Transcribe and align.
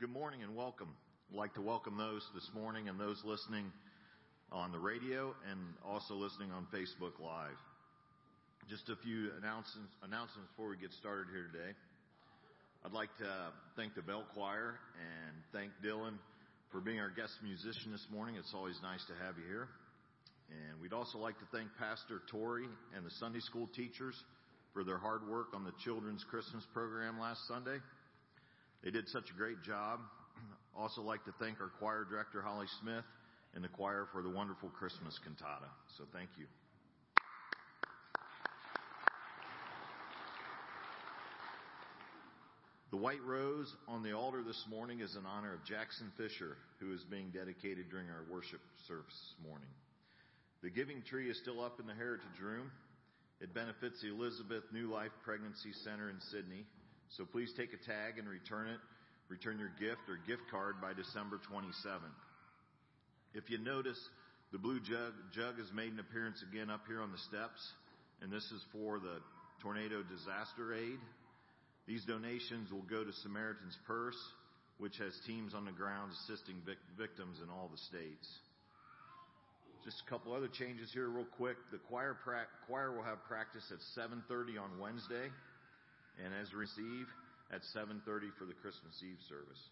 Good 0.00 0.08
morning 0.08 0.42
and 0.42 0.56
welcome. 0.56 0.88
I'd 1.28 1.36
like 1.36 1.52
to 1.56 1.60
welcome 1.60 1.98
those 1.98 2.24
this 2.34 2.48
morning 2.54 2.88
and 2.88 2.98
those 2.98 3.20
listening 3.22 3.70
on 4.50 4.72
the 4.72 4.78
radio 4.78 5.34
and 5.44 5.60
also 5.84 6.14
listening 6.14 6.48
on 6.52 6.64
Facebook 6.72 7.20
Live. 7.20 7.60
Just 8.64 8.88
a 8.88 8.96
few 9.04 9.28
announcements, 9.36 9.92
announcements 10.00 10.48
before 10.56 10.72
we 10.72 10.80
get 10.80 10.88
started 10.96 11.28
here 11.28 11.52
today. 11.52 11.76
I'd 12.80 12.96
like 12.96 13.12
to 13.18 13.52
thank 13.76 13.94
the 13.94 14.00
Bell 14.00 14.24
Choir 14.32 14.80
and 14.96 15.36
thank 15.52 15.68
Dylan 15.84 16.16
for 16.72 16.80
being 16.80 16.98
our 16.98 17.12
guest 17.12 17.36
musician 17.44 17.92
this 17.92 18.08
morning. 18.10 18.36
It's 18.40 18.56
always 18.56 18.80
nice 18.80 19.04
to 19.04 19.14
have 19.20 19.36
you 19.36 19.44
here. 19.44 19.68
And 20.48 20.80
we'd 20.80 20.96
also 20.96 21.18
like 21.18 21.36
to 21.44 21.48
thank 21.52 21.68
Pastor 21.76 22.24
Tori 22.32 22.72
and 22.96 23.04
the 23.04 23.12
Sunday 23.20 23.40
school 23.44 23.68
teachers 23.76 24.16
for 24.72 24.82
their 24.82 24.96
hard 24.96 25.28
work 25.28 25.52
on 25.52 25.62
the 25.62 25.76
children's 25.84 26.24
Christmas 26.24 26.64
program 26.72 27.20
last 27.20 27.44
Sunday. 27.46 27.84
They 28.82 28.90
did 28.90 29.08
such 29.08 29.30
a 29.30 29.36
great 29.36 29.62
job. 29.62 30.00
Also 30.78 31.02
like 31.02 31.24
to 31.24 31.34
thank 31.40 31.60
our 31.60 31.68
choir 31.80 32.06
director, 32.08 32.40
Holly 32.40 32.68
Smith, 32.80 33.04
and 33.54 33.62
the 33.62 33.68
choir 33.68 34.06
for 34.12 34.22
the 34.22 34.30
wonderful 34.30 34.70
Christmas 34.70 35.18
cantata. 35.26 35.66
So 35.98 36.04
thank 36.12 36.30
you. 36.38 36.46
The 42.90 42.96
white 42.96 43.22
rose 43.24 43.72
on 43.86 44.02
the 44.02 44.12
altar 44.12 44.42
this 44.42 44.64
morning 44.68 44.98
is 45.00 45.14
in 45.14 45.24
honor 45.24 45.54
of 45.54 45.64
Jackson 45.64 46.10
Fisher, 46.16 46.56
who 46.80 46.92
is 46.92 47.04
being 47.04 47.30
dedicated 47.30 47.88
during 47.88 48.08
our 48.10 48.24
worship 48.28 48.60
service 48.88 49.14
this 49.14 49.46
morning. 49.46 49.68
The 50.62 50.70
giving 50.70 51.02
tree 51.02 51.30
is 51.30 51.38
still 51.38 51.62
up 51.62 51.78
in 51.78 51.86
the 51.86 51.94
Heritage 51.94 52.40
Room. 52.42 52.70
It 53.40 53.54
benefits 53.54 54.02
the 54.02 54.10
Elizabeth 54.10 54.64
New 54.72 54.90
Life 54.90 55.12
Pregnancy 55.24 55.72
Center 55.84 56.10
in 56.10 56.18
Sidney. 56.32 56.66
So 57.16 57.24
please 57.24 57.50
take 57.56 57.72
a 57.74 57.80
tag 57.82 58.18
and 58.18 58.28
return 58.28 58.68
it. 58.68 58.78
Return 59.28 59.58
your 59.58 59.70
gift 59.78 60.02
or 60.10 60.18
gift 60.26 60.42
card 60.50 60.80
by 60.80 60.92
December 60.92 61.40
27th. 61.50 62.18
If 63.34 63.50
you 63.50 63.58
notice, 63.58 63.98
the 64.52 64.58
blue 64.58 64.80
jug, 64.80 65.14
jug 65.34 65.58
has 65.58 65.70
made 65.72 65.92
an 65.92 66.00
appearance 66.00 66.42
again 66.50 66.70
up 66.70 66.82
here 66.86 67.00
on 67.00 67.12
the 67.12 67.22
steps, 67.30 67.62
and 68.22 68.32
this 68.32 68.42
is 68.50 68.62
for 68.72 68.98
the 68.98 69.22
tornado 69.62 70.02
disaster 70.02 70.74
aid. 70.74 70.98
These 71.86 72.04
donations 72.06 72.70
will 72.72 72.86
go 72.90 73.04
to 73.04 73.12
Samaritan's 73.22 73.78
Purse, 73.86 74.18
which 74.78 74.96
has 74.98 75.14
teams 75.26 75.54
on 75.54 75.64
the 75.64 75.72
ground 75.72 76.12
assisting 76.24 76.56
vic- 76.66 76.82
victims 76.98 77.38
in 77.42 77.50
all 77.50 77.70
the 77.70 77.78
states. 77.86 78.26
Just 79.84 80.02
a 80.06 80.10
couple 80.10 80.34
other 80.34 80.48
changes 80.48 80.90
here, 80.92 81.08
real 81.08 81.26
quick. 81.38 81.56
The 81.70 81.78
choir 81.88 82.14
pra- 82.22 82.50
choir 82.66 82.92
will 82.92 83.02
have 83.02 83.22
practice 83.24 83.64
at 83.70 83.80
7:30 83.94 84.58
on 84.58 84.78
Wednesday, 84.78 85.30
and 86.24 86.34
as 86.34 86.52
receive 86.54 87.06
at 87.52 87.62
7:30 87.74 88.30
for 88.38 88.44
the 88.44 88.54
Christmas 88.54 89.02
Eve 89.02 89.20
service. 89.28 89.70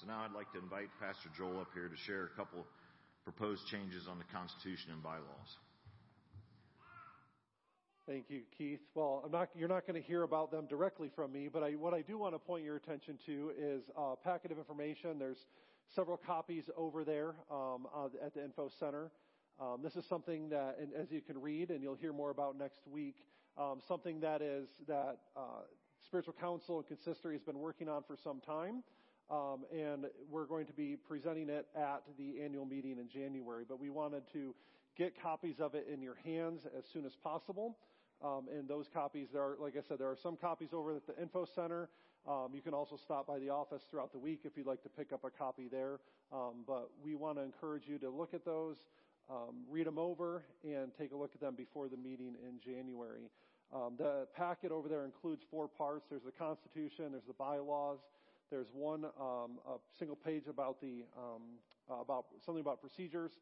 So 0.00 0.06
now 0.06 0.24
I'd 0.24 0.32
like 0.32 0.50
to 0.52 0.58
invite 0.58 0.88
Pastor 0.98 1.30
Joel 1.36 1.60
up 1.60 1.72
here 1.72 1.88
to 1.88 1.96
share 1.96 2.24
a 2.24 2.28
couple 2.36 2.66
proposed 3.22 3.66
changes 3.68 4.08
on 4.08 4.18
the 4.18 4.24
Constitution 4.24 4.92
and 4.92 5.02
bylaws. 5.02 5.58
Thank 8.06 8.28
you, 8.28 8.42
Keith. 8.58 8.82
Well, 8.94 9.26
not, 9.32 9.48
you're 9.54 9.68
not 9.68 9.86
going 9.86 10.00
to 10.00 10.06
hear 10.06 10.24
about 10.24 10.50
them 10.50 10.66
directly 10.66 11.10
from 11.16 11.32
me, 11.32 11.48
but 11.50 11.62
I, 11.62 11.70
what 11.70 11.94
I 11.94 12.02
do 12.02 12.18
want 12.18 12.34
to 12.34 12.38
point 12.38 12.62
your 12.62 12.76
attention 12.76 13.18
to 13.24 13.52
is 13.56 13.82
a 13.96 14.14
packet 14.14 14.52
of 14.52 14.58
information. 14.58 15.18
There's 15.18 15.46
several 15.94 16.18
copies 16.18 16.64
over 16.76 17.02
there 17.02 17.34
um, 17.50 17.86
at 18.22 18.34
the 18.34 18.44
info 18.44 18.70
center. 18.78 19.10
Um, 19.58 19.80
this 19.82 19.96
is 19.96 20.04
something 20.06 20.50
that, 20.50 20.76
and 20.78 20.92
as 20.92 21.10
you 21.10 21.22
can 21.22 21.40
read, 21.40 21.70
and 21.70 21.82
you'll 21.82 21.94
hear 21.94 22.12
more 22.12 22.30
about 22.30 22.58
next 22.58 22.80
week, 22.86 23.16
um, 23.56 23.80
something 23.86 24.20
that 24.20 24.42
is 24.42 24.68
that 24.88 25.18
uh, 25.36 25.62
spiritual 26.06 26.34
council 26.40 26.78
and 26.78 26.86
consistory 26.86 27.34
has 27.34 27.42
been 27.42 27.58
working 27.58 27.88
on 27.88 28.02
for 28.02 28.16
some 28.16 28.40
time. 28.40 28.82
Um, 29.30 29.64
and 29.72 30.06
we're 30.30 30.44
going 30.44 30.66
to 30.66 30.74
be 30.74 30.96
presenting 30.96 31.48
it 31.48 31.66
at 31.74 32.02
the 32.18 32.42
annual 32.42 32.66
meeting 32.66 32.98
in 32.98 33.08
January. 33.08 33.64
But 33.66 33.80
we 33.80 33.88
wanted 33.88 34.24
to 34.34 34.54
get 34.96 35.20
copies 35.20 35.60
of 35.60 35.74
it 35.74 35.86
in 35.92 36.02
your 36.02 36.16
hands 36.24 36.66
as 36.76 36.84
soon 36.92 37.06
as 37.06 37.12
possible. 37.16 37.78
Um, 38.22 38.48
and 38.52 38.68
those 38.68 38.86
copies, 38.92 39.28
there 39.32 39.42
are, 39.42 39.56
like 39.58 39.76
I 39.76 39.80
said, 39.86 39.98
there 39.98 40.10
are 40.10 40.16
some 40.22 40.36
copies 40.36 40.70
over 40.72 40.96
at 40.96 41.06
the 41.06 41.20
info 41.20 41.46
center. 41.54 41.88
Um, 42.26 42.50
you 42.52 42.62
can 42.62 42.72
also 42.72 42.96
stop 42.96 43.26
by 43.26 43.38
the 43.38 43.50
office 43.50 43.82
throughout 43.90 44.12
the 44.12 44.18
week 44.18 44.40
if 44.44 44.56
you'd 44.56 44.66
like 44.66 44.82
to 44.82 44.88
pick 44.88 45.12
up 45.12 45.24
a 45.24 45.30
copy 45.30 45.68
there. 45.68 46.00
Um, 46.32 46.64
but 46.66 46.90
we 47.02 47.14
want 47.14 47.38
to 47.38 47.42
encourage 47.42 47.86
you 47.86 47.98
to 47.98 48.10
look 48.10 48.34
at 48.34 48.44
those, 48.44 48.76
um, 49.30 49.64
read 49.70 49.86
them 49.86 49.98
over, 49.98 50.42
and 50.62 50.92
take 50.98 51.12
a 51.12 51.16
look 51.16 51.30
at 51.34 51.40
them 51.40 51.54
before 51.54 51.88
the 51.88 51.96
meeting 51.96 52.34
in 52.46 52.60
January. 52.60 53.30
Um, 53.74 53.94
the 53.98 54.26
packet 54.36 54.70
over 54.70 54.88
there 54.88 55.04
includes 55.04 55.42
four 55.50 55.68
parts. 55.68 56.06
There's 56.10 56.22
the 56.22 56.32
Constitution, 56.32 57.12
there's 57.12 57.26
the 57.26 57.34
bylaws, 57.34 57.98
there's 58.50 58.68
one 58.72 59.04
um, 59.18 59.58
a 59.66 59.78
single 59.98 60.16
page 60.16 60.44
about 60.48 60.80
the 60.80 61.04
about 61.90 62.26
something 62.44 62.60
about 62.60 62.80
procedures, 62.80 63.32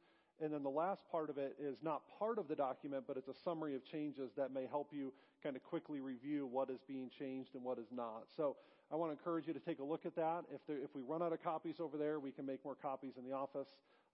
and 0.41 0.53
then 0.53 0.63
the 0.63 0.71
last 0.71 1.03
part 1.11 1.31
of 1.31 1.39
it 1.39 1.57
is 1.61 1.77
not 1.83 2.03
part 2.19 2.39
of 2.39 2.49
the 2.49 2.55
document, 2.55 3.05
but 3.07 3.17
it's 3.17 3.29
a 3.29 3.35
summary 3.45 3.75
of 3.75 3.85
changes 3.85 4.31
that 4.37 4.53
may 4.53 4.67
help 4.67 4.89
you 4.93 5.13
kind 5.43 5.55
of 5.55 5.63
quickly 5.63 6.01
review 6.01 6.47
what 6.47 6.71
is 6.71 6.81
being 6.87 7.11
changed 7.19 7.55
and 7.55 7.63
what 7.63 7.79
is 7.79 7.87
not. 7.95 8.25
So 8.37 8.57
I 8.91 8.97
want 8.97 9.13
to 9.13 9.19
encourage 9.19 9.47
you 9.47 9.53
to 9.55 9.61
take 9.61 9.79
a 9.79 9.85
look 9.85 10.07
at 10.07 10.17
that. 10.17 10.45
If, 10.53 10.61
there, 10.67 10.79
if 10.79 10.95
we 10.95 11.03
run 11.03 11.23
out 11.23 11.33
of 11.33 11.43
copies 11.43 11.77
over 11.79 11.97
there, 11.97 12.19
we 12.19 12.31
can 12.31 12.47
make 12.47 12.65
more 12.65 12.75
copies 12.75 13.13
in 13.17 13.25
the 13.25 13.35
office. 13.35 13.69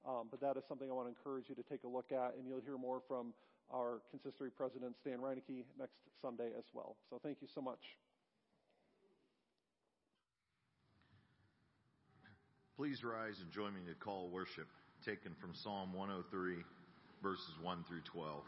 Um, 0.08 0.28
but 0.30 0.40
that 0.40 0.56
is 0.56 0.64
something 0.68 0.88
I 0.88 0.94
want 0.94 1.06
to 1.06 1.14
encourage 1.14 1.50
you 1.50 1.54
to 1.54 1.62
take 1.68 1.84
a 1.84 1.88
look 1.88 2.12
at, 2.12 2.34
and 2.38 2.48
you'll 2.48 2.64
hear 2.64 2.78
more 2.78 3.02
from 3.06 3.34
our 3.70 4.00
consistory 4.10 4.50
president, 4.50 4.96
Stan 5.02 5.18
Reinecke, 5.18 5.64
next 5.78 6.00
Sunday 6.22 6.48
as 6.56 6.64
well. 6.72 6.96
So 7.10 7.20
thank 7.22 7.38
you 7.42 7.48
so 7.54 7.60
much. 7.60 7.80
Please 12.76 13.04
rise 13.04 13.34
and 13.42 13.52
join 13.52 13.74
me 13.74 13.80
to 13.86 13.94
call 13.94 14.26
of 14.26 14.32
worship 14.32 14.66
taken 15.04 15.34
from 15.40 15.52
Psalm 15.62 15.92
103, 15.92 16.56
verses 17.22 17.54
1 17.62 17.84
through 17.86 18.00
12. 18.12 18.42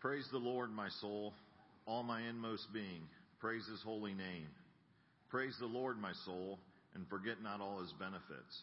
Praise 0.00 0.26
the 0.32 0.38
Lord, 0.38 0.70
my 0.70 0.88
soul, 1.00 1.34
all 1.86 2.02
my 2.02 2.22
inmost 2.22 2.72
being. 2.72 3.02
Praise 3.40 3.66
his 3.66 3.82
holy 3.82 4.14
name. 4.14 4.48
Praise 5.34 5.56
the 5.58 5.66
Lord, 5.66 6.00
my 6.00 6.12
soul, 6.24 6.60
and 6.94 7.08
forget 7.08 7.42
not 7.42 7.60
all 7.60 7.80
his 7.80 7.92
benefits, 7.98 8.62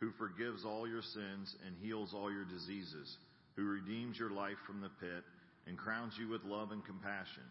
who 0.00 0.10
forgives 0.18 0.64
all 0.64 0.88
your 0.88 1.00
sins 1.00 1.54
and 1.64 1.76
heals 1.80 2.10
all 2.12 2.28
your 2.28 2.44
diseases, 2.44 3.16
who 3.54 3.62
redeems 3.62 4.18
your 4.18 4.30
life 4.30 4.58
from 4.66 4.80
the 4.80 4.90
pit 4.98 5.22
and 5.68 5.78
crowns 5.78 6.14
you 6.18 6.26
with 6.26 6.42
love 6.42 6.72
and 6.72 6.84
compassion, 6.84 7.46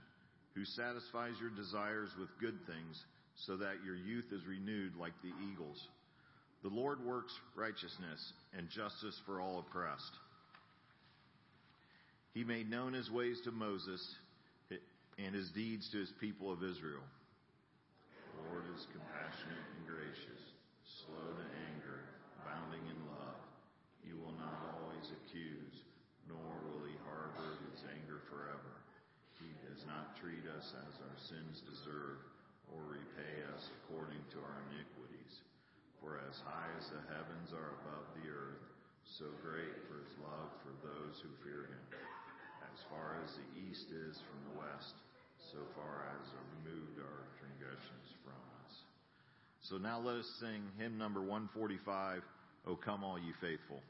who 0.54 0.66
satisfies 0.66 1.40
your 1.40 1.52
desires 1.52 2.10
with 2.20 2.28
good 2.42 2.60
things 2.68 3.02
so 3.46 3.56
that 3.56 3.86
your 3.86 3.96
youth 3.96 4.26
is 4.34 4.46
renewed 4.46 4.98
like 5.00 5.16
the 5.24 5.32
eagles. 5.50 5.82
The 6.62 6.68
Lord 6.68 7.00
works 7.06 7.32
righteousness 7.56 8.34
and 8.52 8.68
justice 8.68 9.18
for 9.26 9.40
all 9.40 9.60
oppressed. 9.60 10.12
He 12.34 12.44
made 12.44 12.70
known 12.70 12.92
his 12.92 13.10
ways 13.10 13.40
to 13.46 13.52
Moses 13.52 14.06
and 15.18 15.34
his 15.34 15.50
deeds 15.52 15.90
to 15.94 16.00
his 16.00 16.12
people 16.20 16.52
of 16.52 16.64
Israel. 16.64 17.04
Lord 18.48 18.64
is 18.72 18.88
compassionate 18.96 19.68
and 19.76 19.84
gracious, 19.84 20.56
slow 20.88 21.36
to 21.36 21.48
anger, 21.68 22.08
abounding 22.40 22.86
in 22.88 23.00
love. 23.12 23.44
He 24.00 24.16
will 24.16 24.32
not 24.40 24.72
always 24.72 25.12
accuse, 25.12 25.84
nor 26.32 26.48
will 26.64 26.88
he 26.88 26.96
harbor 27.04 27.60
his 27.68 27.84
anger 27.92 28.24
forever. 28.32 28.88
He 29.36 29.52
does 29.68 29.84
not 29.84 30.16
treat 30.16 30.48
us 30.56 30.72
as 30.80 30.96
our 30.96 31.18
sins 31.20 31.60
deserve 31.60 32.24
or 32.72 32.88
repay 32.88 33.44
us 33.52 33.68
according 33.84 34.24
to 34.32 34.40
our 34.40 34.60
iniquities. 34.72 35.44
For 36.00 36.24
as 36.24 36.40
high 36.40 36.72
as 36.80 36.88
the 36.88 37.04
heavens 37.12 37.52
are 37.52 37.76
above 37.84 38.08
the 38.16 38.32
earth, 38.32 38.64
so 39.04 39.28
great 39.44 39.76
for 39.92 40.00
his 40.08 40.16
love 40.24 40.56
for 40.64 40.72
those 40.88 41.20
who 41.20 41.36
fear 41.44 41.68
him. 41.68 41.84
As 42.64 42.80
far 42.88 43.20
as 43.28 43.36
the 43.36 43.52
east 43.68 43.92
is 43.92 44.24
from 44.24 44.40
the 44.48 44.56
west, 44.64 44.96
so 45.36 45.60
far 45.76 46.08
as 46.16 46.32
removed 46.64 47.04
our 47.04 47.28
transgressions 47.58 48.10
from 48.24 48.34
us. 48.34 48.74
So 49.62 49.78
now 49.78 50.00
let 50.00 50.18
us 50.18 50.30
sing 50.40 50.62
hymn 50.80 50.98
number 50.98 51.20
145, 51.22 52.22
O 52.68 52.76
come 52.76 53.04
all 53.04 53.18
ye 53.20 53.34
faithful. 53.42 53.82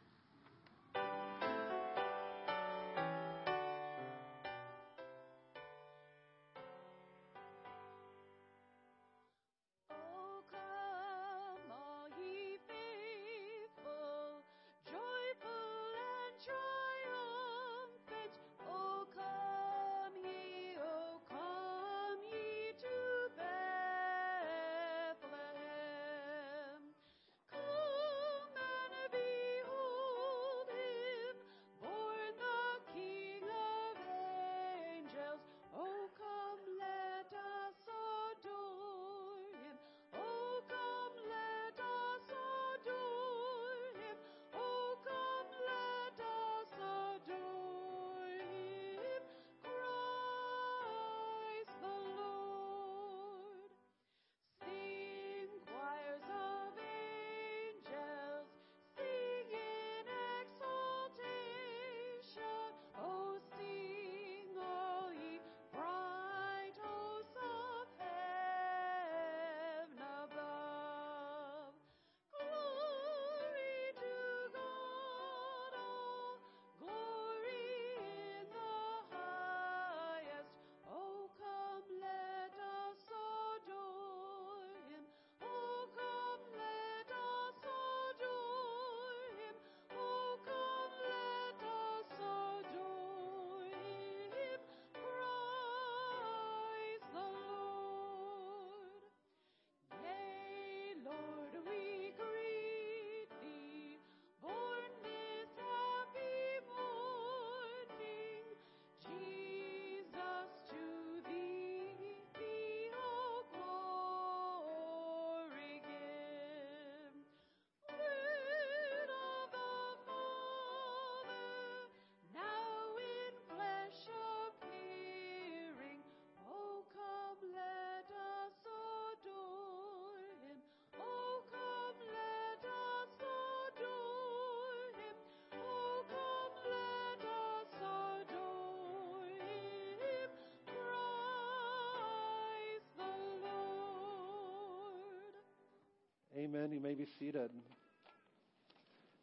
Amen. 146.48 146.72
You 146.72 146.80
may 146.80 146.94
be 146.94 147.06
seated. 147.20 147.50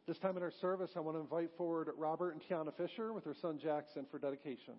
This 0.05 0.19
time 0.19 0.37
in 0.37 0.43
our 0.43 0.51
service, 0.61 0.91
I 0.95 0.99
want 0.99 1.17
to 1.17 1.21
invite 1.21 1.49
forward 1.57 1.89
Robert 1.97 2.35
and 2.35 2.41
Tiana 2.43 2.71
Fisher 2.77 3.13
with 3.13 3.23
their 3.23 3.33
son 3.41 3.57
Jackson 3.57 4.05
for 4.11 4.19
dedication. 4.19 4.75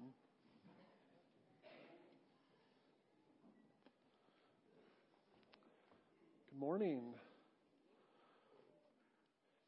Good 6.52 6.60
morning. 6.60 7.14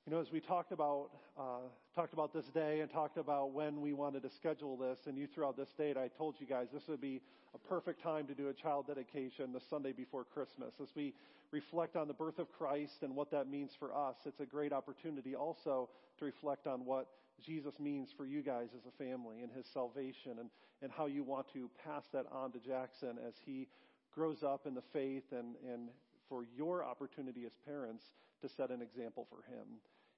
You 0.09 0.15
know, 0.15 0.23
as 0.23 0.33
we 0.33 0.41
talked 0.41 0.73
about 0.73 1.11
uh, 1.39 1.69
talked 1.95 2.15
about 2.15 2.33
this 2.33 2.47
day 2.47 2.81
and 2.81 2.91
talked 2.91 3.19
about 3.19 3.53
when 3.53 3.83
we 3.83 3.93
wanted 3.93 4.23
to 4.23 4.31
schedule 4.31 4.75
this, 4.75 5.01
and 5.07 5.19
you 5.19 5.27
threw 5.27 5.45
out 5.45 5.55
this 5.55 5.69
date, 5.77 5.99
I 5.99 6.09
told 6.09 6.37
you 6.39 6.47
guys 6.47 6.69
this 6.73 6.85
would 6.89 7.03
be 7.03 7.21
a 7.55 7.59
perfect 7.59 8.03
time 8.03 8.27
to 8.29 8.35
do 8.35 8.49
a 8.49 8.55
child 8.55 8.87
dedication 8.87 9.53
the 9.53 9.61
Sunday 9.69 9.93
before 9.93 10.25
Christmas. 10.25 10.73
As 10.83 10.89
we 10.97 11.13
reflect 11.51 11.95
on 11.95 12.09
the 12.09 12.15
birth 12.15 12.39
of 12.39 12.51
Christ 12.51 13.03
and 13.03 13.15
what 13.15 13.31
that 13.33 13.51
means 13.51 13.73
for 13.79 13.95
us, 13.95 14.17
it's 14.25 14.41
a 14.41 14.47
great 14.47 14.73
opportunity 14.73 15.35
also 15.35 15.91
to 16.21 16.25
reflect 16.25 16.67
on 16.67 16.87
what 16.87 17.09
Jesus 17.45 17.75
means 17.79 18.09
for 18.17 18.25
you 18.25 18.41
guys 18.41 18.69
as 18.75 18.87
a 18.87 19.05
family 19.05 19.43
and 19.43 19.53
his 19.53 19.67
salvation 19.75 20.39
and, 20.41 20.49
and 20.81 20.91
how 20.91 21.05
you 21.05 21.23
want 21.23 21.53
to 21.53 21.69
pass 21.85 22.05
that 22.15 22.25
on 22.33 22.51
to 22.53 22.59
Jackson 22.61 23.19
as 23.29 23.35
he 23.45 23.69
grows 24.15 24.43
up 24.43 24.67
in 24.67 24.75
the 24.75 24.85
faith 24.91 25.25
and, 25.33 25.57
and 25.71 25.91
for 26.31 26.47
your 26.57 26.83
opportunity 26.83 27.45
as 27.45 27.53
parents 27.67 28.05
to 28.41 28.49
set 28.49 28.71
an 28.71 28.81
example 28.81 29.27
for 29.29 29.45
him. 29.53 29.67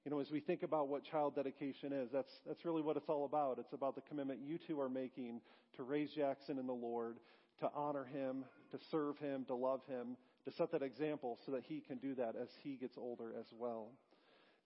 You 0.04 0.11
know, 0.11 0.21
as 0.21 0.30
we 0.30 0.40
think 0.40 0.62
about 0.62 0.88
what 0.88 1.04
child 1.04 1.35
dedication 1.35 1.92
is, 1.92 2.09
that's, 2.11 2.33
that's 2.47 2.64
really 2.64 2.80
what 2.80 2.97
it's 2.97 3.09
all 3.09 3.26
about. 3.26 3.59
It's 3.59 3.75
about 3.75 3.95
the 3.95 4.00
commitment 4.00 4.40
you 4.42 4.59
two 4.59 4.80
are 4.80 4.88
making 4.88 5.40
to 5.76 5.83
raise 5.83 6.11
Jackson 6.11 6.59
in 6.59 6.66
the 6.66 6.73
Lord, 6.73 7.16
to 7.61 7.71
honor 7.75 8.04
him, 8.04 8.45
to 8.71 8.78
serve 8.90 9.19
him, 9.19 9.45
to 9.47 9.54
love 9.54 9.80
him, 9.87 10.16
to 10.47 10.52
set 10.52 10.73
that 10.73 10.83
example 10.83 11.38
so 11.45 11.52
that 11.52 11.64
he 11.69 11.80
can 11.80 11.99
do 11.99 12.14
that 12.14 12.35
as 12.40 12.49
he 12.62 12.76
gets 12.76 12.97
older 12.97 13.35
as 13.38 13.47
well. 13.59 13.88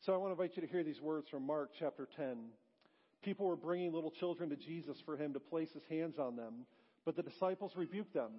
So 0.07 0.14
I 0.14 0.17
want 0.17 0.29
to 0.29 0.41
invite 0.41 0.57
you 0.57 0.62
to 0.62 0.73
hear 0.73 0.85
these 0.85 1.00
words 1.00 1.29
from 1.29 1.45
Mark 1.45 1.71
chapter 1.76 2.09
10. 2.17 2.37
People 3.23 3.47
were 3.47 3.57
bringing 3.57 3.93
little 3.93 4.12
children 4.12 4.50
to 4.50 4.57
Jesus 4.57 4.99
for 5.05 5.17
him 5.17 5.33
to 5.33 5.41
place 5.41 5.71
his 5.73 5.83
hands 5.91 6.19
on 6.19 6.37
them, 6.37 6.67
but 7.05 7.17
the 7.17 7.23
disciples 7.23 7.73
rebuked 7.75 8.14
them. 8.14 8.31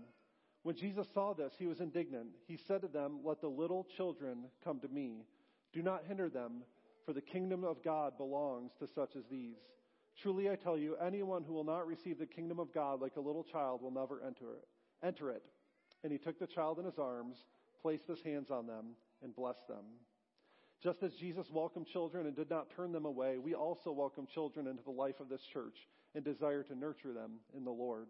When 0.63 0.77
Jesus 0.77 1.07
saw 1.13 1.33
this, 1.33 1.51
he 1.59 1.65
was 1.65 1.81
indignant. 1.81 2.27
He 2.47 2.57
said 2.67 2.81
to 2.81 2.87
them, 2.87 3.19
Let 3.23 3.41
the 3.41 3.47
little 3.47 3.85
children 3.97 4.45
come 4.63 4.79
to 4.79 4.87
me. 4.87 5.25
Do 5.73 5.81
not 5.81 6.03
hinder 6.07 6.29
them 6.29 6.63
for 7.05 7.13
the 7.13 7.21
kingdom 7.21 7.63
of 7.63 7.83
God 7.83 8.17
belongs 8.17 8.71
to 8.79 8.87
such 8.95 9.15
as 9.15 9.23
these. 9.29 9.57
Truly 10.21 10.49
I 10.49 10.55
tell 10.55 10.77
you, 10.77 10.95
anyone 11.05 11.43
who 11.43 11.53
will 11.53 11.63
not 11.63 11.87
receive 11.87 12.17
the 12.17 12.25
kingdom 12.25 12.59
of 12.59 12.73
God 12.73 13.01
like 13.01 13.15
a 13.17 13.21
little 13.21 13.43
child 13.43 13.81
will 13.81 13.91
never 13.91 14.21
enter 14.25 14.53
it. 14.53 14.65
Enter 15.03 15.29
it. 15.31 15.43
And 16.03 16.11
he 16.11 16.17
took 16.17 16.39
the 16.39 16.47
child 16.47 16.79
in 16.79 16.85
his 16.85 16.97
arms, 16.97 17.35
placed 17.81 18.07
his 18.07 18.21
hands 18.23 18.49
on 18.49 18.65
them, 18.65 18.95
and 19.23 19.35
blessed 19.35 19.67
them. 19.67 19.85
Just 20.83 21.03
as 21.03 21.13
Jesus 21.15 21.47
welcomed 21.51 21.87
children 21.87 22.27
and 22.27 22.35
did 22.35 22.49
not 22.49 22.69
turn 22.75 22.91
them 22.91 23.05
away, 23.05 23.37
we 23.37 23.53
also 23.53 23.91
welcome 23.91 24.27
children 24.33 24.67
into 24.67 24.83
the 24.83 24.91
life 24.91 25.19
of 25.19 25.29
this 25.29 25.41
church 25.51 25.75
and 26.13 26.23
desire 26.23 26.63
to 26.63 26.75
nurture 26.75 27.13
them 27.13 27.33
in 27.55 27.63
the 27.63 27.71
Lord. 27.71 28.07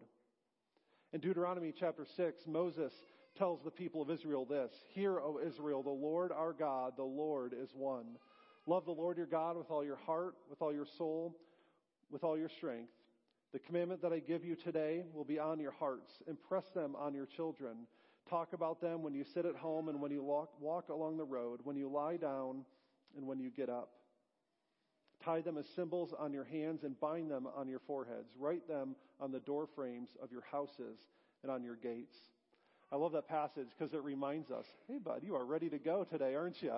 In 1.13 1.21
Deuteronomy 1.21 1.73
chapter 1.77 2.05
6, 2.17 2.43
Moses 2.47 2.91
tells 3.37 3.61
the 3.63 3.71
people 3.71 4.01
of 4.01 4.09
Israel 4.09 4.45
this 4.45 4.71
Hear, 4.93 5.19
O 5.19 5.39
Israel, 5.45 5.83
the 5.83 5.89
Lord 5.89 6.31
our 6.31 6.53
God, 6.53 6.93
the 6.97 7.03
Lord 7.03 7.53
is 7.53 7.69
one. 7.73 8.17
Love 8.67 8.85
the 8.85 8.91
Lord 8.91 9.17
your 9.17 9.27
God 9.27 9.57
with 9.57 9.69
all 9.69 9.83
your 9.83 9.95
heart, 9.95 10.35
with 10.49 10.61
all 10.61 10.73
your 10.73 10.87
soul, 10.97 11.35
with 12.09 12.23
all 12.23 12.37
your 12.37 12.49
strength. 12.49 12.91
The 13.53 13.59
commandment 13.59 14.01
that 14.01 14.11
I 14.11 14.19
give 14.19 14.43
you 14.43 14.55
today 14.55 15.03
will 15.13 15.23
be 15.23 15.39
on 15.39 15.59
your 15.59 15.71
hearts. 15.71 16.11
Impress 16.27 16.65
them 16.73 16.95
on 16.97 17.13
your 17.13 17.27
children. 17.27 17.87
Talk 18.29 18.53
about 18.53 18.81
them 18.81 19.03
when 19.03 19.13
you 19.13 19.23
sit 19.23 19.45
at 19.45 19.55
home 19.55 19.87
and 19.87 20.01
when 20.01 20.11
you 20.11 20.23
walk, 20.23 20.49
walk 20.59 20.89
along 20.89 21.17
the 21.17 21.23
road, 21.23 21.59
when 21.63 21.75
you 21.75 21.87
lie 21.87 22.17
down 22.17 22.65
and 23.15 23.27
when 23.27 23.39
you 23.39 23.51
get 23.51 23.69
up. 23.69 23.91
Tie 25.23 25.41
them 25.41 25.57
as 25.57 25.65
symbols 25.75 26.13
on 26.17 26.33
your 26.33 26.43
hands 26.43 26.83
and 26.83 26.99
bind 26.99 27.29
them 27.29 27.47
on 27.55 27.67
your 27.67 27.79
foreheads. 27.79 28.29
Write 28.37 28.67
them 28.67 28.95
on 29.21 29.31
the 29.31 29.39
door 29.39 29.67
frames 29.75 30.09
of 30.21 30.31
your 30.31 30.43
houses 30.51 30.97
and 31.43 31.51
on 31.51 31.63
your 31.63 31.75
gates. 31.75 32.15
I 32.91 32.97
love 32.97 33.13
that 33.13 33.27
passage 33.27 33.67
because 33.77 33.93
it 33.93 34.03
reminds 34.03 34.51
us, 34.51 34.65
hey, 34.87 34.97
bud, 34.97 35.21
you 35.23 35.35
are 35.35 35.45
ready 35.45 35.69
to 35.69 35.77
go 35.77 36.03
today, 36.03 36.35
aren't 36.35 36.61
you? 36.61 36.73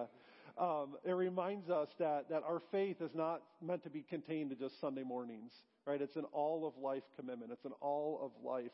Um, 0.59 0.95
it 1.03 1.11
reminds 1.11 1.69
us 1.69 1.89
that, 1.99 2.29
that 2.29 2.43
our 2.43 2.61
faith 2.71 3.01
is 3.01 3.13
not 3.13 3.41
meant 3.61 3.83
to 3.83 3.89
be 3.89 4.01
contained 4.01 4.49
to 4.49 4.55
just 4.55 4.79
Sunday 4.81 5.03
mornings, 5.03 5.51
right? 5.85 6.01
It's 6.01 6.15
an 6.15 6.25
all 6.31 6.67
of 6.67 6.81
life 6.81 7.03
commitment. 7.15 7.51
It's 7.51 7.65
an 7.65 7.73
all 7.81 8.19
of 8.21 8.31
life 8.45 8.71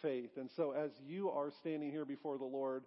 faith. 0.00 0.30
And 0.36 0.50
so 0.50 0.72
as 0.72 0.90
you 1.06 1.30
are 1.30 1.50
standing 1.50 1.90
here 1.90 2.04
before 2.04 2.38
the 2.38 2.44
Lord, 2.44 2.84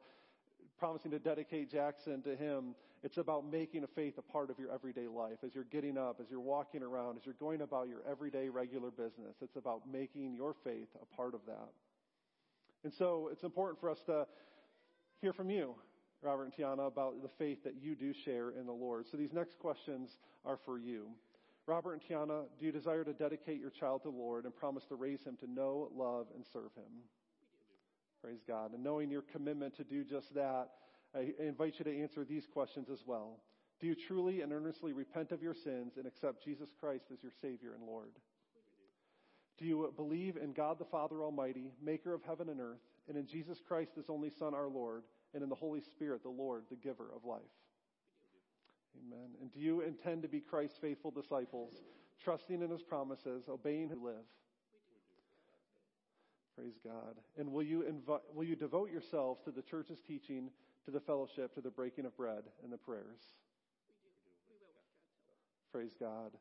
promising 0.80 1.12
to 1.12 1.20
dedicate 1.20 1.72
Jackson 1.72 2.22
to 2.24 2.36
Him, 2.36 2.76
it's 3.04 3.18
about 3.18 3.50
making 3.50 3.84
a 3.84 3.88
faith 3.88 4.18
a 4.18 4.22
part 4.22 4.50
of 4.50 4.60
your 4.60 4.72
everyday 4.72 5.08
life. 5.08 5.38
As 5.46 5.56
you're 5.56 5.64
getting 5.66 5.98
up, 5.98 6.20
as 6.22 6.28
you're 6.30 6.40
walking 6.40 6.84
around, 6.84 7.18
as 7.18 7.26
you're 7.26 7.36
going 7.40 7.62
about 7.62 7.88
your 7.88 8.02
everyday 8.10 8.50
regular 8.50 8.92
business, 8.92 9.36
it's 9.42 9.56
about 9.56 9.82
making 9.92 10.36
your 10.36 10.56
faith 10.64 10.90
a 11.02 11.16
part 11.16 11.34
of 11.34 11.42
that. 11.48 11.70
And 12.84 12.94
so 12.94 13.30
it's 13.32 13.44
important 13.44 13.80
for 13.80 13.90
us 13.90 14.00
to 14.06 14.26
hear 15.22 15.34
from 15.34 15.50
you. 15.50 15.76
Robert 16.22 16.46
and 16.46 16.54
Tiana, 16.54 16.88
about 16.88 17.22
the 17.22 17.30
faith 17.38 17.64
that 17.64 17.76
you 17.82 17.96
do 17.96 18.14
share 18.26 18.52
in 18.52 18.66
the 18.66 18.72
Lord. 18.72 19.06
So 19.10 19.18
these 19.18 19.34
next 19.34 19.58
questions 19.60 20.10
are 20.46 20.60
for 20.66 20.78
you. 20.78 21.08
Robert 21.68 21.94
and 21.94 22.02
Tiana, 22.02 22.44
do 22.60 22.66
you 22.66 22.72
desire 22.72 23.04
to 23.04 23.14
dedicate 23.14 23.60
your 23.60 23.70
child 23.70 24.04
to 24.04 24.12
the 24.12 24.18
Lord 24.18 24.46
and 24.46 24.56
promise 24.56 24.84
to 24.90 24.96
raise 24.96 25.24
him 25.24 25.38
to 25.38 25.52
know, 25.52 25.90
love, 25.96 26.28
and 26.36 26.44
serve 26.52 26.74
him? 26.76 27.04
Praise 28.22 28.42
God. 28.48 28.74
And 28.74 28.84
knowing 28.84 29.10
your 29.10 29.24
commitment 29.24 29.76
to 29.78 29.84
do 29.84 30.04
just 30.04 30.34
that, 30.36 30.70
I 31.16 31.34
invite 31.40 31.76
you 31.80 31.86
to 31.86 32.02
answer 32.02 32.24
these 32.24 32.46
questions 32.52 32.88
as 32.92 33.00
well. 33.06 33.40
Do 33.80 33.88
you 33.88 33.96
truly 33.96 34.42
and 34.42 34.54
earnestly 34.54 34.94
repent 34.94 35.32
of 35.32 35.42
your 35.42 35.56
sins 35.56 35.94
and 35.98 36.06
accept 36.06 36.44
Jesus 36.44 36.70
Christ 36.80 37.06
as 37.12 37.24
your 37.24 37.32
Savior 37.42 37.74
and 37.74 37.84
Lord? 37.84 38.12
Do 39.58 39.66
you 39.66 39.92
believe 39.96 40.38
in 40.38 40.54
God 40.54 40.80
the 40.80 40.86
Father 40.86 41.24
Almighty, 41.24 41.72
maker 41.84 42.14
of 42.14 42.22
heaven 42.24 42.50
and 42.50 42.60
earth, 42.60 42.82
and 43.08 43.18
in 43.18 43.28
Jesus 43.28 43.60
Christ, 43.68 43.92
his 43.96 44.06
only 44.10 44.30
Son, 44.38 44.54
our 44.54 44.70
Lord? 44.70 45.04
And 45.34 45.44
in 45.44 45.50
the 45.50 45.56
Holy 45.56 45.82
Spirit, 45.82 46.24
the 46.24 46.30
Lord, 46.30 46.64
the 46.70 46.76
giver 46.76 47.08
of 47.16 47.26
life. 47.26 47.42
Amen. 49.06 49.30
And 49.42 49.52
do 49.52 49.60
you 49.60 49.82
intend 49.82 50.22
to 50.24 50.28
be 50.28 50.40
Christ's 50.42 50.78
faithful 50.82 51.12
disciples, 51.12 51.74
trusting 52.24 52.62
in 52.62 52.70
his 52.70 52.82
promises, 52.82 53.46
obeying 53.50 53.90
who 53.90 54.06
live? 54.06 54.26
Praise 56.58 56.78
God. 56.84 57.16
And 57.38 57.52
will 57.52 57.64
you, 57.64 57.86
will 58.36 58.44
you 58.44 58.56
devote 58.56 58.92
yourselves 58.92 59.42
to 59.46 59.52
the 59.52 59.62
church's 59.62 60.00
teaching, 60.06 60.50
to 60.86 60.92
the 60.92 61.00
fellowship, 61.00 61.56
to 61.56 61.62
the 61.62 61.70
breaking 61.70 62.06
of 62.06 62.16
bread, 62.18 62.44
and 62.64 62.72
the 62.72 62.78
prayers? 62.78 63.22
Praise 65.72 65.96
God. 66.00 66.32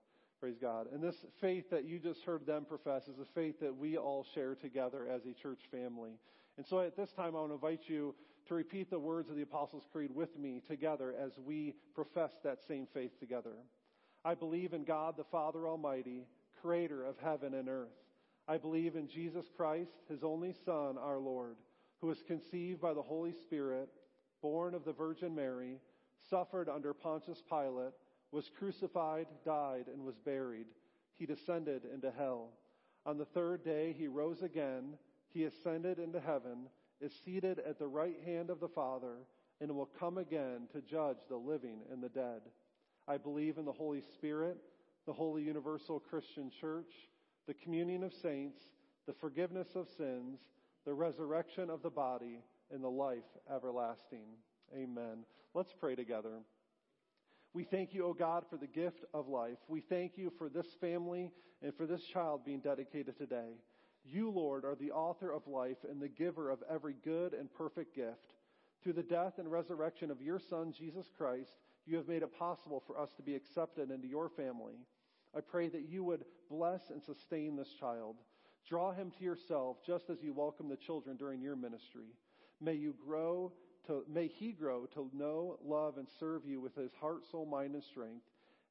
Praise 0.40 0.56
God. 0.60 0.86
And 0.92 1.02
this 1.02 1.14
faith 1.40 1.70
that 1.70 1.84
you 1.84 1.98
just 1.98 2.22
heard 2.24 2.46
them 2.46 2.64
profess 2.64 3.04
is 3.04 3.18
a 3.20 3.34
faith 3.34 3.60
that 3.60 3.76
we 3.76 3.96
all 3.96 4.26
share 4.34 4.54
together 4.54 5.06
as 5.08 5.22
a 5.26 5.34
church 5.40 5.60
family. 5.70 6.12
And 6.56 6.66
so 6.66 6.80
at 6.80 6.96
this 6.96 7.10
time, 7.12 7.36
I 7.36 7.40
want 7.40 7.50
to 7.50 7.54
invite 7.54 7.82
you 7.86 8.14
to 8.50 8.56
repeat 8.56 8.90
the 8.90 8.98
words 8.98 9.30
of 9.30 9.36
the 9.36 9.42
Apostles' 9.42 9.86
Creed 9.92 10.10
with 10.12 10.36
me 10.36 10.60
together 10.66 11.14
as 11.16 11.30
we 11.46 11.72
profess 11.94 12.32
that 12.42 12.58
same 12.66 12.88
faith 12.92 13.16
together. 13.20 13.54
I 14.24 14.34
believe 14.34 14.72
in 14.72 14.82
God 14.82 15.16
the 15.16 15.22
Father 15.22 15.68
Almighty, 15.68 16.26
creator 16.60 17.04
of 17.04 17.14
heaven 17.22 17.54
and 17.54 17.68
earth. 17.68 17.94
I 18.48 18.58
believe 18.58 18.96
in 18.96 19.06
Jesus 19.06 19.44
Christ, 19.56 19.92
his 20.08 20.24
only 20.24 20.52
Son, 20.64 20.98
our 20.98 21.20
Lord, 21.20 21.58
who 22.00 22.08
was 22.08 22.24
conceived 22.26 22.80
by 22.80 22.92
the 22.92 23.00
Holy 23.00 23.32
Spirit, 23.44 23.88
born 24.42 24.74
of 24.74 24.84
the 24.84 24.94
Virgin 24.94 25.32
Mary, 25.32 25.78
suffered 26.28 26.68
under 26.68 26.92
Pontius 26.92 27.44
Pilate, 27.48 27.92
was 28.32 28.50
crucified, 28.58 29.28
died, 29.44 29.84
and 29.86 30.04
was 30.04 30.16
buried. 30.24 30.66
He 31.14 31.24
descended 31.24 31.82
into 31.84 32.10
hell. 32.10 32.48
On 33.06 33.16
the 33.16 33.26
third 33.26 33.64
day, 33.64 33.94
he 33.96 34.08
rose 34.08 34.42
again. 34.42 34.94
He 35.32 35.44
ascended 35.44 36.00
into 36.00 36.18
heaven 36.18 36.66
is 37.00 37.12
seated 37.24 37.58
at 37.60 37.78
the 37.78 37.86
right 37.86 38.16
hand 38.24 38.50
of 38.50 38.60
the 38.60 38.68
Father 38.68 39.16
and 39.60 39.74
will 39.74 39.90
come 39.98 40.18
again 40.18 40.68
to 40.72 40.80
judge 40.80 41.18
the 41.28 41.36
living 41.36 41.80
and 41.92 42.02
the 42.02 42.08
dead. 42.08 42.40
I 43.06 43.16
believe 43.16 43.58
in 43.58 43.64
the 43.64 43.72
Holy 43.72 44.02
Spirit, 44.14 44.58
the 45.06 45.12
holy 45.12 45.42
universal 45.42 45.98
Christian 45.98 46.50
church, 46.60 46.92
the 47.46 47.54
communion 47.54 48.04
of 48.04 48.12
saints, 48.12 48.58
the 49.06 49.14
forgiveness 49.14 49.68
of 49.74 49.88
sins, 49.96 50.38
the 50.84 50.94
resurrection 50.94 51.70
of 51.70 51.82
the 51.82 51.90
body, 51.90 52.40
and 52.72 52.82
the 52.82 52.88
life 52.88 53.24
everlasting. 53.52 54.26
Amen. 54.74 55.24
Let's 55.54 55.74
pray 55.78 55.94
together. 55.94 56.40
We 57.52 57.64
thank 57.64 57.92
you, 57.92 58.06
O 58.06 58.14
God, 58.14 58.44
for 58.48 58.56
the 58.56 58.68
gift 58.68 59.04
of 59.12 59.26
life. 59.26 59.58
We 59.66 59.80
thank 59.80 60.16
you 60.16 60.32
for 60.38 60.48
this 60.48 60.66
family 60.80 61.30
and 61.62 61.74
for 61.74 61.86
this 61.86 62.02
child 62.02 62.44
being 62.44 62.60
dedicated 62.60 63.18
today. 63.18 63.54
You, 64.04 64.30
Lord, 64.30 64.64
are 64.64 64.74
the 64.74 64.92
author 64.92 65.32
of 65.32 65.46
life 65.46 65.78
and 65.88 66.00
the 66.00 66.08
giver 66.08 66.50
of 66.50 66.62
every 66.70 66.94
good 67.04 67.34
and 67.34 67.52
perfect 67.52 67.94
gift. 67.94 68.34
Through 68.82 68.94
the 68.94 69.02
death 69.02 69.34
and 69.38 69.50
resurrection 69.50 70.10
of 70.10 70.22
your 70.22 70.38
Son, 70.38 70.72
Jesus 70.76 71.06
Christ, 71.16 71.50
you 71.86 71.96
have 71.96 72.08
made 72.08 72.22
it 72.22 72.38
possible 72.38 72.82
for 72.86 72.98
us 72.98 73.10
to 73.16 73.22
be 73.22 73.34
accepted 73.34 73.90
into 73.90 74.08
your 74.08 74.28
family. 74.30 74.74
I 75.36 75.40
pray 75.40 75.68
that 75.68 75.88
you 75.88 76.02
would 76.04 76.24
bless 76.48 76.90
and 76.90 77.02
sustain 77.02 77.56
this 77.56 77.72
child. 77.78 78.16
Draw 78.68 78.92
him 78.92 79.12
to 79.18 79.24
yourself 79.24 79.78
just 79.86 80.10
as 80.10 80.22
you 80.22 80.32
welcome 80.32 80.68
the 80.68 80.76
children 80.76 81.16
during 81.16 81.40
your 81.40 81.56
ministry. 81.56 82.14
May 82.60 82.74
you 82.74 82.94
grow 83.06 83.52
to, 83.86 84.02
may 84.12 84.28
he 84.28 84.52
grow 84.52 84.86
to 84.94 85.10
know, 85.12 85.58
love, 85.64 85.98
and 85.98 86.06
serve 86.18 86.42
you 86.46 86.60
with 86.60 86.74
his 86.74 86.92
heart, 87.00 87.22
soul, 87.30 87.46
mind, 87.46 87.74
and 87.74 87.84
strength. 87.84 88.24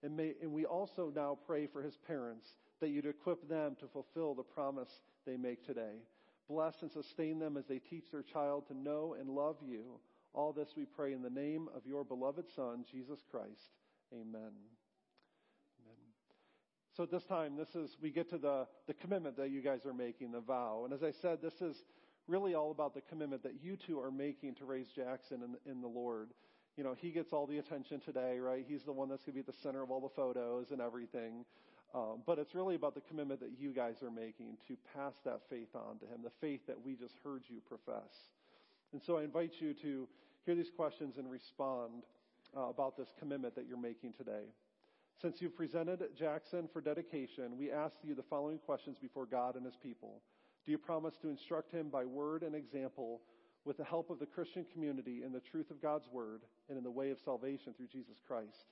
And, 0.04 0.16
may, 0.16 0.34
and 0.42 0.52
we 0.52 0.66
also 0.66 1.12
now 1.14 1.38
pray 1.46 1.68
for 1.68 1.82
his 1.82 1.98
parents 2.08 2.48
that 2.80 2.90
you'd 2.90 3.06
equip 3.06 3.48
them 3.50 3.76
to 3.80 3.88
fulfill 3.88 4.34
the 4.34 4.44
promise 4.44 5.02
they 5.30 5.38
make 5.38 5.66
today. 5.66 6.02
Bless 6.50 6.74
and 6.82 6.92
sustain 6.92 7.38
them 7.38 7.58
as 7.58 7.66
they 7.68 7.78
teach 7.78 8.06
their 8.12 8.24
child 8.24 8.68
to 8.68 8.74
know 8.74 9.16
and 9.20 9.30
love 9.30 9.58
you. 9.64 10.00
All 10.34 10.52
this 10.52 10.70
we 10.76 10.86
pray 10.86 11.14
in 11.14 11.22
the 11.22 11.30
name 11.30 11.70
of 11.76 11.86
your 11.86 12.04
beloved 12.04 12.46
Son, 12.56 12.84
Jesus 12.92 13.20
Christ. 13.30 13.76
Amen. 14.12 14.52
Amen. 15.84 15.98
So 16.98 17.04
at 17.04 17.12
this 17.12 17.24
time, 17.26 17.56
this 17.56 17.76
is 17.76 17.96
we 18.02 18.10
get 18.10 18.30
to 18.32 18.38
the, 18.40 18.68
the 18.88 18.94
commitment 18.96 19.38
that 19.38 19.52
you 19.52 19.62
guys 19.62 19.86
are 19.86 19.94
making, 19.94 20.32
the 20.32 20.40
vow. 20.40 20.82
And 20.86 20.94
as 20.94 21.04
I 21.04 21.12
said, 21.22 21.40
this 21.42 21.62
is 21.62 21.76
really 22.28 22.56
all 22.56 22.72
about 22.72 22.96
the 22.96 23.02
commitment 23.02 23.44
that 23.44 23.62
you 23.62 23.76
two 23.76 24.00
are 24.00 24.12
making 24.12 24.56
to 24.56 24.66
raise 24.66 24.88
Jackson 24.96 25.42
in, 25.44 25.72
in 25.72 25.82
the 25.82 25.88
Lord. 25.88 26.30
You 26.78 26.84
know, 26.84 26.96
he 26.98 27.12
gets 27.12 27.34
all 27.34 27.46
the 27.46 27.58
attention 27.58 28.00
today, 28.00 28.40
right? 28.40 28.66
He's 28.68 28.84
the 28.84 28.94
one 28.94 29.10
that's 29.10 29.24
going 29.24 29.34
to 29.34 29.44
be 29.44 29.48
at 29.48 29.48
the 29.48 29.62
center 29.62 29.84
of 29.84 29.92
all 29.92 30.00
the 30.00 30.16
photos 30.16 30.72
and 30.72 30.82
everything. 30.82 31.46
Um, 31.94 32.22
but 32.26 32.38
it's 32.38 32.54
really 32.54 32.76
about 32.76 32.94
the 32.94 33.02
commitment 33.02 33.40
that 33.40 33.54
you 33.60 33.72
guys 33.72 34.04
are 34.04 34.12
making 34.12 34.58
to 34.68 34.78
pass 34.96 35.14
that 35.26 35.42
faith 35.50 35.74
on 35.74 35.98
to 36.00 36.06
him, 36.06 36.22
the 36.24 36.32
faith 36.40 36.62
that 36.68 36.80
we 36.80 36.96
just 36.96 37.16
heard 37.24 37.44
you 37.48 37.62
profess. 37.68 38.14
And 38.94 39.02
so 39.02 39.18
I 39.18 39.24
invite 39.24 39.54
you 39.60 39.74
to 39.82 40.08
hear 40.46 40.56
these 40.56 40.70
questions 40.76 41.18
and 41.18 41.30
respond 41.30 42.04
uh, 42.56 42.70
about 42.70 42.96
this 42.96 43.10
commitment 43.20 43.56
that 43.56 43.66
you're 43.68 43.78
making 43.78 44.14
today. 44.14 44.46
Since 45.22 45.42
you've 45.42 45.58
presented 45.58 46.00
Jackson 46.18 46.70
for 46.72 46.80
dedication, 46.82 47.58
we 47.58 47.72
ask 47.72 47.96
you 48.04 48.16
the 48.16 48.24
following 48.24 48.58
questions 48.58 48.98
before 49.02 49.26
God 49.26 49.56
and 49.56 49.66
his 49.66 49.76
people. 49.76 50.22
Do 50.66 50.72
you 50.72 50.78
promise 50.78 51.16
to 51.22 51.30
instruct 51.30 51.72
him 51.72 51.90
by 51.90 52.06
word 52.06 52.44
and 52.44 52.56
example 52.56 53.22
with 53.66 53.78
the 53.78 53.84
help 53.84 54.10
of 54.10 54.20
the 54.20 54.26
Christian 54.26 54.66
community 54.72 55.24
in 55.26 55.34
the 55.34 55.42
truth 55.42 55.72
of 55.72 55.82
God's 55.82 56.08
word 56.12 56.42
and 56.70 56.78
in 56.78 56.84
the 56.84 56.92
way 56.92 57.10
of 57.10 57.20
salvation 57.20 57.74
through 57.74 57.88
Jesus 57.88 58.18
Christ? 58.26 58.66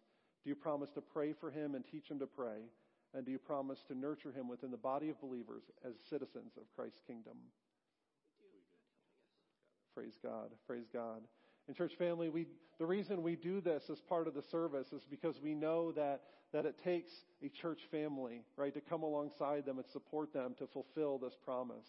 Do 0.44 0.50
you 0.50 0.56
promise 0.56 0.90
to 0.92 1.02
pray 1.02 1.34
for 1.34 1.52
him 1.52 1.76
and 1.76 1.84
teach 1.86 2.10
him 2.10 2.20
to 2.20 2.28
pray? 2.28 2.70
And 3.14 3.26
do 3.26 3.32
you 3.32 3.40
promise 3.40 3.80
to 3.88 3.98
nurture 3.98 4.32
him 4.32 4.48
within 4.48 4.72
the 4.72 4.78
body 4.78 5.10
of 5.10 5.20
believers 5.22 5.64
as 5.86 5.94
citizens 6.10 6.54
of 6.58 6.64
Christ's 6.76 7.02
kingdom? 7.08 7.38
Praise 9.96 10.18
God. 10.22 10.52
Praise 10.68 10.86
God. 10.94 11.22
And 11.68 11.76
church 11.76 11.94
family, 11.98 12.30
we, 12.30 12.48
the 12.80 12.86
reason 12.86 13.24
we 13.24 13.36
do 13.36 13.60
this 13.60 13.84
as 13.92 14.00
part 14.00 14.28
of 14.28 14.34
the 14.34 14.44
service 14.44 14.88
is 14.94 15.02
because 15.10 15.42
we 15.42 15.54
know 15.54 15.92
that, 15.94 16.22
that 16.54 16.66
it 16.66 16.76
takes 16.84 17.12
a 17.44 17.50
church 17.50 17.80
family, 17.92 18.44
right, 18.56 18.74
to 18.74 18.82
come 18.82 19.04
alongside 19.04 19.66
them 19.66 19.78
and 19.78 19.88
support 19.92 20.32
them 20.34 20.56
to 20.60 20.68
fulfill 20.68 21.18
this 21.18 21.34
promise. 21.44 21.88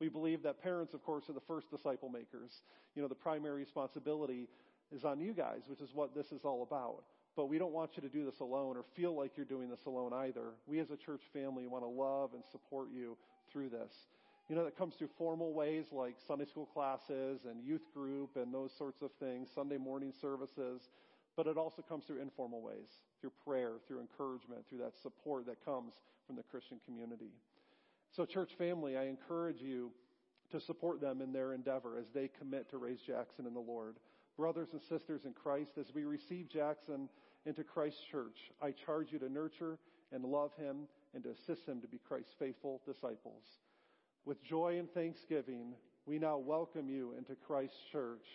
We 0.00 0.08
believe 0.08 0.42
that 0.44 0.62
parents, 0.62 0.94
of 0.94 1.04
course, 1.04 1.28
are 1.28 1.34
the 1.34 1.40
first 1.46 1.70
disciple 1.70 2.08
makers. 2.08 2.50
You 2.94 3.02
know, 3.02 3.08
the 3.08 3.14
primary 3.14 3.60
responsibility 3.60 4.48
is 4.90 5.04
on 5.04 5.20
you 5.20 5.32
guys, 5.32 5.60
which 5.68 5.80
is 5.80 5.90
what 5.92 6.14
this 6.14 6.32
is 6.32 6.40
all 6.44 6.62
about. 6.62 7.04
But 7.40 7.48
we 7.48 7.56
don't 7.56 7.72
want 7.72 7.92
you 7.96 8.02
to 8.02 8.10
do 8.10 8.26
this 8.26 8.40
alone 8.40 8.76
or 8.76 8.84
feel 8.94 9.16
like 9.16 9.30
you're 9.34 9.46
doing 9.46 9.70
this 9.70 9.86
alone 9.86 10.12
either. 10.12 10.52
We 10.66 10.78
as 10.78 10.90
a 10.90 10.96
church 10.98 11.22
family 11.32 11.66
want 11.66 11.84
to 11.84 11.88
love 11.88 12.34
and 12.34 12.44
support 12.52 12.88
you 12.94 13.16
through 13.50 13.70
this. 13.70 13.90
You 14.50 14.56
know, 14.56 14.64
that 14.66 14.76
comes 14.76 14.96
through 14.96 15.08
formal 15.16 15.54
ways 15.54 15.86
like 15.90 16.16
Sunday 16.28 16.44
school 16.44 16.66
classes 16.66 17.46
and 17.48 17.64
youth 17.64 17.80
group 17.94 18.36
and 18.36 18.52
those 18.52 18.72
sorts 18.76 19.00
of 19.00 19.08
things, 19.18 19.48
Sunday 19.54 19.78
morning 19.78 20.12
services. 20.20 20.90
But 21.34 21.46
it 21.46 21.56
also 21.56 21.80
comes 21.80 22.04
through 22.04 22.20
informal 22.20 22.60
ways, 22.60 22.90
through 23.22 23.32
prayer, 23.42 23.76
through 23.88 24.00
encouragement, 24.00 24.68
through 24.68 24.80
that 24.80 24.92
support 25.00 25.46
that 25.46 25.64
comes 25.64 25.94
from 26.26 26.36
the 26.36 26.42
Christian 26.42 26.78
community. 26.84 27.32
So, 28.14 28.26
church 28.26 28.50
family, 28.58 28.98
I 28.98 29.04
encourage 29.04 29.62
you 29.62 29.92
to 30.52 30.60
support 30.60 31.00
them 31.00 31.22
in 31.22 31.32
their 31.32 31.54
endeavor 31.54 31.96
as 31.98 32.10
they 32.12 32.28
commit 32.38 32.68
to 32.68 32.76
raise 32.76 33.00
Jackson 33.00 33.46
in 33.46 33.54
the 33.54 33.60
Lord. 33.60 33.96
Brothers 34.36 34.68
and 34.72 34.82
sisters 34.82 35.22
in 35.24 35.32
Christ, 35.32 35.72
as 35.78 35.86
we 35.94 36.04
receive 36.04 36.48
Jackson 36.50 37.08
into 37.46 37.64
Christ's 37.64 38.02
church, 38.10 38.36
I 38.62 38.72
charge 38.72 39.12
you 39.12 39.18
to 39.20 39.28
nurture 39.28 39.78
and 40.12 40.24
love 40.24 40.50
him 40.56 40.88
and 41.14 41.22
to 41.24 41.30
assist 41.30 41.66
him 41.66 41.80
to 41.80 41.88
be 41.88 41.98
Christ's 42.06 42.34
faithful 42.38 42.80
disciples. 42.86 43.44
With 44.24 44.42
joy 44.44 44.78
and 44.78 44.90
thanksgiving, 44.92 45.72
we 46.06 46.18
now 46.18 46.38
welcome 46.38 46.88
you 46.88 47.14
into 47.16 47.34
Christ's 47.34 47.78
church, 47.90 48.26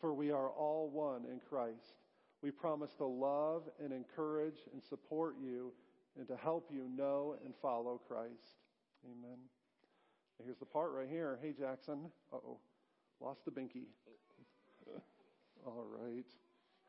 for 0.00 0.14
we 0.14 0.30
are 0.30 0.48
all 0.48 0.90
one 0.90 1.24
in 1.30 1.40
Christ. 1.48 1.94
We 2.42 2.50
promise 2.50 2.90
to 2.98 3.06
love 3.06 3.62
and 3.82 3.92
encourage 3.92 4.58
and 4.72 4.82
support 4.82 5.36
you 5.42 5.72
and 6.18 6.26
to 6.28 6.36
help 6.36 6.68
you 6.72 6.88
know 6.96 7.36
and 7.44 7.54
follow 7.60 8.00
Christ. 8.08 8.58
Amen. 9.04 9.38
Here's 10.44 10.58
the 10.58 10.66
part 10.66 10.92
right 10.92 11.08
here. 11.08 11.38
Hey, 11.42 11.52
Jackson. 11.58 12.10
Uh 12.32 12.36
oh. 12.36 12.58
Lost 13.20 13.44
the 13.44 13.50
binky. 13.50 13.86
All 15.66 15.84
right. 16.00 16.26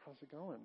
How's 0.05 0.21
it 0.21 0.32
going? 0.32 0.60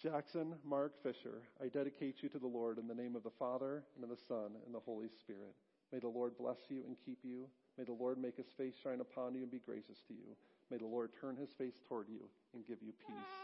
Jackson 0.00 0.54
Mark 0.64 0.92
Fisher, 1.02 1.42
I 1.60 1.66
dedicate 1.66 2.22
you 2.22 2.28
to 2.28 2.38
the 2.38 2.46
Lord 2.46 2.78
in 2.78 2.86
the 2.86 2.94
name 2.94 3.16
of 3.16 3.24
the 3.24 3.34
Father, 3.36 3.82
and 3.96 4.04
of 4.04 4.10
the 4.10 4.22
Son, 4.28 4.54
and 4.64 4.72
the 4.72 4.78
Holy 4.78 5.08
Spirit. 5.18 5.56
May 5.92 5.98
the 5.98 6.06
Lord 6.06 6.38
bless 6.38 6.58
you 6.68 6.82
and 6.86 6.96
keep 7.04 7.18
you. 7.24 7.48
May 7.76 7.82
the 7.82 7.98
Lord 7.98 8.16
make 8.16 8.36
his 8.36 8.46
face 8.56 8.74
shine 8.80 9.00
upon 9.00 9.34
you 9.34 9.42
and 9.42 9.50
be 9.50 9.58
gracious 9.58 9.98
to 10.06 10.14
you. 10.14 10.36
May 10.70 10.76
the 10.76 10.86
Lord 10.86 11.10
turn 11.20 11.34
his 11.34 11.50
face 11.58 11.80
toward 11.88 12.08
you 12.08 12.28
and 12.54 12.64
give 12.64 12.78
you 12.80 12.92
peace. 13.08 13.34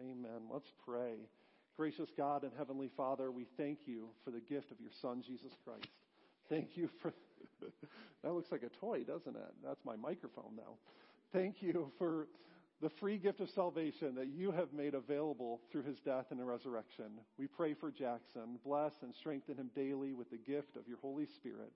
Amen. 0.00 0.48
Let's 0.50 0.72
pray. 0.86 1.16
Gracious 1.76 2.08
God 2.16 2.44
and 2.44 2.52
Heavenly 2.56 2.88
Father, 2.96 3.30
we 3.30 3.46
thank 3.58 3.80
you 3.84 4.08
for 4.24 4.30
the 4.30 4.40
gift 4.40 4.70
of 4.70 4.80
your 4.80 4.92
Son, 5.02 5.22
Jesus 5.26 5.52
Christ. 5.64 5.92
Thank 6.48 6.78
you 6.78 6.88
for. 7.02 7.12
that 8.22 8.32
looks 8.32 8.50
like 8.50 8.62
a 8.62 8.70
toy, 8.80 9.02
doesn't 9.04 9.36
it? 9.36 9.54
That's 9.62 9.84
my 9.84 9.96
microphone 9.96 10.56
now. 10.56 10.78
Thank 11.30 11.60
you 11.60 11.92
for 11.98 12.26
the 12.80 12.90
free 13.00 13.18
gift 13.18 13.40
of 13.40 13.50
salvation 13.50 14.14
that 14.14 14.28
you 14.28 14.52
have 14.52 14.72
made 14.72 14.94
available 14.94 15.60
through 15.70 15.82
his 15.82 15.98
death 16.00 16.26
and 16.30 16.46
resurrection. 16.46 17.06
We 17.36 17.46
pray 17.46 17.74
for 17.74 17.90
Jackson. 17.90 18.58
Bless 18.64 18.92
and 19.02 19.12
strengthen 19.14 19.56
him 19.56 19.70
daily 19.74 20.12
with 20.12 20.30
the 20.30 20.38
gift 20.38 20.76
of 20.76 20.86
your 20.86 20.98
Holy 20.98 21.26
Spirit. 21.36 21.72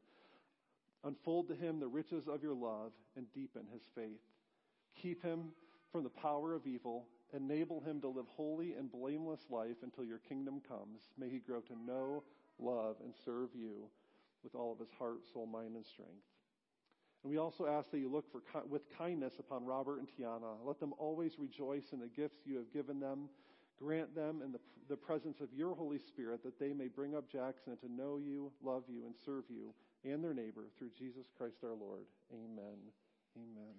Unfold 1.04 1.48
to 1.48 1.54
him 1.54 1.80
the 1.80 1.88
riches 1.88 2.24
of 2.28 2.42
your 2.42 2.54
love 2.54 2.92
and 3.16 3.26
deepen 3.34 3.62
his 3.72 3.82
faith. 3.94 4.20
Keep 5.00 5.22
him 5.22 5.52
from 5.90 6.04
the 6.04 6.10
power 6.10 6.54
of 6.54 6.66
evil 6.66 7.06
Enable 7.34 7.80
him 7.80 8.00
to 8.02 8.08
live 8.08 8.26
holy 8.36 8.74
and 8.74 8.92
blameless 8.92 9.40
life 9.48 9.76
until 9.82 10.04
your 10.04 10.18
kingdom 10.18 10.60
comes. 10.68 11.00
May 11.18 11.30
he 11.30 11.38
grow 11.38 11.60
to 11.60 11.78
know, 11.86 12.24
love, 12.58 12.96
and 13.02 13.14
serve 13.24 13.48
you 13.54 13.88
with 14.44 14.54
all 14.54 14.72
of 14.72 14.78
his 14.78 14.90
heart, 14.98 15.20
soul, 15.32 15.46
mind, 15.46 15.74
and 15.74 15.86
strength. 15.86 16.12
And 17.22 17.30
we 17.30 17.38
also 17.38 17.66
ask 17.66 17.90
that 17.90 17.98
you 17.98 18.10
look 18.10 18.24
for, 18.32 18.42
with 18.68 18.82
kindness 18.96 19.34
upon 19.38 19.64
Robert 19.64 19.98
and 19.98 20.08
Tiana. 20.08 20.56
Let 20.64 20.80
them 20.80 20.92
always 20.98 21.38
rejoice 21.38 21.92
in 21.92 22.00
the 22.00 22.08
gifts 22.08 22.40
you 22.44 22.56
have 22.56 22.72
given 22.72 22.98
them. 23.00 23.28
Grant 23.78 24.14
them 24.14 24.42
in 24.44 24.52
the, 24.52 24.60
the 24.88 24.96
presence 24.96 25.40
of 25.40 25.48
your 25.54 25.74
Holy 25.74 25.98
Spirit 25.98 26.42
that 26.44 26.58
they 26.58 26.72
may 26.72 26.88
bring 26.88 27.14
up 27.14 27.30
Jackson 27.30 27.76
to 27.78 27.92
know 27.92 28.18
you, 28.18 28.50
love 28.62 28.84
you, 28.88 29.06
and 29.06 29.14
serve 29.24 29.44
you 29.48 29.72
and 30.04 30.22
their 30.22 30.34
neighbor 30.34 30.64
through 30.78 30.90
Jesus 30.98 31.26
Christ 31.38 31.56
our 31.62 31.74
Lord. 31.74 32.02
Amen. 32.32 32.78
Amen. 33.36 33.74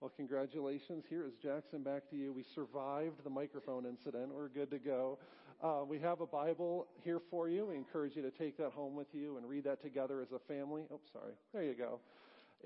Well, 0.00 0.12
congratulations. 0.16 1.04
Here 1.08 1.24
is 1.24 1.34
Jackson. 1.42 1.82
Back 1.82 2.10
to 2.10 2.16
you. 2.16 2.32
We 2.32 2.42
survived 2.42 3.22
the 3.24 3.30
microphone 3.30 3.86
incident. 3.86 4.34
We're 4.34 4.48
good 4.48 4.70
to 4.72 4.78
go. 4.78 5.18
Uh, 5.62 5.82
we 5.88 5.98
have 6.00 6.20
a 6.20 6.26
Bible 6.26 6.88
here 7.02 7.20
for 7.30 7.48
you. 7.48 7.66
We 7.66 7.76
encourage 7.76 8.16
you 8.16 8.22
to 8.22 8.30
take 8.30 8.58
that 8.58 8.72
home 8.72 8.96
with 8.96 9.06
you 9.12 9.36
and 9.38 9.48
read 9.48 9.64
that 9.64 9.80
together 9.80 10.20
as 10.20 10.32
a 10.32 10.38
family. 10.40 10.82
Oh, 10.92 11.00
sorry. 11.12 11.32
There 11.52 11.62
you 11.62 11.74
go. 11.74 12.00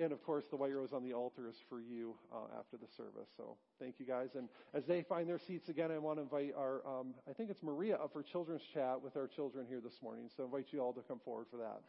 And 0.00 0.12
of 0.12 0.22
course, 0.22 0.44
the 0.48 0.56
white 0.56 0.72
rose 0.72 0.92
on 0.92 1.02
the 1.02 1.12
altar 1.12 1.48
is 1.48 1.56
for 1.68 1.80
you 1.80 2.14
uh, 2.32 2.58
after 2.58 2.76
the 2.76 2.86
service. 2.96 3.28
So 3.36 3.56
thank 3.80 3.96
you 3.98 4.06
guys. 4.06 4.28
And 4.36 4.48
as 4.72 4.84
they 4.86 5.02
find 5.02 5.28
their 5.28 5.40
seats 5.40 5.68
again, 5.68 5.90
I 5.90 5.98
want 5.98 6.18
to 6.18 6.22
invite 6.22 6.54
our, 6.56 6.86
um, 6.86 7.14
I 7.28 7.32
think 7.32 7.50
it's 7.50 7.62
Maria 7.62 7.96
up 7.96 8.12
for 8.12 8.22
children's 8.22 8.62
chat 8.72 9.02
with 9.02 9.16
our 9.16 9.26
children 9.26 9.66
here 9.68 9.80
this 9.80 10.00
morning. 10.00 10.30
So 10.36 10.44
I 10.44 10.46
invite 10.46 10.66
you 10.70 10.80
all 10.80 10.92
to 10.92 11.00
come 11.00 11.20
forward 11.24 11.46
for 11.50 11.56
that. 11.56 11.80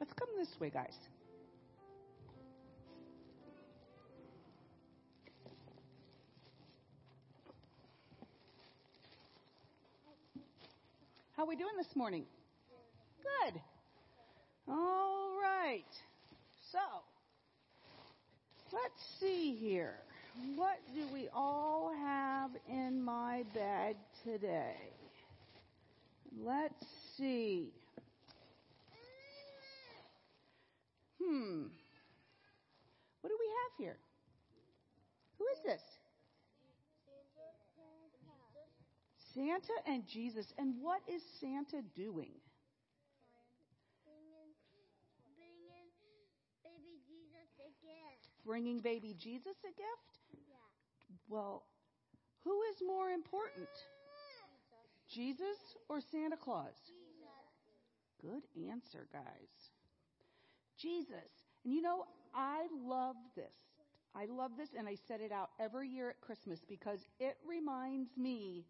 Let's 0.00 0.14
come 0.14 0.28
this 0.38 0.58
way, 0.58 0.70
guys. 0.70 0.94
How 11.40 11.46
are 11.46 11.48
we 11.48 11.56
doing 11.56 11.72
this 11.78 11.96
morning? 11.96 12.24
Good. 13.22 13.62
All 14.68 15.30
right. 15.40 15.86
So, 16.70 16.78
let's 18.74 19.00
see 19.18 19.54
here. 19.54 19.94
What 20.54 20.76
do 20.94 21.00
we 21.14 21.30
all 21.32 21.94
have 21.98 22.50
in 22.68 23.02
my 23.02 23.44
bag 23.54 23.96
today? 24.22 24.74
Let's 26.44 26.84
see. 27.16 27.72
Hmm. 31.24 31.62
What 33.22 33.30
do 33.30 33.36
we 33.40 33.46
have 33.46 33.78
here? 33.78 33.96
Who 35.38 35.46
is 35.54 35.58
this? 35.64 35.80
Santa 39.34 39.76
and 39.86 40.06
Jesus. 40.06 40.52
And 40.58 40.74
what 40.80 41.00
is 41.08 41.22
Santa 41.40 41.82
doing? 41.94 42.34
Bringing 44.04 44.42
baby 46.64 46.98
Jesus 47.06 47.50
a 47.60 47.70
gift? 47.82 48.44
Bringing 48.44 48.78
baby 48.80 49.14
Jesus 49.18 49.56
a 49.64 49.72
gift? 49.74 50.18
Yeah. 50.48 50.54
Well, 51.28 51.64
who 52.44 52.62
is 52.72 52.82
more 52.86 53.10
important? 53.10 53.68
Jesus 55.08 55.58
or 55.88 56.00
Santa 56.00 56.36
Claus? 56.36 56.74
Jesus. 56.86 57.00
Good 58.22 58.68
answer, 58.70 59.06
guys. 59.12 59.70
Jesus. 60.76 61.48
And 61.64 61.74
you 61.74 61.82
know, 61.82 62.04
I 62.34 62.66
love 62.84 63.16
this. 63.36 63.54
I 64.14 64.26
love 64.26 64.52
this, 64.56 64.70
and 64.76 64.88
I 64.88 64.96
set 65.06 65.20
it 65.20 65.30
out 65.30 65.50
every 65.60 65.88
year 65.88 66.10
at 66.10 66.20
Christmas 66.20 66.60
because 66.68 67.06
it 67.20 67.36
reminds 67.46 68.16
me 68.16 68.64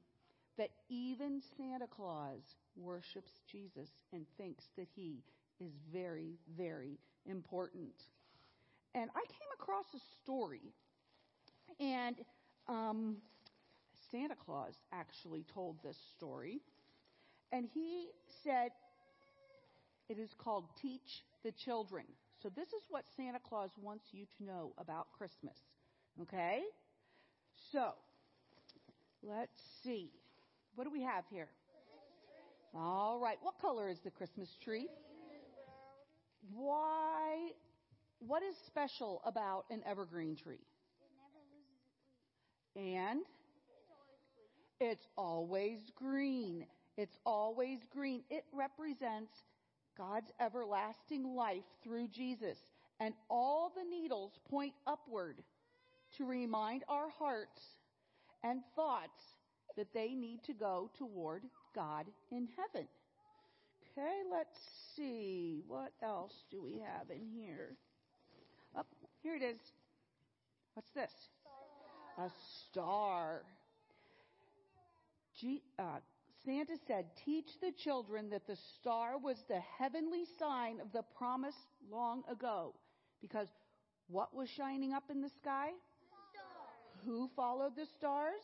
that 0.61 0.69
even 0.91 1.41
Santa 1.57 1.87
Claus 1.87 2.43
worships 2.77 3.33
Jesus 3.51 3.89
and 4.13 4.27
thinks 4.37 4.63
that 4.77 4.89
he 4.95 5.23
is 5.59 5.73
very, 5.91 6.35
very 6.55 6.99
important. 7.25 7.95
And 8.95 9.09
I 9.15 9.21
came 9.21 9.49
across 9.59 9.87
a 9.95 10.01
story, 10.23 10.75
and 11.81 12.17
um, 12.69 13.17
Santa 14.11 14.35
Claus 14.45 14.75
actually 14.93 15.47
told 15.55 15.77
this 15.83 15.97
story, 16.15 16.61
and 17.53 17.67
he 17.73 18.09
said 18.45 18.69
it 20.11 20.19
is 20.19 20.29
called 20.37 20.65
Teach 20.83 21.25
the 21.43 21.53
Children. 21.65 22.05
So, 22.43 22.51
this 22.55 22.69
is 22.69 22.83
what 22.91 23.05
Santa 23.17 23.39
Claus 23.49 23.71
wants 23.81 24.05
you 24.13 24.27
to 24.37 24.45
know 24.45 24.73
about 24.77 25.07
Christmas. 25.17 25.57
Okay? 26.21 26.61
So, 27.73 27.93
let's 29.23 29.59
see. 29.83 30.11
What 30.75 30.85
do 30.85 30.91
we 30.91 31.03
have 31.03 31.25
here? 31.31 31.49
All 32.75 33.19
right. 33.19 33.39
What 33.43 33.61
color 33.61 33.89
is 33.89 33.99
the 34.01 34.11
Christmas 34.11 34.57
tree? 34.63 34.89
Why? 36.55 37.51
What 38.21 38.43
is 38.43 38.55
special 38.67 39.23
about 39.25 39.65
an 39.71 39.83
evergreen 39.87 40.37
tree? 40.37 40.65
And 42.77 43.21
it's 44.81 45.07
always 45.17 45.91
green. 45.95 46.67
It's 46.97 47.17
always 47.27 47.81
green. 47.91 48.23
It 48.31 48.45
represents 48.53 49.33
God's 49.97 50.31
everlasting 50.41 51.25
life 51.35 51.65
through 51.83 52.09
Jesus. 52.09 52.59
And 53.01 53.15
all 53.29 53.73
the 53.75 53.85
needles 53.85 54.33
point 54.49 54.75
upward 54.87 55.43
to 56.17 56.25
remind 56.25 56.85
our 56.89 57.09
hearts 57.19 57.61
and 58.43 58.61
thoughts 58.77 59.23
that 59.77 59.93
they 59.95 60.15
need 60.15 60.43
to 60.45 60.53
go 60.53 60.91
toward 60.99 61.43
God 61.75 62.07
in 62.31 62.49
heaven. 62.57 62.87
Okay, 63.93 64.21
let's 64.31 64.59
see. 64.97 65.63
What 65.67 65.93
else 66.03 66.33
do 66.51 66.63
we 66.63 66.81
have 66.81 67.11
in 67.11 67.27
here? 67.27 67.77
Oh, 68.77 68.83
here 69.23 69.35
it 69.35 69.43
is. 69.43 69.59
What's 70.75 70.91
this? 70.91 71.11
A 72.19 72.31
star. 72.69 73.43
G, 75.41 75.63
uh, 75.79 75.99
Santa 76.45 76.77
said, 76.87 77.07
Teach 77.25 77.49
the 77.61 77.73
children 77.73 78.31
that 78.31 78.47
the 78.47 78.57
star 78.81 79.19
was 79.19 79.37
the 79.49 79.61
heavenly 79.79 80.25
sign 80.39 80.81
of 80.81 80.93
the 80.93 81.03
promise 81.17 81.55
long 81.91 82.23
ago. 82.31 82.75
Because 83.21 83.49
what 84.09 84.35
was 84.35 84.49
shining 84.49 84.93
up 84.93 85.05
in 85.11 85.21
the 85.21 85.31
sky? 85.41 85.71
Who 87.05 87.31
followed 87.35 87.77
the 87.77 87.87
stars? 87.99 88.43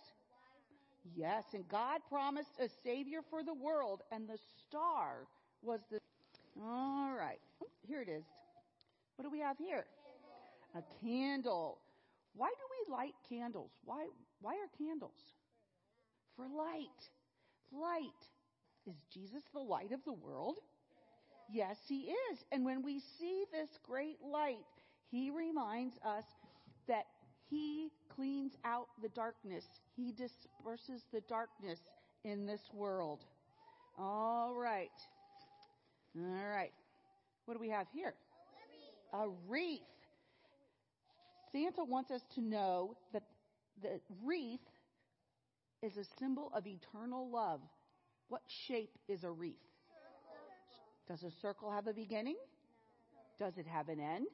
Yes, 1.14 1.44
and 1.54 1.66
God 1.68 2.00
promised 2.08 2.58
a 2.60 2.68
Savior 2.82 3.20
for 3.30 3.42
the 3.42 3.54
world, 3.54 4.02
and 4.10 4.28
the 4.28 4.38
star 4.66 5.26
was 5.62 5.80
the. 5.90 6.00
All 6.60 7.14
right, 7.16 7.40
here 7.86 8.00
it 8.00 8.08
is. 8.08 8.24
What 9.16 9.24
do 9.24 9.30
we 9.30 9.40
have 9.40 9.58
here? 9.58 9.84
A 10.74 10.82
candle. 11.04 11.78
Why 12.34 12.48
do 12.48 12.90
we 12.90 12.94
light 12.94 13.14
candles? 13.28 13.70
Why, 13.84 14.06
why 14.40 14.52
are 14.52 14.68
candles? 14.78 15.34
For 16.36 16.46
light. 16.46 17.10
Light. 17.72 18.10
Is 18.86 18.96
Jesus 19.12 19.42
the 19.52 19.60
light 19.60 19.92
of 19.92 20.00
the 20.04 20.12
world? 20.12 20.58
Yes, 21.50 21.76
he 21.88 22.12
is. 22.30 22.44
And 22.52 22.64
when 22.64 22.82
we 22.82 23.00
see 23.18 23.44
this 23.52 23.70
great 23.86 24.18
light, 24.22 24.66
he 25.10 25.30
reminds 25.30 25.96
us 26.04 26.24
that 26.88 27.06
he 27.48 27.90
cleans 28.16 28.52
out 28.64 28.88
the 29.02 29.08
darkness. 29.10 29.64
He 29.94 30.12
disperses 30.12 31.02
the 31.12 31.20
darkness 31.28 31.78
in 32.24 32.46
this 32.46 32.60
world. 32.72 33.20
All 33.98 34.54
right. 34.56 34.90
All 36.18 36.48
right. 36.48 36.72
What 37.44 37.54
do 37.54 37.60
we 37.60 37.70
have 37.70 37.86
here? 37.92 38.14
A 39.12 39.26
wreath. 39.46 39.80
Santa 41.52 41.84
wants 41.84 42.10
us 42.10 42.22
to 42.34 42.40
know 42.40 42.96
that 43.12 43.22
the 43.82 44.00
wreath 44.24 44.60
is 45.82 45.96
a 45.96 46.04
symbol 46.18 46.50
of 46.54 46.66
eternal 46.66 47.30
love. 47.30 47.60
What 48.28 48.42
shape 48.66 48.98
is 49.08 49.22
a 49.22 49.30
wreath? 49.30 49.54
Does 51.08 51.22
a 51.22 51.30
circle 51.40 51.70
have 51.70 51.86
a 51.86 51.92
beginning? 51.92 52.36
Does 53.38 53.56
it 53.58 53.66
have 53.66 53.88
an 53.88 54.00
end? 54.00 54.26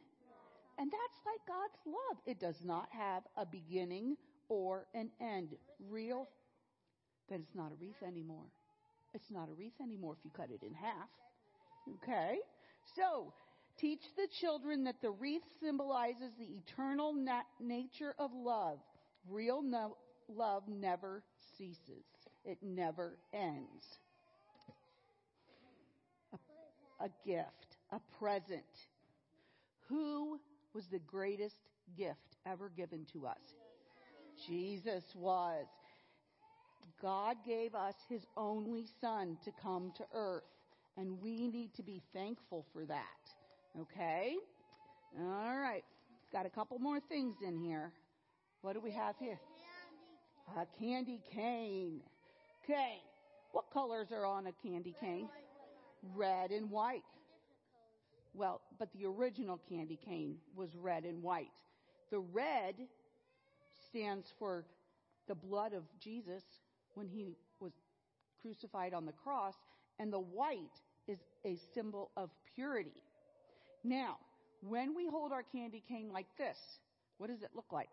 And 0.78 0.90
that's 0.90 1.20
like 1.26 1.46
God's 1.46 1.78
love. 1.86 2.18
It 2.26 2.40
does 2.40 2.64
not 2.64 2.88
have 2.90 3.22
a 3.36 3.46
beginning 3.46 4.16
or 4.48 4.86
an 4.94 5.10
end. 5.20 5.56
Real, 5.88 6.28
then 7.28 7.40
it's 7.40 7.54
not 7.54 7.72
a 7.72 7.74
wreath 7.80 8.02
anymore. 8.06 8.46
It's 9.14 9.30
not 9.30 9.48
a 9.48 9.52
wreath 9.52 9.80
anymore 9.82 10.16
if 10.18 10.24
you 10.24 10.30
cut 10.30 10.50
it 10.50 10.62
in 10.62 10.74
half. 10.74 11.08
Okay? 11.94 12.38
So, 12.96 13.32
teach 13.78 14.02
the 14.16 14.26
children 14.40 14.84
that 14.84 15.00
the 15.02 15.10
wreath 15.10 15.42
symbolizes 15.60 16.32
the 16.38 16.46
eternal 16.46 17.12
nat- 17.14 17.46
nature 17.60 18.14
of 18.18 18.32
love. 18.32 18.78
Real 19.28 19.62
no- 19.62 19.96
love 20.28 20.64
never 20.68 21.22
ceases, 21.58 22.04
it 22.44 22.58
never 22.62 23.18
ends. 23.32 23.98
A, 26.32 27.04
a 27.04 27.08
gift, 27.26 27.76
a 27.90 28.00
present. 28.18 28.62
Who 29.88 30.40
was 30.74 30.86
the 30.86 30.98
greatest 31.00 31.56
gift 31.96 32.36
ever 32.46 32.70
given 32.76 33.06
to 33.12 33.26
us? 33.26 33.40
Jesus 34.46 35.04
was. 35.14 35.66
God 37.00 37.36
gave 37.46 37.74
us 37.74 37.94
his 38.08 38.22
only 38.36 38.86
son 39.00 39.36
to 39.44 39.50
come 39.62 39.92
to 39.96 40.04
earth, 40.14 40.42
and 40.96 41.20
we 41.20 41.48
need 41.48 41.74
to 41.74 41.82
be 41.82 42.02
thankful 42.12 42.64
for 42.72 42.84
that. 42.86 43.80
Okay? 43.80 44.36
All 45.18 45.58
right. 45.58 45.84
Got 46.32 46.46
a 46.46 46.50
couple 46.50 46.78
more 46.78 47.00
things 47.00 47.36
in 47.46 47.58
here. 47.58 47.92
What 48.62 48.74
do 48.74 48.80
we 48.80 48.92
have 48.92 49.16
here? 49.18 49.38
A 50.56 50.66
candy 50.78 51.20
cane. 51.34 52.00
Okay. 52.64 52.98
What 53.52 53.64
colors 53.72 54.08
are 54.12 54.24
on 54.24 54.46
a 54.46 54.52
candy 54.66 54.94
cane? 55.00 55.28
Red 56.14 56.50
and 56.50 56.70
white. 56.70 57.02
Well, 58.34 58.61
but 58.82 58.92
the 58.98 59.06
original 59.06 59.60
candy 59.68 59.96
cane 60.04 60.34
was 60.56 60.68
red 60.74 61.04
and 61.04 61.22
white. 61.22 61.46
The 62.10 62.18
red 62.18 62.74
stands 63.88 64.26
for 64.40 64.64
the 65.28 65.36
blood 65.36 65.72
of 65.72 65.84
Jesus 66.00 66.42
when 66.94 67.06
he 67.06 67.36
was 67.60 67.70
crucified 68.40 68.92
on 68.92 69.06
the 69.06 69.12
cross, 69.12 69.54
and 70.00 70.12
the 70.12 70.18
white 70.18 70.80
is 71.06 71.20
a 71.46 71.60
symbol 71.74 72.10
of 72.16 72.30
purity. 72.56 73.04
Now, 73.84 74.16
when 74.66 74.96
we 74.96 75.06
hold 75.06 75.30
our 75.30 75.44
candy 75.44 75.84
cane 75.88 76.10
like 76.12 76.26
this, 76.36 76.56
what 77.18 77.30
does 77.30 77.42
it 77.42 77.50
look 77.54 77.70
like? 77.70 77.88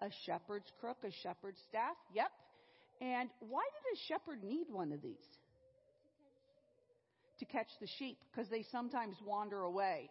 A 0.00 0.08
shepherd's 0.24 0.72
crook, 0.80 0.96
a 1.04 1.10
shepherd's 1.22 1.60
staff? 1.68 1.96
Yep. 2.14 2.30
And 3.02 3.28
why 3.40 3.64
did 3.74 3.98
a 3.98 4.00
shepherd 4.08 4.42
need 4.42 4.68
one 4.70 4.90
of 4.90 5.02
these? 5.02 5.28
To 7.44 7.52
catch 7.52 7.78
the 7.78 7.86
sheep, 7.86 8.16
because 8.30 8.48
they 8.48 8.62
sometimes 8.62 9.16
wander 9.22 9.60
away. 9.60 10.08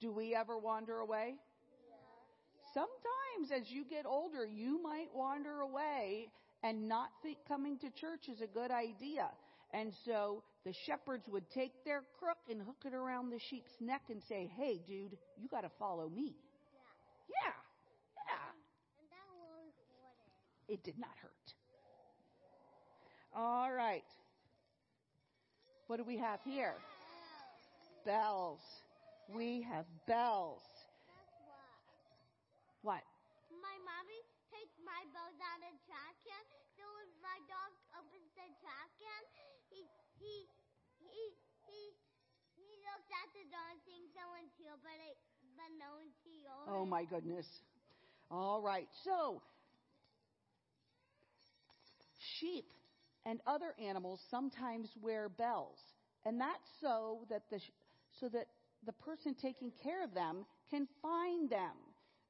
Do 0.00 0.10
we 0.10 0.34
ever 0.34 0.56
wander 0.56 1.00
away? 1.00 1.34
Sometimes 2.72 3.52
as 3.54 3.70
you 3.70 3.84
get 3.84 4.06
older, 4.06 4.46
you 4.46 4.82
might 4.82 5.08
wander 5.14 5.60
away 5.60 6.30
and 6.62 6.88
not 6.88 7.10
think 7.22 7.36
coming 7.46 7.76
to 7.80 7.90
church 7.90 8.30
is 8.32 8.40
a 8.40 8.46
good 8.46 8.70
idea. 8.70 9.28
And 9.74 9.92
so 10.06 10.44
the 10.64 10.72
shepherds 10.86 11.28
would 11.28 11.50
take 11.50 11.84
their 11.84 12.04
crook 12.18 12.38
and 12.48 12.62
hook 12.62 12.84
it 12.86 12.94
around 12.94 13.30
the 13.30 13.40
sheep's 13.50 13.72
neck 13.80 14.02
and 14.08 14.22
say, 14.26 14.50
Hey, 14.56 14.80
dude, 14.86 15.18
you 15.36 15.48
got 15.50 15.62
to 15.62 15.70
follow 15.78 16.08
me. 16.08 16.36
Yeah. 17.28 17.52
Yeah. 18.28 18.52
It 20.74 20.82
did 20.84 20.98
not 20.98 21.10
hurt. 21.20 21.54
All 23.34 23.72
right. 23.72 24.04
What 25.92 26.00
do 26.00 26.08
we 26.08 26.16
have 26.16 26.40
here? 26.40 26.72
Bells. 28.08 28.64
We 29.28 29.60
have 29.68 29.84
bells. 30.08 30.64
What? 32.80 33.04
My 33.52 33.76
mom 33.84 34.06
I 34.88 35.04
bow 35.12 35.28
down 35.36 35.60
the 35.60 35.68
trash 35.84 36.16
can. 36.24 36.44
So 36.80 36.88
when 36.96 37.12
my 37.20 37.36
dog 37.44 37.76
opens 37.92 38.24
the 38.32 38.48
trash 38.64 38.92
can, 39.04 39.22
he 39.68 39.84
he 40.16 40.32
he 41.04 41.16
he 41.68 41.80
he 42.56 42.68
looks 42.88 43.12
at 43.12 43.28
the 43.36 43.44
dog, 43.52 43.76
thinks 43.84 44.16
someone's 44.16 44.56
here, 44.56 44.80
but 44.80 44.96
it, 44.96 45.20
but 45.60 45.68
no 45.76 45.92
one's 46.00 46.16
here. 46.24 46.56
Oh 46.72 46.88
my 46.88 47.04
goodness. 47.04 47.44
All 48.32 48.64
right. 48.64 48.88
So, 49.04 49.44
sheep 52.40 52.64
and 53.24 53.40
other 53.46 53.74
animals 53.82 54.20
sometimes 54.30 54.88
wear 55.00 55.28
bells, 55.28 55.78
and 56.24 56.40
that's 56.40 56.68
so 56.80 57.26
that 57.30 57.42
the 57.50 57.60
so 58.20 58.28
that 58.28 58.46
the 58.84 58.92
person 58.92 59.34
taking 59.40 59.72
care 59.82 60.02
of 60.02 60.14
them 60.14 60.44
can 60.70 60.86
find 61.00 61.48
them. 61.48 61.76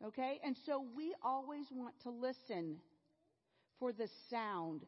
Okay? 0.04 0.40
And 0.44 0.56
so 0.66 0.84
we 0.96 1.14
always 1.22 1.66
want 1.70 1.94
to 2.02 2.10
listen 2.10 2.76
for 3.78 3.92
the 3.92 4.08
sound 4.28 4.82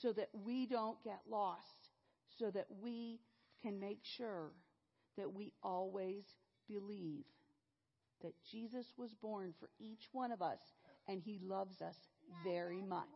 so 0.00 0.12
that 0.12 0.28
we 0.44 0.66
don't 0.66 1.02
get 1.02 1.20
lost, 1.28 1.90
so 2.38 2.50
that 2.50 2.66
we 2.82 3.20
can 3.62 3.78
make 3.78 4.00
sure 4.16 4.50
that 5.16 5.32
we 5.32 5.52
always 5.62 6.24
believe 6.68 7.24
that 8.22 8.34
Jesus 8.50 8.86
was 8.96 9.10
born 9.18 9.52
for 9.58 9.68
each 9.78 10.06
one 10.12 10.30
of 10.30 10.40
us 10.40 10.62
and 11.10 11.20
he 11.20 11.42
loves 11.42 11.82
us 11.82 11.98
very 12.46 12.80
much. 12.80 13.10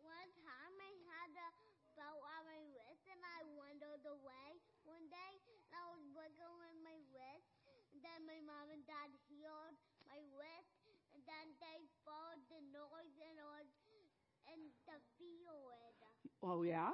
One 0.00 0.32
time 0.42 0.74
I 0.80 0.92
had 1.12 1.30
a 1.36 1.48
bow 1.96 2.16
on 2.16 2.42
my 2.48 2.60
wrist 2.72 3.04
and 3.12 3.20
I 3.20 3.40
wandered 3.52 4.04
away 4.08 4.48
one 4.88 5.04
day 5.12 5.32
and 5.68 5.72
I 5.76 5.84
was 5.92 6.04
wiggling 6.16 6.80
my 6.80 6.96
wrist 7.12 7.52
and 7.92 8.00
then 8.00 8.24
my 8.24 8.40
mom 8.48 8.72
and 8.72 8.82
dad 8.88 9.12
healed 9.28 9.76
my 10.08 10.20
wrist 10.32 10.80
and 11.12 11.20
then 11.28 11.46
they 11.60 11.84
followed 12.08 12.40
the 12.48 12.60
noise 12.72 13.16
and 13.20 13.36
it 13.36 13.46
was 13.46 13.68
in 14.48 14.60
the 14.88 14.98
field. 15.20 15.96
Oh, 16.42 16.62
yeah? 16.62 16.90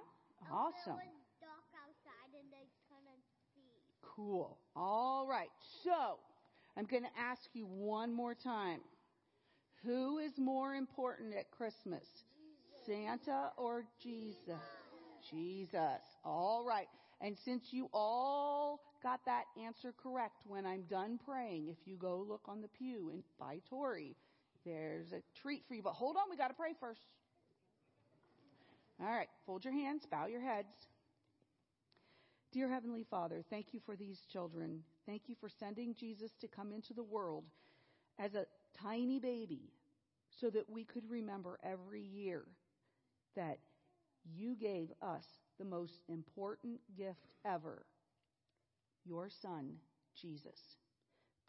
Awesome. 0.52 0.98
It 1.00 1.08
was 1.08 1.28
dark 1.40 1.64
outside 1.74 2.32
and 2.38 2.52
they 2.52 2.68
couldn't 2.88 3.22
see. 3.54 3.62
Cool. 4.02 4.58
All 4.76 5.26
right. 5.26 5.48
So, 5.82 6.18
I'm 6.76 6.84
going 6.84 7.04
to 7.04 7.20
ask 7.20 7.48
you 7.54 7.66
one 7.66 8.12
more 8.12 8.34
time. 8.34 8.80
Who 9.84 10.18
is 10.18 10.32
more 10.38 10.74
important 10.74 11.34
at 11.34 11.50
Christmas? 11.50 12.04
Santa 12.84 13.50
or 13.56 13.84
Jesus? 14.02 14.61
Jesus. 15.30 16.02
All 16.24 16.64
right. 16.66 16.88
And 17.20 17.37
since 17.44 17.72
you 17.72 17.88
all 17.92 18.80
got 19.02 19.20
that 19.26 19.44
answer 19.62 19.92
correct 20.00 20.37
when 20.46 20.66
I'm 20.66 20.82
done 20.90 21.18
praying, 21.24 21.68
if 21.68 21.87
you 21.87 21.96
go 21.96 22.24
look 22.28 22.42
on 22.48 22.61
the 22.61 22.68
pew 22.68 23.11
and 23.12 23.22
by 23.38 23.58
Tori, 23.68 24.14
there's 24.64 25.12
a 25.12 25.22
treat 25.40 25.62
for 25.66 25.74
you. 25.74 25.82
But 25.82 25.94
hold 25.94 26.16
on, 26.16 26.24
we 26.30 26.37
got 26.37 26.48
to 26.48 26.54
pray 26.54 26.74
first. 26.78 27.00
All 29.00 29.11
right. 29.11 29.28
Fold 29.46 29.64
your 29.64 29.74
hands, 29.74 30.06
bow 30.11 30.26
your 30.26 30.40
heads. 30.40 30.88
Dear 32.50 32.68
Heavenly 32.68 33.04
Father, 33.08 33.44
thank 33.50 33.72
you 33.72 33.80
for 33.84 33.94
these 33.94 34.22
children. 34.32 34.82
Thank 35.06 35.22
you 35.26 35.37
for 35.38 35.48
sending 35.48 35.94
Jesus 35.94 36.32
to 36.40 36.48
come 36.48 36.72
into 36.72 36.94
the 36.94 37.02
world 37.02 37.44
as 38.18 38.34
a 38.34 38.46
tiny 38.80 39.18
baby 39.20 39.70
so 40.40 40.50
that 40.50 40.68
we 40.68 40.84
could 40.84 41.08
remember 41.08 41.58
every 41.62 42.02
year 42.02 42.44
that 43.37 43.58
you 44.24 44.56
gave 44.56 44.90
us 45.02 45.26
the 45.58 45.64
most 45.64 46.02
important 46.08 46.80
gift 46.96 47.34
ever 47.44 47.84
your 49.04 49.28
Son, 49.30 49.72
Jesus. 50.14 50.76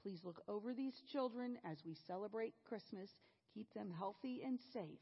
Please 0.02 0.22
look 0.24 0.42
over 0.48 0.74
these 0.74 1.02
children 1.12 1.58
as 1.70 1.84
we 1.86 1.94
celebrate 1.94 2.54
Christmas. 2.68 3.10
Keep 3.54 3.74
them 3.74 3.92
healthy 3.98 4.42
and 4.46 4.60
safe. 4.74 5.00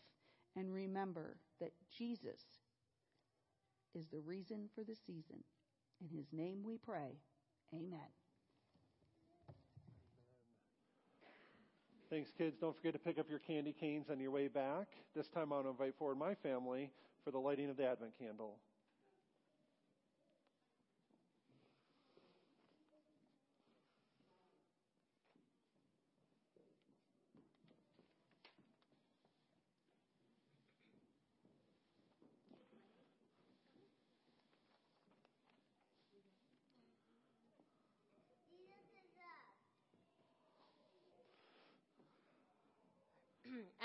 And 0.58 0.74
remember 0.74 1.38
that 1.62 1.72
Jesus 1.96 2.42
is 3.94 4.08
the 4.08 4.22
reason 4.22 4.70
for 4.74 4.84
the 4.84 4.96
season. 4.96 5.44
In 6.02 6.10
his 6.10 6.26
name 6.34 6.64
we 6.64 6.78
pray. 6.78 7.20
Amen. 7.74 8.00
Thanks, 12.10 12.32
kids. 12.38 12.56
Don't 12.60 12.76
forget 12.76 12.94
to 12.94 13.00
pick 13.00 13.20
up 13.20 13.30
your 13.30 13.40
candy 13.40 13.76
canes 13.78 14.08
on 14.10 14.20
your 14.20 14.32
way 14.32 14.48
back. 14.48 14.88
This 15.16 15.28
time 15.28 15.54
I'll 15.54 15.70
invite 15.70 15.94
forward 16.00 16.18
my 16.18 16.34
family 16.36 16.90
for 17.24 17.32
the 17.32 17.38
lighting 17.38 17.70
of 17.70 17.78
the 17.78 17.86
Advent 17.86 18.14
candle. 18.18 18.56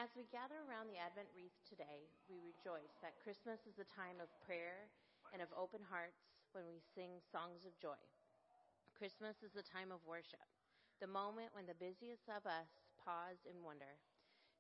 As 0.03 0.19
we 0.19 0.27
gather 0.35 0.59
around 0.67 0.91
the 0.91 0.99
Advent 0.99 1.31
wreath 1.31 1.55
today, 1.63 2.11
we 2.27 2.43
rejoice 2.43 2.99
that 3.07 3.23
Christmas 3.23 3.71
is 3.71 3.79
a 3.79 3.87
time 3.87 4.19
of 4.19 4.35
prayer 4.43 4.91
and 5.31 5.39
of 5.39 5.55
open 5.55 5.79
hearts 5.79 6.27
when 6.51 6.67
we 6.67 6.83
sing 6.83 7.23
songs 7.31 7.63
of 7.63 7.79
joy. 7.79 8.03
Christmas 8.99 9.47
is 9.47 9.55
a 9.55 9.63
time 9.63 9.95
of 9.95 10.03
worship, 10.03 10.43
the 10.99 11.07
moment 11.07 11.55
when 11.55 11.71
the 11.71 11.79
busiest 11.79 12.27
of 12.27 12.43
us 12.51 12.83
pause 12.99 13.47
in 13.47 13.63
wonder. 13.63 13.95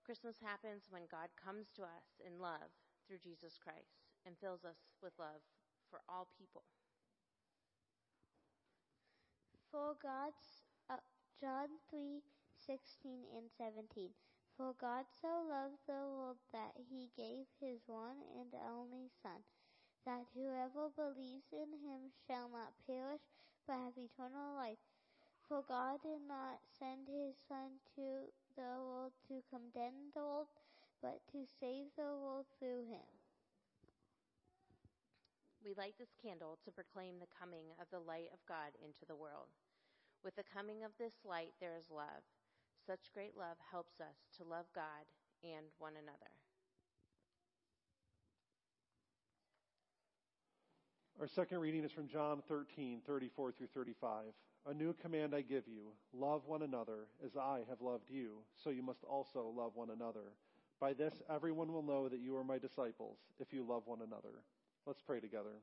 Christmas 0.07 0.39
happens 0.39 0.87
when 0.95 1.11
God 1.11 1.27
comes 1.35 1.75
to 1.75 1.83
us 1.91 2.23
in 2.23 2.39
love 2.39 2.71
through 3.11 3.19
Jesus 3.19 3.59
Christ 3.59 3.99
and 4.23 4.39
fills 4.39 4.63
us 4.63 4.79
with 5.03 5.19
love 5.19 5.43
for 5.91 6.07
all 6.07 6.31
people. 6.39 6.63
For 9.75 9.99
God's 9.99 10.63
uh, 10.87 11.03
John 11.35 11.83
3 11.91 12.23
16 12.63 13.27
and 13.35 13.51
17. 13.59 14.15
For 14.63 14.79
God 14.79 15.11
so 15.19 15.43
loved 15.51 15.83
the 15.91 16.07
world 16.07 16.39
that 16.55 16.71
he 16.87 17.11
gave 17.19 17.51
his 17.59 17.83
one 17.91 18.23
and 18.39 18.55
only 18.71 19.11
Son, 19.19 19.43
that 20.07 20.23
whoever 20.39 20.87
believes 20.95 21.51
in 21.51 21.67
him 21.83 22.15
shall 22.31 22.47
not 22.47 22.71
perish 22.87 23.27
but 23.67 23.75
have 23.75 23.99
eternal 23.99 24.55
life. 24.55 24.79
For 25.51 25.67
God 25.67 25.99
did 26.07 26.23
not 26.31 26.63
send 26.79 27.11
his 27.11 27.35
Son 27.51 27.75
to 27.99 28.31
the 28.55 28.79
world 28.87 29.11
to 29.27 29.43
condemn 29.51 30.15
the 30.15 30.23
world, 30.23 30.47
but 31.03 31.19
to 31.35 31.43
save 31.59 31.91
the 31.99 32.15
world 32.23 32.47
through 32.63 32.87
him. 32.87 33.11
We 35.67 35.75
light 35.75 35.99
this 35.99 36.15
candle 36.23 36.63
to 36.63 36.71
proclaim 36.71 37.19
the 37.19 37.35
coming 37.35 37.75
of 37.83 37.91
the 37.91 37.99
light 37.99 38.31
of 38.31 38.39
God 38.47 38.79
into 38.79 39.03
the 39.11 39.19
world. 39.19 39.51
With 40.23 40.39
the 40.39 40.47
coming 40.47 40.87
of 40.87 40.95
this 41.03 41.19
light, 41.27 41.51
there 41.59 41.75
is 41.75 41.91
love. 41.91 42.23
Such 42.87 43.13
great 43.15 43.37
love 43.37 43.57
helps 43.71 44.01
us 44.01 44.17
to 44.39 44.45
love 44.45 44.67
God 44.75 45.07
and 45.45 45.67
one 45.79 45.93
another. 45.93 46.33
Our 51.21 51.29
second 51.29 51.59
reading 51.59 51.85
is 51.85 51.93
from 51.93 52.09
John 52.09 52.43
13, 52.49 53.03
34 53.07 53.53
through 53.53 53.69
35. 53.73 54.25
A 54.67 54.75
new 54.75 54.93
command 54.95 55.35
I 55.35 55.43
give 55.43 55.65
you 55.69 55.93
love 56.13 56.43
one 56.47 56.63
another 56.63 57.07
as 57.25 57.37
I 57.37 57.61
have 57.69 57.81
loved 57.81 58.11
you, 58.11 58.39
so 58.63 58.71
you 58.71 58.83
must 58.83 59.05
also 59.05 59.53
love 59.57 59.73
one 59.75 59.91
another. 59.91 60.35
By 60.81 60.93
this, 60.93 61.15
everyone 61.31 61.73
will 61.73 61.83
know 61.83 62.09
that 62.09 62.21
you 62.21 62.37
are 62.37 62.45
my 62.45 62.59
disciples 62.59 63.19
if 63.39 63.53
you 63.53 63.65
love 63.65 63.83
one 63.87 64.01
another. 64.03 64.43
Let's 64.85 65.01
pray 65.01 65.21
together. 65.21 65.61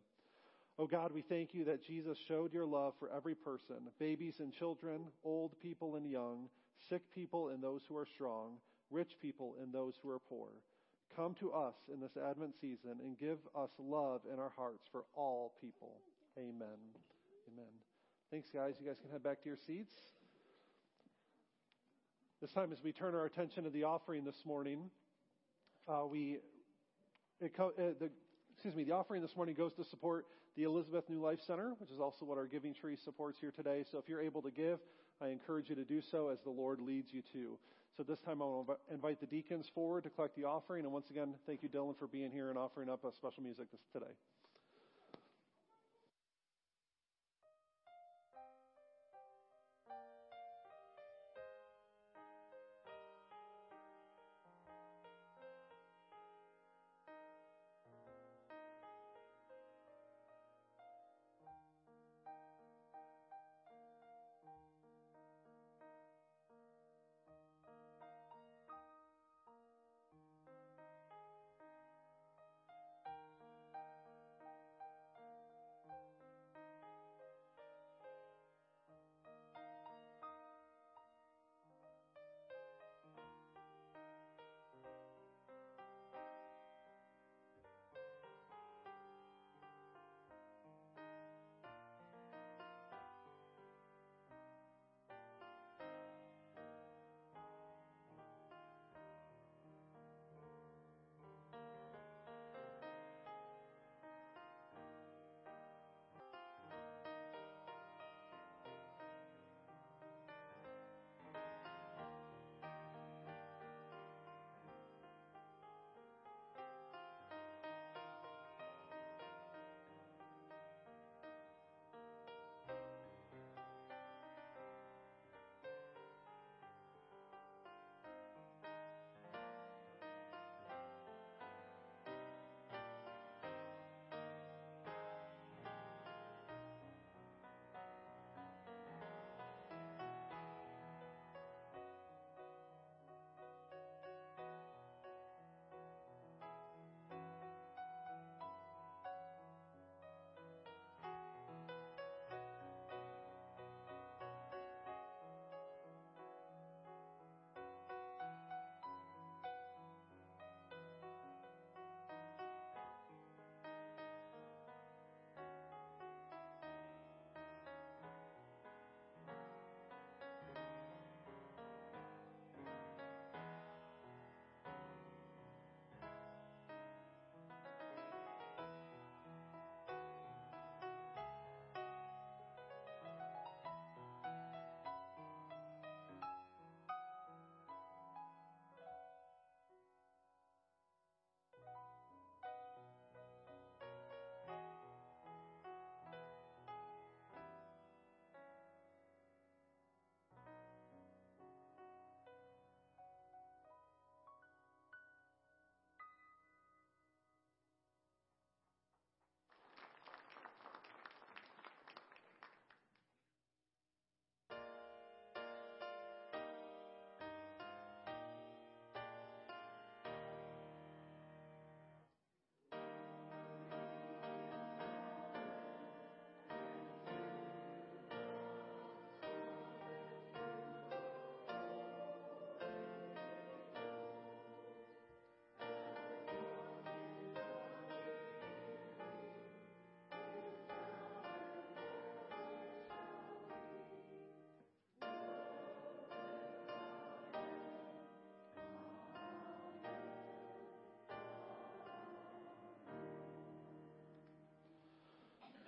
Oh 0.77 0.87
God, 0.87 1.11
we 1.13 1.21
thank 1.21 1.53
you 1.53 1.65
that 1.65 1.83
Jesus 1.85 2.17
showed 2.25 2.53
your 2.53 2.65
love 2.65 2.93
for 2.99 3.11
every 3.11 3.35
person, 3.35 3.75
babies 3.99 4.35
and 4.39 4.53
children, 4.53 5.01
old 5.25 5.59
people 5.61 5.97
and 5.97 6.09
young, 6.09 6.47
sick 6.87 7.01
people 7.13 7.49
and 7.49 7.61
those 7.61 7.81
who 7.87 7.97
are 7.97 8.05
strong, 8.05 8.53
rich 8.91 9.11
people 9.21 9.55
and 9.61 9.73
those 9.73 9.93
who 10.01 10.09
are 10.09 10.19
poor. 10.19 10.49
Come 11.15 11.35
to 11.39 11.51
us 11.51 11.75
in 11.91 11.99
this 11.99 12.15
Advent 12.17 12.53
season 12.61 12.97
and 13.03 13.17
give 13.19 13.39
us 13.55 13.69
love 13.79 14.21
in 14.31 14.39
our 14.39 14.51
hearts 14.55 14.83
for 14.91 15.03
all 15.15 15.53
people. 15.59 15.97
Amen. 16.37 16.79
Amen. 17.51 17.73
Thanks, 18.31 18.49
guys. 18.53 18.75
You 18.79 18.87
guys 18.87 18.97
can 19.01 19.11
head 19.11 19.23
back 19.23 19.41
to 19.41 19.49
your 19.49 19.57
seats. 19.65 19.91
This 22.41 22.51
time, 22.51 22.71
as 22.71 22.77
we 22.83 22.91
turn 22.91 23.15
our 23.15 23.25
attention 23.25 23.63
to 23.65 23.69
the 23.69 23.83
offering 23.83 24.23
this 24.23 24.45
morning, 24.45 24.89
uh, 25.87 26.05
we 26.09 26.37
it 27.41 27.53
uh, 27.59 27.69
the 27.99 28.09
excuse 28.53 28.75
me, 28.75 28.83
the 28.83 28.91
offering 28.91 29.21
this 29.21 29.35
morning 29.35 29.55
goes 29.55 29.73
to 29.73 29.83
support 29.85 30.25
the 30.55 30.63
Elizabeth 30.63 31.05
New 31.09 31.21
Life 31.21 31.39
Center, 31.47 31.73
which 31.79 31.89
is 31.89 31.99
also 31.99 32.25
what 32.25 32.37
our 32.37 32.45
giving 32.45 32.73
tree 32.73 32.97
supports 33.03 33.39
here 33.39 33.51
today. 33.51 33.83
So 33.91 33.97
if 33.97 34.07
you're 34.07 34.21
able 34.21 34.41
to 34.41 34.51
give, 34.51 34.79
I 35.21 35.27
encourage 35.29 35.69
you 35.69 35.75
to 35.75 35.83
do 35.83 36.01
so 36.01 36.29
as 36.29 36.39
the 36.41 36.49
Lord 36.49 36.79
leads 36.79 37.13
you 37.13 37.21
to. 37.33 37.57
So 37.97 38.03
this 38.03 38.21
time 38.21 38.41
I 38.41 38.45
will 38.45 38.77
invite 38.91 39.19
the 39.19 39.25
deacons 39.25 39.67
forward 39.73 40.03
to 40.03 40.09
collect 40.09 40.35
the 40.35 40.45
offering. 40.45 40.85
And 40.85 40.93
once 40.93 41.09
again, 41.09 41.33
thank 41.45 41.61
you, 41.61 41.69
Dylan, 41.69 41.97
for 41.97 42.07
being 42.07 42.31
here 42.31 42.49
and 42.49 42.57
offering 42.57 42.89
up 42.89 43.03
a 43.03 43.11
special 43.11 43.43
music 43.43 43.67
today. 43.91 44.13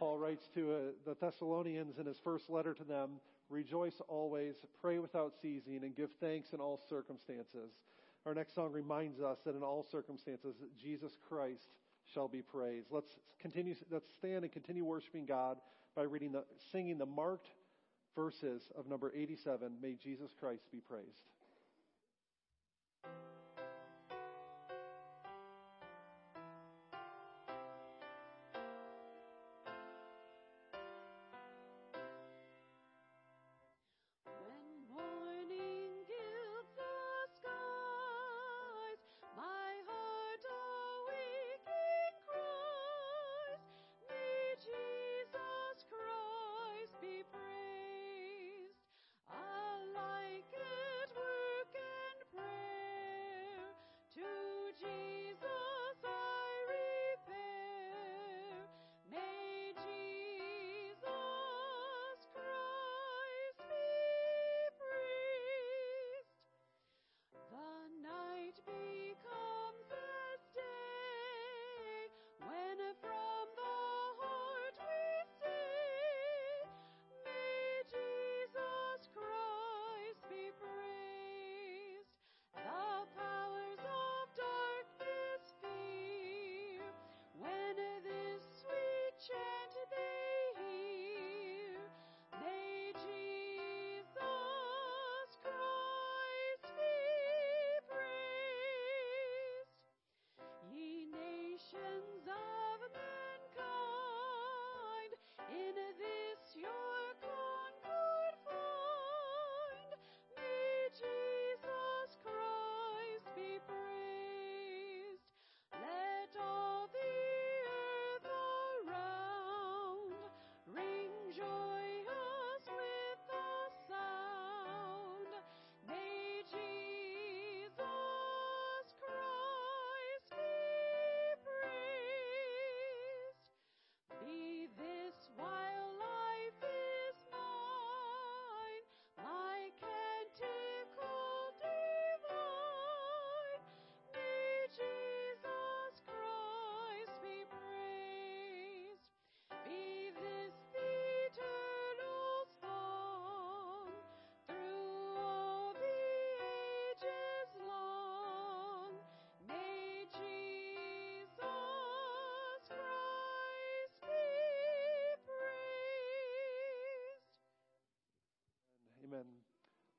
Paul 0.02 0.18
writes 0.18 0.50
to 0.56 0.72
uh, 0.74 0.78
the 1.06 1.16
Thessalonians 1.22 2.00
in 2.00 2.08
his 2.08 2.18
first 2.24 2.50
letter 2.50 2.74
to 2.74 2.84
them 2.84 3.20
Rejoice 3.52 4.02
always, 4.08 4.56
pray 4.82 4.98
without 4.98 5.34
ceasing, 5.44 5.82
and 5.84 5.96
give 5.96 6.10
thanks 6.20 6.54
in 6.54 6.60
all 6.60 6.80
circumstances. 6.90 7.70
Our 8.26 8.34
next 8.34 8.56
song 8.56 8.72
reminds 8.72 9.20
us 9.20 9.38
that 9.46 9.56
in 9.56 9.62
all 9.62 9.86
circumstances, 9.92 10.56
Jesus 10.82 11.12
Christ 11.30 11.68
shall 12.12 12.28
be 12.28 12.42
praised. 12.42 12.88
Let's 12.90 13.12
continue. 13.40 13.76
Let's 13.92 14.08
stand 14.18 14.44
and 14.44 14.52
continue 14.52 14.86
worshiping 14.86 15.28
God 15.28 15.58
by 15.96 16.04
reading 16.04 16.32
the, 16.32 16.46
singing 16.72 16.98
the 16.98 17.06
marked 17.06 17.50
verses 18.16 18.64
of 18.76 18.88
number 18.88 19.12
87. 19.16 19.72
May 19.84 19.94
Jesus 20.02 20.32
Christ 20.40 20.64
be 20.72 20.80
praised. 20.80 21.28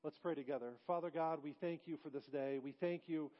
Let's 0.03 0.17
pray 0.17 0.35
together. 0.35 0.71
Father 0.85 1.09
God, 1.09 1.39
we 1.41 1.53
thank 1.61 1.81
you 1.85 1.97
for 2.03 2.09
this 2.09 2.25
day. 2.25 2.59
We 2.61 2.73
thank 2.81 3.03
you 3.07 3.31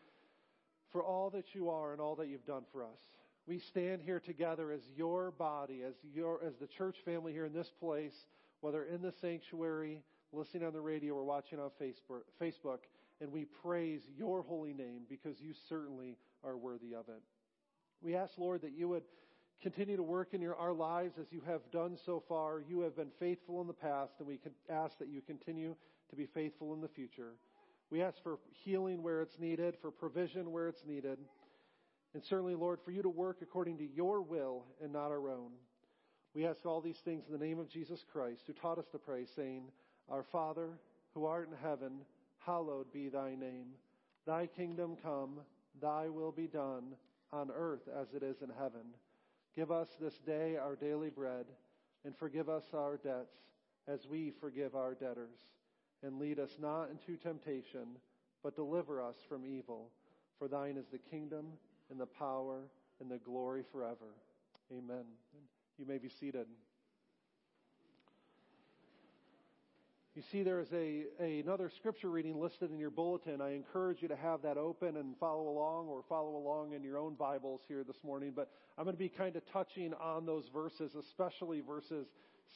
for 0.93 1.03
all 1.03 1.29
that 1.31 1.53
you 1.53 1.69
are 1.69 1.91
and 1.91 1.99
all 1.99 2.15
that 2.15 2.29
you've 2.29 2.45
done 2.45 2.63
for 2.71 2.83
us. 2.83 2.99
We 3.45 3.59
stand 3.59 4.01
here 4.01 4.21
together 4.21 4.71
as 4.71 4.79
your 4.95 5.31
body, 5.31 5.81
as 5.85 5.95
your 6.13 6.39
as 6.41 6.53
the 6.61 6.67
church 6.67 6.95
family 7.03 7.33
here 7.33 7.43
in 7.43 7.51
this 7.51 7.69
place, 7.81 8.13
whether 8.61 8.85
in 8.85 9.01
the 9.01 9.11
sanctuary, 9.19 10.03
listening 10.31 10.65
on 10.65 10.71
the 10.71 10.79
radio, 10.79 11.15
or 11.15 11.25
watching 11.25 11.59
on 11.59 11.69
Facebook, 11.81 12.21
Facebook, 12.41 12.79
and 13.19 13.29
we 13.29 13.43
praise 13.43 13.99
your 14.17 14.41
holy 14.41 14.73
name 14.73 15.01
because 15.09 15.41
you 15.41 15.53
certainly 15.67 16.15
are 16.45 16.55
worthy 16.55 16.95
of 16.95 17.09
it. 17.09 17.21
We 18.01 18.15
ask, 18.15 18.37
Lord, 18.37 18.61
that 18.61 18.71
you 18.71 18.87
would 18.87 19.03
continue 19.61 19.97
to 19.97 20.03
work 20.03 20.29
in 20.33 20.39
your, 20.39 20.55
our 20.55 20.71
lives 20.71 21.15
as 21.19 21.25
you 21.29 21.41
have 21.45 21.69
done 21.73 21.97
so 22.05 22.23
far. 22.29 22.61
You 22.61 22.79
have 22.81 22.95
been 22.95 23.11
faithful 23.19 23.59
in 23.59 23.67
the 23.67 23.73
past, 23.73 24.13
and 24.19 24.27
we 24.29 24.39
ask 24.69 24.97
that 24.99 25.09
you 25.09 25.19
continue 25.19 25.75
to 26.13 26.17
be 26.17 26.27
faithful 26.27 26.73
in 26.73 26.81
the 26.81 26.87
future. 26.87 27.33
We 27.89 28.01
ask 28.01 28.21
for 28.21 28.37
healing 28.63 29.01
where 29.01 29.21
it's 29.21 29.39
needed, 29.39 29.75
for 29.81 29.91
provision 29.91 30.51
where 30.51 30.67
it's 30.67 30.85
needed, 30.85 31.17
and 32.13 32.23
certainly, 32.23 32.53
Lord, 32.53 32.79
for 32.85 32.91
you 32.91 33.01
to 33.01 33.09
work 33.09 33.37
according 33.41 33.79
to 33.79 33.87
your 33.87 34.21
will 34.21 34.65
and 34.81 34.93
not 34.93 35.07
our 35.07 35.29
own. 35.29 35.51
We 36.35 36.45
ask 36.45 36.65
all 36.65 36.81
these 36.81 36.99
things 37.03 37.23
in 37.27 37.33
the 37.33 37.43
name 37.43 37.57
of 37.59 37.69
Jesus 37.69 38.03
Christ, 38.11 38.43
who 38.45 38.53
taught 38.53 38.77
us 38.77 38.87
to 38.91 38.99
pray, 38.99 39.25
saying, 39.35 39.63
Our 40.09 40.23
Father, 40.31 40.69
who 41.15 41.25
art 41.25 41.49
in 41.49 41.57
heaven, 41.67 42.01
hallowed 42.45 42.91
be 42.93 43.09
thy 43.09 43.35
name. 43.35 43.73
Thy 44.27 44.45
kingdom 44.47 44.95
come, 45.01 45.39
thy 45.81 46.09
will 46.09 46.31
be 46.31 46.47
done, 46.47 46.93
on 47.31 47.49
earth 47.51 47.87
as 47.99 48.07
it 48.15 48.21
is 48.21 48.41
in 48.41 48.49
heaven. 48.49 48.93
Give 49.55 49.71
us 49.71 49.87
this 49.99 50.17
day 50.25 50.55
our 50.55 50.75
daily 50.75 51.09
bread, 51.09 51.45
and 52.05 52.15
forgive 52.15 52.49
us 52.49 52.63
our 52.75 52.97
debts 52.97 53.35
as 53.87 54.05
we 54.07 54.31
forgive 54.39 54.75
our 54.75 54.93
debtors. 54.93 55.39
And 56.05 56.19
lead 56.19 56.37
us 56.37 56.51
not 56.59 56.89
into 56.89 57.17
temptation, 57.21 57.87
but 58.43 58.55
deliver 58.55 59.01
us 59.01 59.15
from 59.29 59.45
evil. 59.45 59.89
For 60.37 60.49
thine 60.49 60.75
is 60.75 60.85
the 60.91 60.97
kingdom, 60.97 61.45
and 61.89 61.99
the 61.99 62.05
power, 62.05 62.59
and 62.99 63.09
the 63.09 63.19
glory 63.19 63.63
forever. 63.71 64.11
Amen. 64.71 65.05
You 65.77 65.85
may 65.85 65.97
be 65.97 66.09
seated. 66.09 66.47
You 70.15 70.21
see, 70.31 70.43
there 70.43 70.59
is 70.59 70.71
a, 70.73 71.05
a, 71.19 71.39
another 71.39 71.71
scripture 71.75 72.09
reading 72.09 72.39
listed 72.39 72.69
in 72.69 72.77
your 72.77 72.91
bulletin. 72.91 73.41
I 73.41 73.55
encourage 73.55 74.01
you 74.01 74.07
to 74.09 74.15
have 74.15 74.43
that 74.43 74.57
open 74.57 74.97
and 74.97 75.17
follow 75.17 75.47
along, 75.47 75.87
or 75.87 76.03
follow 76.07 76.35
along 76.35 76.73
in 76.73 76.83
your 76.83 76.99
own 76.99 77.15
Bibles 77.15 77.61
here 77.67 77.83
this 77.83 78.03
morning. 78.03 78.33
But 78.35 78.51
I'm 78.77 78.83
going 78.83 78.95
to 78.95 78.99
be 78.99 79.09
kind 79.09 79.35
of 79.35 79.43
touching 79.51 79.93
on 79.95 80.25
those 80.25 80.49
verses, 80.53 80.93
especially 80.93 81.61
verses 81.61 82.07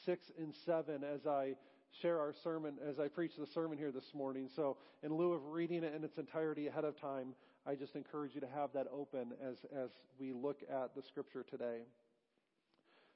six 0.06 0.32
and 0.38 0.54
seven, 0.66 1.04
as 1.04 1.26
I 1.26 1.56
share 2.02 2.20
our 2.20 2.34
sermon, 2.44 2.76
as 2.88 3.00
I 3.00 3.08
preach 3.08 3.34
the 3.38 3.48
sermon 3.48 3.78
here 3.78 3.92
this 3.92 4.14
morning. 4.14 4.50
So, 4.56 4.78
in 5.04 5.14
lieu 5.14 5.34
of 5.34 5.46
reading 5.48 5.84
it 5.84 5.94
in 5.94 6.04
its 6.04 6.18
entirety 6.18 6.68
ahead 6.68 6.84
of 6.84 7.00
time, 7.00 7.34
I 7.66 7.76
just 7.76 7.96
encourage 7.96 8.36
you 8.36 8.42
to 8.42 8.48
have 8.48 8.72
that 8.74 8.88
open 8.94 9.34
as 9.42 9.58
as 9.76 9.90
we 10.20 10.34
look 10.34 10.62
at 10.70 10.96
the 10.96 11.02
scripture 11.02 11.46
today. 11.50 11.80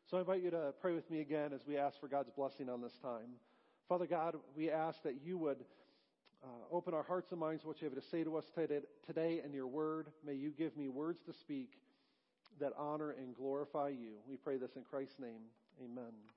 So, 0.10 0.18
I 0.18 0.20
invite 0.22 0.44
you 0.44 0.52
to 0.52 0.74
pray 0.82 0.94
with 0.94 1.10
me 1.10 1.22
again 1.22 1.54
as 1.54 1.62
we 1.68 1.78
ask 1.78 2.00
for 2.00 2.08
God's 2.08 2.32
blessing 2.32 2.70
on 2.70 2.82
this 2.82 2.98
time. 3.02 3.36
Father 3.88 4.06
God, 4.06 4.36
we 4.56 4.70
ask 4.70 5.02
that 5.04 5.16
you 5.24 5.38
would 5.38 5.58
uh, 6.44 6.48
open 6.72 6.94
our 6.94 7.04
hearts 7.04 7.32
and 7.32 7.40
minds 7.40 7.62
to 7.62 7.68
what 7.68 7.82
you 7.82 7.90
have 7.90 7.96
to 7.96 8.10
say 8.10 8.24
to 8.24 8.38
us 8.38 8.46
today 9.06 9.42
in 9.46 9.54
your 9.54 9.68
word. 9.68 10.08
May 10.26 10.34
you 10.34 10.52
give 10.52 10.76
me 10.76 10.88
words 10.88 11.20
to 11.26 11.34
speak 11.34 11.74
that 12.60 12.74
honor 12.78 13.12
and 13.12 13.36
glorify 13.36 13.90
you. 13.90 14.14
We 14.28 14.38
pray 14.38 14.58
this 14.58 14.72
in 14.76 14.84
Christ's 14.84 15.20
name. 15.20 15.42
Amen. 15.84 16.31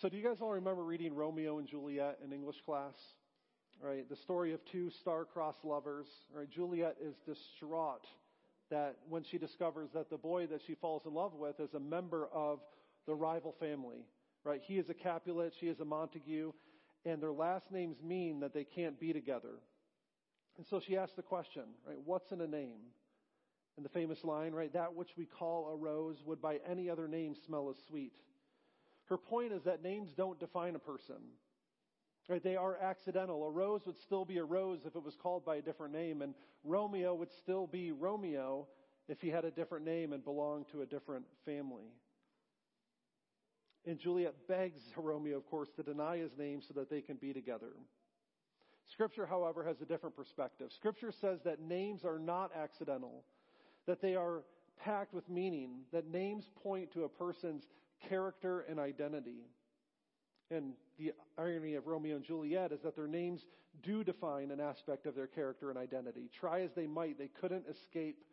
So, 0.00 0.08
do 0.08 0.16
you 0.16 0.24
guys 0.24 0.38
all 0.40 0.52
remember 0.52 0.82
reading 0.82 1.14
Romeo 1.14 1.58
and 1.58 1.68
Juliet 1.68 2.20
in 2.24 2.32
English 2.32 2.62
class? 2.64 2.94
Right, 3.82 4.08
the 4.08 4.16
story 4.16 4.54
of 4.54 4.64
two 4.64 4.88
star-crossed 4.88 5.62
lovers. 5.62 6.06
Right, 6.32 6.48
Juliet 6.50 6.96
is 7.02 7.16
distraught 7.26 8.06
that 8.70 8.96
when 9.10 9.24
she 9.24 9.36
discovers 9.36 9.90
that 9.92 10.08
the 10.08 10.16
boy 10.16 10.46
that 10.46 10.62
she 10.66 10.74
falls 10.74 11.02
in 11.04 11.12
love 11.12 11.34
with 11.34 11.60
is 11.60 11.74
a 11.74 11.80
member 11.80 12.28
of 12.32 12.60
the 13.06 13.14
rival 13.14 13.54
family, 13.60 14.06
right? 14.42 14.62
He 14.64 14.78
is 14.78 14.88
a 14.88 14.94
Capulet, 14.94 15.52
she 15.60 15.66
is 15.66 15.80
a 15.80 15.84
Montague, 15.84 16.52
and 17.04 17.22
their 17.22 17.32
last 17.32 17.70
names 17.70 17.96
mean 18.02 18.40
that 18.40 18.54
they 18.54 18.64
can't 18.64 18.98
be 18.98 19.12
together. 19.12 19.60
And 20.56 20.66
so 20.70 20.80
she 20.80 20.96
asks 20.96 21.16
the 21.16 21.22
question, 21.22 21.64
right? 21.86 21.98
What's 22.06 22.32
in 22.32 22.40
a 22.40 22.46
name? 22.46 22.80
And 23.76 23.84
the 23.84 23.90
famous 23.90 24.24
line, 24.24 24.52
right? 24.52 24.72
That 24.72 24.94
which 24.94 25.10
we 25.18 25.26
call 25.26 25.68
a 25.68 25.76
rose 25.76 26.16
would 26.24 26.40
by 26.40 26.58
any 26.66 26.88
other 26.88 27.06
name 27.06 27.34
smell 27.46 27.68
as 27.68 27.76
sweet. 27.86 28.12
Her 29.10 29.18
point 29.18 29.52
is 29.52 29.64
that 29.64 29.82
names 29.82 30.10
don't 30.16 30.38
define 30.38 30.76
a 30.76 30.78
person. 30.78 31.16
Right? 32.28 32.42
They 32.42 32.54
are 32.54 32.76
accidental. 32.76 33.44
A 33.44 33.50
rose 33.50 33.82
would 33.86 33.98
still 33.98 34.24
be 34.24 34.38
a 34.38 34.44
rose 34.44 34.78
if 34.86 34.94
it 34.94 35.02
was 35.02 35.16
called 35.20 35.44
by 35.44 35.56
a 35.56 35.62
different 35.62 35.92
name, 35.92 36.22
and 36.22 36.32
Romeo 36.62 37.12
would 37.14 37.32
still 37.42 37.66
be 37.66 37.90
Romeo 37.90 38.68
if 39.08 39.20
he 39.20 39.28
had 39.28 39.44
a 39.44 39.50
different 39.50 39.84
name 39.84 40.12
and 40.12 40.22
belonged 40.22 40.66
to 40.70 40.82
a 40.82 40.86
different 40.86 41.24
family. 41.44 41.92
And 43.84 43.98
Juliet 43.98 44.34
begs 44.46 44.80
Romeo, 44.96 45.38
of 45.38 45.46
course, 45.50 45.70
to 45.74 45.82
deny 45.82 46.18
his 46.18 46.30
name 46.38 46.60
so 46.62 46.72
that 46.74 46.88
they 46.88 47.00
can 47.00 47.16
be 47.16 47.32
together. 47.32 47.72
Scripture, 48.92 49.26
however, 49.26 49.64
has 49.64 49.80
a 49.80 49.86
different 49.86 50.14
perspective. 50.14 50.70
Scripture 50.76 51.12
says 51.20 51.40
that 51.44 51.60
names 51.60 52.04
are 52.04 52.18
not 52.18 52.52
accidental, 52.54 53.24
that 53.86 54.00
they 54.00 54.14
are 54.14 54.44
packed 54.84 55.12
with 55.12 55.28
meaning, 55.28 55.80
that 55.92 56.06
names 56.06 56.44
point 56.62 56.92
to 56.92 57.04
a 57.04 57.08
person's 57.08 57.64
character 58.08 58.64
and 58.68 58.78
identity. 58.78 59.46
And 60.50 60.72
the 60.98 61.12
irony 61.38 61.74
of 61.74 61.86
Romeo 61.86 62.16
and 62.16 62.24
Juliet 62.24 62.72
is 62.72 62.80
that 62.82 62.96
their 62.96 63.06
names 63.06 63.40
do 63.82 64.02
define 64.02 64.50
an 64.50 64.60
aspect 64.60 65.06
of 65.06 65.14
their 65.14 65.26
character 65.26 65.70
and 65.70 65.78
identity. 65.78 66.28
Try 66.40 66.62
as 66.62 66.70
they 66.74 66.86
might, 66.86 67.18
they 67.18 67.30
couldn't 67.40 67.64
escape 67.68 68.24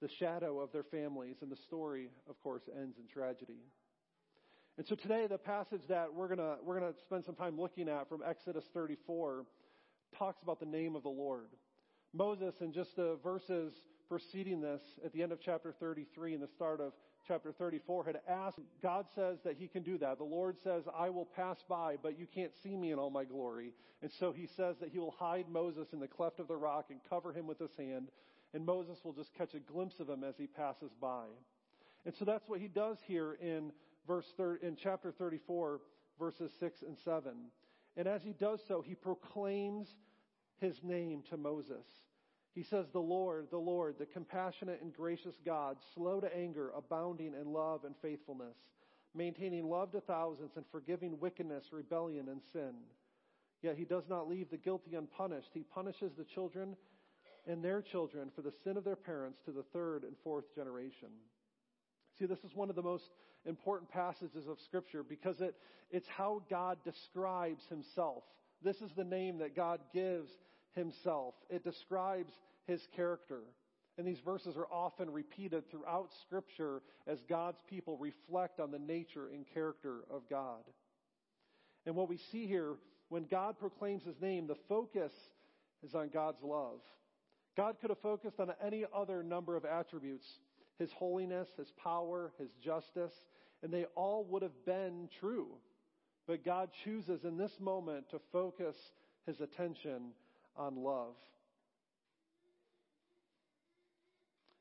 the 0.00 0.08
shadow 0.18 0.60
of 0.60 0.70
their 0.72 0.84
families, 0.84 1.36
and 1.42 1.50
the 1.50 1.56
story, 1.56 2.10
of 2.30 2.40
course, 2.40 2.62
ends 2.80 2.96
in 2.98 3.06
tragedy. 3.12 3.58
And 4.76 4.86
so 4.86 4.94
today, 4.94 5.26
the 5.26 5.38
passage 5.38 5.82
that 5.88 6.14
we're 6.14 6.28
gonna 6.28 6.56
we're 6.62 6.78
gonna 6.78 6.92
spend 7.04 7.24
some 7.24 7.34
time 7.34 7.60
looking 7.60 7.88
at 7.88 8.08
from 8.08 8.22
Exodus 8.24 8.64
34 8.72 9.44
talks 10.16 10.40
about 10.42 10.60
the 10.60 10.66
name 10.66 10.94
of 10.94 11.02
the 11.02 11.08
Lord. 11.08 11.48
Moses, 12.14 12.54
in 12.60 12.72
just 12.72 12.94
the 12.94 13.18
verses 13.22 13.72
preceding 14.08 14.60
this, 14.60 14.80
at 15.04 15.12
the 15.12 15.22
end 15.22 15.32
of 15.32 15.40
chapter 15.40 15.74
33 15.80 16.34
and 16.34 16.42
the 16.42 16.48
start 16.54 16.80
of 16.80 16.92
chapter 17.26 17.52
34, 17.52 18.04
had 18.04 18.20
asked, 18.28 18.58
God 18.82 19.06
says 19.14 19.38
that 19.44 19.56
he 19.56 19.66
can 19.68 19.82
do 19.82 19.98
that. 19.98 20.18
The 20.18 20.24
Lord 20.24 20.56
says, 20.62 20.84
I 20.96 21.10
will 21.10 21.26
pass 21.26 21.56
by, 21.68 21.96
but 22.02 22.18
you 22.18 22.26
can't 22.26 22.52
see 22.62 22.76
me 22.76 22.92
in 22.92 22.98
all 22.98 23.10
my 23.10 23.24
glory. 23.24 23.72
And 24.02 24.10
so 24.18 24.32
he 24.32 24.48
says 24.56 24.76
that 24.80 24.90
he 24.90 24.98
will 24.98 25.14
hide 25.18 25.48
Moses 25.48 25.88
in 25.92 26.00
the 26.00 26.06
cleft 26.06 26.38
of 26.38 26.48
the 26.48 26.56
rock 26.56 26.86
and 26.90 27.00
cover 27.08 27.32
him 27.32 27.46
with 27.46 27.58
his 27.58 27.74
hand, 27.76 28.08
and 28.54 28.64
Moses 28.64 28.98
will 29.04 29.12
just 29.12 29.34
catch 29.34 29.54
a 29.54 29.60
glimpse 29.60 29.98
of 30.00 30.08
him 30.08 30.24
as 30.24 30.34
he 30.38 30.46
passes 30.46 30.90
by. 31.00 31.24
And 32.06 32.14
so 32.18 32.24
that's 32.24 32.48
what 32.48 32.60
he 32.60 32.68
does 32.68 32.96
here 33.06 33.36
in 33.40 33.72
verse 34.06 34.26
thir- 34.36 34.56
in 34.56 34.76
chapter 34.76 35.12
34, 35.12 35.80
verses 36.18 36.50
6 36.60 36.82
and 36.82 36.96
7. 37.04 37.32
And 37.96 38.08
as 38.08 38.22
he 38.22 38.32
does 38.32 38.60
so, 38.68 38.80
he 38.80 38.94
proclaims 38.94 39.88
his 40.60 40.76
name 40.82 41.22
to 41.30 41.36
Moses. 41.36 41.84
He 42.58 42.64
says, 42.64 42.86
The 42.92 42.98
Lord, 42.98 43.46
the 43.52 43.56
Lord, 43.56 44.00
the 44.00 44.06
compassionate 44.06 44.82
and 44.82 44.92
gracious 44.92 45.36
God, 45.46 45.76
slow 45.94 46.20
to 46.20 46.36
anger, 46.36 46.72
abounding 46.76 47.32
in 47.40 47.52
love 47.52 47.84
and 47.84 47.94
faithfulness, 48.02 48.56
maintaining 49.14 49.70
love 49.70 49.92
to 49.92 50.00
thousands 50.00 50.50
and 50.56 50.64
forgiving 50.72 51.20
wickedness, 51.20 51.66
rebellion, 51.70 52.28
and 52.28 52.40
sin. 52.52 52.72
Yet 53.62 53.76
he 53.76 53.84
does 53.84 54.02
not 54.08 54.28
leave 54.28 54.50
the 54.50 54.56
guilty 54.56 54.96
unpunished. 54.96 55.50
He 55.54 55.62
punishes 55.62 56.10
the 56.18 56.24
children 56.24 56.74
and 57.46 57.62
their 57.62 57.80
children 57.80 58.28
for 58.34 58.42
the 58.42 58.52
sin 58.64 58.76
of 58.76 58.82
their 58.82 58.96
parents 58.96 59.38
to 59.44 59.52
the 59.52 59.64
third 59.72 60.02
and 60.02 60.16
fourth 60.24 60.52
generation. 60.56 61.10
See, 62.18 62.26
this 62.26 62.40
is 62.40 62.56
one 62.56 62.70
of 62.70 62.74
the 62.74 62.82
most 62.82 63.04
important 63.46 63.88
passages 63.88 64.48
of 64.48 64.58
Scripture 64.64 65.04
because 65.04 65.40
it, 65.40 65.54
it's 65.92 66.08
how 66.08 66.42
God 66.50 66.78
describes 66.84 67.62
Himself. 67.70 68.24
This 68.64 68.78
is 68.78 68.90
the 68.96 69.04
name 69.04 69.38
that 69.38 69.54
God 69.54 69.78
gives 69.94 70.32
Himself. 70.74 71.34
It 71.50 71.62
describes 71.62 72.32
His 72.68 72.86
character. 72.94 73.40
And 73.96 74.06
these 74.06 74.20
verses 74.20 74.56
are 74.56 74.68
often 74.70 75.10
repeated 75.10 75.68
throughout 75.68 76.10
Scripture 76.22 76.82
as 77.08 77.18
God's 77.28 77.58
people 77.68 77.98
reflect 77.98 78.60
on 78.60 78.70
the 78.70 78.78
nature 78.78 79.26
and 79.32 79.44
character 79.52 80.02
of 80.08 80.22
God. 80.30 80.62
And 81.84 81.96
what 81.96 82.08
we 82.08 82.18
see 82.30 82.46
here, 82.46 82.74
when 83.08 83.24
God 83.24 83.58
proclaims 83.58 84.04
His 84.04 84.20
name, 84.20 84.46
the 84.46 84.54
focus 84.68 85.12
is 85.84 85.96
on 85.96 86.10
God's 86.10 86.42
love. 86.44 86.78
God 87.56 87.76
could 87.80 87.90
have 87.90 87.98
focused 87.98 88.38
on 88.38 88.52
any 88.64 88.84
other 88.94 89.24
number 89.24 89.56
of 89.56 89.64
attributes 89.64 90.24
his 90.78 90.92
holiness, 90.92 91.48
his 91.56 91.72
power, 91.82 92.32
his 92.38 92.50
justice, 92.64 93.12
and 93.62 93.72
they 93.72 93.84
all 93.96 94.24
would 94.30 94.42
have 94.42 94.64
been 94.64 95.08
true. 95.18 95.48
But 96.26 96.44
God 96.44 96.70
chooses 96.84 97.24
in 97.24 97.36
this 97.36 97.58
moment 97.58 98.10
to 98.10 98.20
focus 98.32 98.76
his 99.26 99.40
attention 99.40 100.12
on 100.56 100.76
love. 100.76 101.16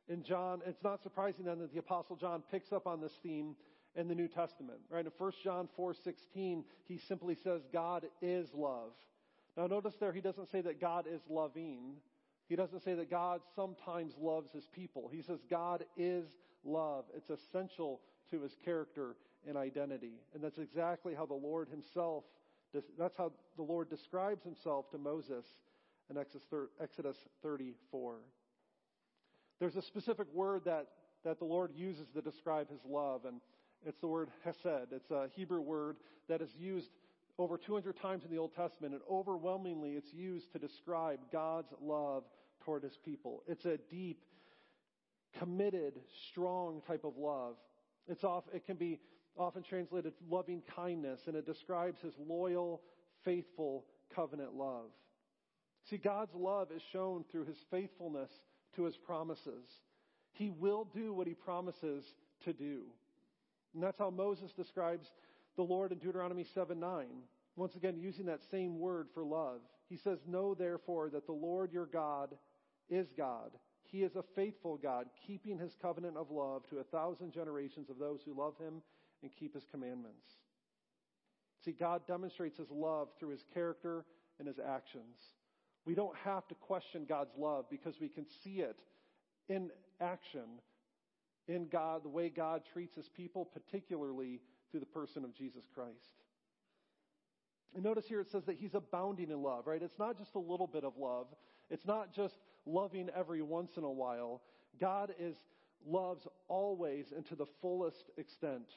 In 0.09 0.23
John, 0.23 0.61
it's 0.65 0.83
not 0.83 1.03
surprising 1.03 1.45
then 1.45 1.59
that 1.59 1.73
the 1.73 1.79
apostle 1.79 2.15
John 2.15 2.43
picks 2.49 2.71
up 2.71 2.87
on 2.87 3.01
this 3.01 3.11
theme 3.21 3.55
in 3.95 4.07
the 4.07 4.15
New 4.15 4.27
Testament, 4.27 4.79
right? 4.89 5.05
In 5.05 5.11
1 5.17 5.31
John 5.43 5.67
4:16, 5.77 6.63
he 6.85 6.97
simply 6.97 7.35
says 7.35 7.61
God 7.73 8.05
is 8.21 8.53
love. 8.53 8.91
Now 9.57 9.67
notice 9.67 9.95
there 9.99 10.13
he 10.13 10.21
doesn't 10.21 10.49
say 10.51 10.61
that 10.61 10.79
God 10.79 11.07
is 11.07 11.21
loving. 11.29 11.97
He 12.47 12.55
doesn't 12.55 12.83
say 12.83 12.93
that 12.93 13.09
God 13.09 13.41
sometimes 13.55 14.13
loves 14.17 14.51
his 14.51 14.65
people. 14.67 15.09
He 15.11 15.21
says 15.21 15.39
God 15.49 15.83
is 15.97 16.25
love. 16.63 17.05
It's 17.15 17.29
essential 17.29 18.01
to 18.31 18.41
his 18.41 18.55
character 18.63 19.17
and 19.47 19.57
identity. 19.57 20.21
And 20.33 20.43
that's 20.43 20.57
exactly 20.57 21.13
how 21.13 21.25
the 21.25 21.33
Lord 21.33 21.67
himself, 21.67 22.23
that's 22.97 23.17
how 23.17 23.33
the 23.55 23.63
Lord 23.63 23.89
describes 23.89 24.43
himself 24.43 24.89
to 24.91 24.97
Moses 24.97 25.45
in 26.09 26.17
Exodus 26.17 27.17
34. 27.41 28.19
There's 29.59 29.75
a 29.75 29.81
specific 29.81 30.27
word 30.33 30.63
that, 30.65 30.87
that 31.23 31.39
the 31.39 31.45
Lord 31.45 31.71
uses 31.75 32.07
to 32.13 32.21
describe 32.21 32.69
his 32.69 32.79
love, 32.87 33.25
and 33.25 33.41
it's 33.85 33.99
the 33.99 34.07
word 34.07 34.29
hesed. 34.43 34.91
It's 34.91 35.11
a 35.11 35.29
Hebrew 35.33 35.61
word 35.61 35.97
that 36.29 36.41
is 36.41 36.49
used 36.57 36.89
over 37.39 37.57
200 37.57 37.99
times 38.01 38.23
in 38.23 38.31
the 38.31 38.37
Old 38.37 38.55
Testament, 38.55 38.93
and 38.93 39.01
overwhelmingly 39.09 39.91
it's 39.91 40.13
used 40.13 40.51
to 40.53 40.59
describe 40.59 41.19
God's 41.31 41.71
love 41.81 42.23
toward 42.65 42.83
his 42.83 42.97
people. 43.05 43.43
It's 43.47 43.65
a 43.65 43.77
deep, 43.89 44.19
committed, 45.39 45.93
strong 46.31 46.81
type 46.87 47.03
of 47.03 47.13
love. 47.17 47.55
It's 48.07 48.23
off, 48.23 48.43
it 48.53 48.65
can 48.65 48.77
be 48.77 48.99
often 49.37 49.61
translated 49.61 50.13
loving 50.29 50.63
kindness, 50.75 51.21
and 51.27 51.35
it 51.35 51.45
describes 51.45 51.99
his 52.01 52.13
loyal, 52.19 52.81
faithful 53.23 53.85
covenant 54.15 54.55
love. 54.55 54.89
See, 55.89 55.97
God's 55.97 56.33
love 56.33 56.69
is 56.75 56.81
shown 56.91 57.23
through 57.31 57.45
his 57.45 57.57
faithfulness 57.69 58.31
to 58.77 58.83
his 58.85 58.95
promises. 58.95 59.67
He 60.31 60.49
will 60.49 60.87
do 60.95 61.13
what 61.13 61.27
he 61.27 61.33
promises 61.33 62.05
to 62.45 62.53
do. 62.53 62.83
And 63.73 63.83
that's 63.83 63.99
how 63.99 64.09
Moses 64.09 64.53
describes 64.53 65.07
the 65.57 65.63
Lord 65.63 65.91
in 65.91 65.97
Deuteronomy 65.97 66.45
7 66.53 66.79
9. 66.79 67.05
Once 67.55 67.75
again, 67.75 67.97
using 67.99 68.27
that 68.27 68.39
same 68.49 68.79
word 68.79 69.07
for 69.13 69.25
love. 69.25 69.59
He 69.89 69.97
says, 69.97 70.19
Know 70.27 70.53
therefore 70.53 71.09
that 71.09 71.25
the 71.25 71.33
Lord 71.33 71.73
your 71.73 71.87
God 71.87 72.29
is 72.89 73.07
God. 73.17 73.51
He 73.83 74.03
is 74.03 74.15
a 74.15 74.23
faithful 74.35 74.77
God, 74.77 75.07
keeping 75.25 75.57
his 75.57 75.75
covenant 75.81 76.17
of 76.17 76.29
love 76.29 76.67
to 76.69 76.79
a 76.79 76.83
thousand 76.83 77.33
generations 77.33 77.89
of 77.89 77.97
those 77.97 78.19
who 78.23 78.37
love 78.37 78.53
him 78.59 78.81
and 79.23 79.31
keep 79.39 79.55
his 79.55 79.65
commandments. 79.71 80.25
See, 81.65 81.71
God 81.71 82.05
demonstrates 82.05 82.57
his 82.57 82.69
love 82.69 83.09
through 83.17 83.29
his 83.29 83.43
character 83.53 84.05
and 84.39 84.47
his 84.47 84.59
actions. 84.59 85.17
We 85.87 85.95
don't 85.95 86.17
have 86.25 86.45
to 86.49 86.55
question 86.55 87.05
God's 87.07 87.31
love 87.37 87.65
because 87.71 87.95
we 88.01 88.09
can 88.09 88.25
see 88.43 88.59
it 88.59 88.77
in 89.47 89.69
action 90.01 90.59
in 91.47 91.69
God, 91.69 92.03
the 92.03 92.09
way 92.09 92.27
God 92.27 92.63
treats 92.73 92.97
his 92.97 93.07
people, 93.07 93.45
particularly 93.45 94.41
through 94.69 94.81
the 94.81 94.85
person 94.85 95.23
of 95.23 95.33
Jesus 95.33 95.63
Christ. 95.73 96.25
And 97.73 97.85
notice 97.85 98.05
here 98.05 98.19
it 98.19 98.29
says 98.29 98.43
that 98.47 98.57
he's 98.57 98.73
abounding 98.73 99.31
in 99.31 99.41
love, 99.41 99.65
right? 99.65 99.81
It's 99.81 99.97
not 99.97 100.17
just 100.17 100.35
a 100.35 100.39
little 100.39 100.67
bit 100.67 100.83
of 100.83 100.97
love. 100.97 101.27
It's 101.69 101.85
not 101.85 102.13
just 102.13 102.35
loving 102.65 103.09
every 103.15 103.41
once 103.41 103.77
in 103.77 103.85
a 103.85 103.89
while. 103.89 104.41
God 104.81 105.13
is 105.17 105.37
loves 105.85 106.27
always 106.49 107.13
and 107.15 107.25
to 107.27 107.35
the 107.35 107.45
fullest 107.61 108.09
extent. 108.17 108.67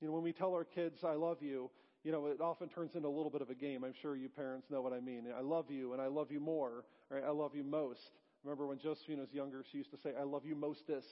You 0.00 0.08
know, 0.08 0.14
when 0.14 0.22
we 0.22 0.32
tell 0.32 0.54
our 0.54 0.64
kids, 0.64 1.04
I 1.04 1.12
love 1.12 1.42
you, 1.42 1.70
you 2.04 2.10
know, 2.10 2.26
it 2.26 2.40
often 2.40 2.68
turns 2.68 2.94
into 2.94 3.08
a 3.08 3.10
little 3.10 3.30
bit 3.30 3.42
of 3.42 3.50
a 3.50 3.54
game. 3.54 3.84
I'm 3.84 3.94
sure 4.02 4.16
you 4.16 4.28
parents 4.28 4.66
know 4.70 4.80
what 4.80 4.92
I 4.92 5.00
mean. 5.00 5.24
I 5.36 5.40
love 5.40 5.70
you 5.70 5.92
and 5.92 6.02
I 6.02 6.06
love 6.06 6.32
you 6.32 6.40
more, 6.40 6.84
right? 7.10 7.22
I 7.24 7.30
love 7.30 7.54
you 7.54 7.62
most. 7.62 8.10
Remember 8.44 8.66
when 8.66 8.78
Josephine 8.78 9.20
was 9.20 9.32
younger, 9.32 9.64
she 9.70 9.78
used 9.78 9.92
to 9.92 9.98
say, 10.02 10.10
I 10.18 10.24
love 10.24 10.44
you 10.44 10.56
mostest. 10.56 11.06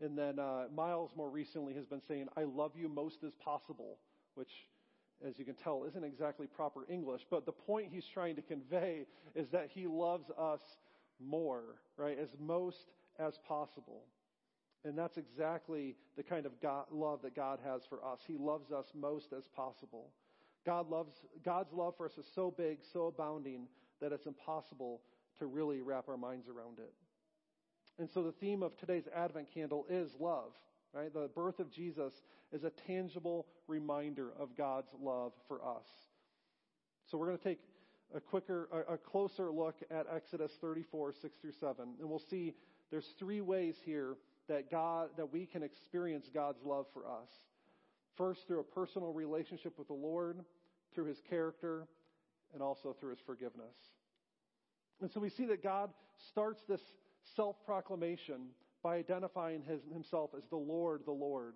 And 0.00 0.16
then 0.16 0.38
uh, 0.38 0.64
Miles 0.74 1.10
more 1.16 1.28
recently 1.28 1.74
has 1.74 1.86
been 1.86 2.00
saying, 2.08 2.28
I 2.36 2.44
love 2.44 2.72
you 2.74 2.88
most 2.88 3.18
as 3.26 3.32
possible, 3.34 3.98
which, 4.34 4.50
as 5.26 5.38
you 5.38 5.44
can 5.44 5.54
tell, 5.54 5.84
isn't 5.86 6.04
exactly 6.04 6.46
proper 6.46 6.86
English. 6.88 7.22
But 7.30 7.44
the 7.44 7.52
point 7.52 7.88
he's 7.92 8.06
trying 8.12 8.36
to 8.36 8.42
convey 8.42 9.06
is 9.34 9.48
that 9.50 9.68
he 9.72 9.86
loves 9.86 10.30
us 10.38 10.60
more, 11.20 11.62
right? 11.96 12.18
As 12.18 12.28
most 12.38 12.90
as 13.18 13.34
possible. 13.46 14.02
And 14.86 14.96
that's 14.96 15.16
exactly 15.16 15.96
the 16.16 16.22
kind 16.22 16.46
of 16.46 16.60
God, 16.62 16.84
love 16.92 17.20
that 17.22 17.34
God 17.34 17.58
has 17.64 17.82
for 17.88 18.04
us. 18.04 18.20
He 18.26 18.36
loves 18.38 18.70
us 18.70 18.86
most 18.94 19.32
as 19.36 19.42
possible. 19.48 20.12
God 20.64 20.88
loves, 20.88 21.12
God's 21.44 21.72
love 21.72 21.94
for 21.96 22.06
us 22.06 22.16
is 22.16 22.26
so 22.36 22.54
big, 22.56 22.78
so 22.92 23.06
abounding, 23.06 23.66
that 24.00 24.12
it's 24.12 24.26
impossible 24.26 25.00
to 25.40 25.46
really 25.46 25.80
wrap 25.80 26.08
our 26.08 26.16
minds 26.16 26.46
around 26.48 26.78
it. 26.78 26.92
And 27.98 28.08
so 28.14 28.22
the 28.22 28.32
theme 28.32 28.62
of 28.62 28.76
today's 28.76 29.08
Advent 29.14 29.48
candle 29.52 29.86
is 29.90 30.10
love, 30.20 30.52
right? 30.92 31.12
The 31.12 31.30
birth 31.34 31.58
of 31.58 31.72
Jesus 31.72 32.12
is 32.52 32.62
a 32.62 32.70
tangible 32.86 33.46
reminder 33.66 34.30
of 34.38 34.56
God's 34.56 34.90
love 35.00 35.32
for 35.48 35.64
us. 35.64 35.86
So 37.10 37.18
we're 37.18 37.26
going 37.26 37.38
to 37.38 37.44
take 37.44 37.60
a 38.14 38.20
quicker, 38.20 38.68
a, 38.88 38.96
closer 38.96 39.50
look 39.50 39.76
at 39.90 40.06
Exodus 40.14 40.52
34, 40.60 41.14
6 41.20 41.36
through 41.40 41.52
7. 41.58 41.88
And 42.00 42.08
we'll 42.08 42.22
see 42.30 42.54
there's 42.92 43.08
three 43.18 43.40
ways 43.40 43.74
here 43.84 44.16
that 44.48 44.70
God, 44.70 45.10
that 45.16 45.32
we 45.32 45.46
can 45.46 45.62
experience 45.62 46.26
God's 46.32 46.62
love 46.64 46.86
for 46.92 47.06
us. 47.06 47.28
First, 48.16 48.46
through 48.46 48.60
a 48.60 48.64
personal 48.64 49.12
relationship 49.12 49.78
with 49.78 49.88
the 49.88 49.94
Lord, 49.94 50.40
through 50.94 51.06
his 51.06 51.20
character, 51.28 51.86
and 52.54 52.62
also 52.62 52.96
through 52.98 53.10
his 53.10 53.18
forgiveness. 53.26 53.74
And 55.00 55.10
so 55.10 55.20
we 55.20 55.30
see 55.30 55.46
that 55.46 55.62
God 55.62 55.90
starts 56.30 56.60
this 56.68 56.80
self 57.34 57.56
proclamation 57.66 58.48
by 58.82 58.96
identifying 58.96 59.62
his, 59.62 59.80
himself 59.92 60.30
as 60.36 60.44
the 60.48 60.56
Lord, 60.56 61.02
the 61.04 61.12
Lord. 61.12 61.54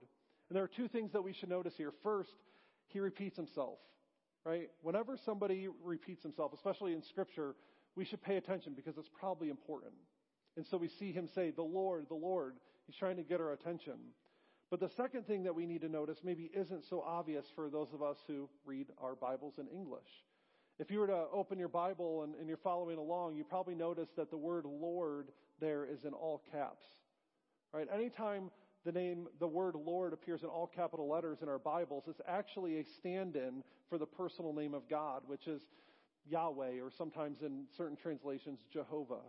And 0.49 0.57
there 0.57 0.65
are 0.65 0.69
two 0.69 0.89
things 0.89 1.13
that 1.13 1.23
we 1.23 1.33
should 1.33 1.49
notice 1.49 1.75
here. 1.77 1.93
First, 2.03 2.35
he 2.89 2.99
repeats 2.99 3.37
himself, 3.37 3.79
right? 4.45 4.69
Whenever 4.83 5.17
somebody 5.25 5.69
repeats 5.83 6.23
himself, 6.23 6.53
especially 6.53 6.93
in 6.93 7.03
Scripture, 7.03 7.55
we 7.95 8.05
should 8.05 8.21
pay 8.23 8.37
attention 8.37 8.75
because 8.75 8.99
it's 8.99 9.11
probably 9.19 9.49
important. 9.49 9.93
And 10.57 10.67
so 10.67 10.77
we 10.77 10.89
see 10.89 11.13
him 11.13 11.29
say, 11.35 11.51
The 11.51 11.63
Lord, 11.63 12.07
the 12.09 12.15
Lord. 12.15 12.57
He's 12.91 12.99
trying 12.99 13.19
to 13.19 13.23
get 13.23 13.41
our 13.41 13.53
attention. 13.53 13.95
But 14.69 14.81
the 14.81 14.89
second 14.97 15.25
thing 15.25 15.45
that 15.45 15.55
we 15.55 15.65
need 15.65 15.83
to 15.83 15.89
notice 15.89 16.19
maybe 16.25 16.51
isn't 16.53 16.85
so 16.91 17.05
obvious 17.07 17.47
for 17.55 17.71
those 17.71 17.93
of 17.95 18.03
us 18.03 18.17
who 18.27 18.49
read 18.67 18.89
our 19.01 19.15
Bibles 19.15 19.55
in 19.59 19.69
English. 19.69 20.09
If 20.81 20.91
you 20.91 20.99
were 20.99 21.07
to 21.07 21.27
open 21.33 21.57
your 21.57 21.69
Bible 21.69 22.25
and, 22.25 22.35
and, 22.35 22.49
you're 22.49 22.57
following 22.57 22.99
along, 22.99 23.37
you 23.37 23.45
probably 23.45 23.77
notice 23.77 24.09
that 24.17 24.29
the 24.29 24.37
word 24.37 24.65
Lord 24.65 25.29
there 25.61 25.85
is 25.85 26.05
in 26.05 26.15
all 26.15 26.43
caps. 26.51 26.85
Right? 27.73 27.87
Anytime 27.95 28.51
the 28.85 28.91
name, 28.91 29.29
the 29.39 29.47
word 29.47 29.77
Lord 29.77 30.13
appears 30.13 30.43
in 30.43 30.49
all 30.49 30.67
capital 30.67 31.09
letters 31.09 31.43
in 31.43 31.49
our 31.49 31.61
Bibles, 31.61 32.07
it's 32.09 32.21
actually 32.27 32.81
a 32.81 32.85
stand-in 32.99 33.63
for 33.89 33.99
the 33.99 34.07
personal 34.07 34.53
name 34.53 34.75
of 34.75 34.89
God, 34.89 35.23
which 35.29 35.47
is 35.47 35.63
Yahweh, 36.29 36.81
or 36.83 36.91
sometimes 36.91 37.43
in 37.43 37.67
certain 37.77 37.97
translations, 37.97 38.59
Jehovah. 38.73 39.23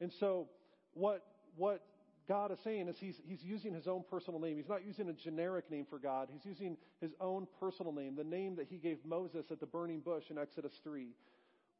And 0.00 0.12
so, 0.12 0.48
what, 0.94 1.22
what 1.54 1.80
God 2.28 2.50
is 2.50 2.58
saying 2.64 2.88
is 2.88 2.96
he's, 2.98 3.14
he's 3.24 3.42
using 3.42 3.72
his 3.72 3.86
own 3.86 4.02
personal 4.10 4.40
name. 4.40 4.56
He's 4.56 4.68
not 4.68 4.84
using 4.84 5.08
a 5.08 5.12
generic 5.12 5.70
name 5.70 5.86
for 5.88 5.98
God. 5.98 6.28
He's 6.32 6.44
using 6.44 6.76
his 7.00 7.12
own 7.20 7.46
personal 7.60 7.92
name, 7.92 8.16
the 8.16 8.24
name 8.24 8.56
that 8.56 8.66
he 8.68 8.78
gave 8.78 8.98
Moses 9.04 9.46
at 9.50 9.60
the 9.60 9.66
burning 9.66 10.00
bush 10.00 10.24
in 10.30 10.38
Exodus 10.38 10.72
3. 10.82 11.08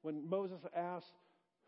When 0.03 0.28
Moses 0.28 0.61
asked, 0.74 1.07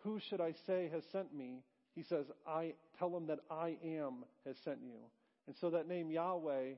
Who 0.05 0.21
should 0.31 0.41
I 0.41 0.55
say 0.67 0.89
has 0.93 1.03
sent 1.11 1.35
me? 1.35 1.63
He 1.95 2.05
says, 2.05 2.27
I 2.47 2.75
tell 2.99 3.17
him 3.17 3.27
that 3.27 3.41
I 3.51 3.77
am 3.85 4.25
has 4.47 4.57
sent 4.65 4.79
you. 4.83 5.01
And 5.49 5.57
so 5.61 5.71
that 5.71 5.89
name 5.89 6.11
Yahweh 6.11 6.75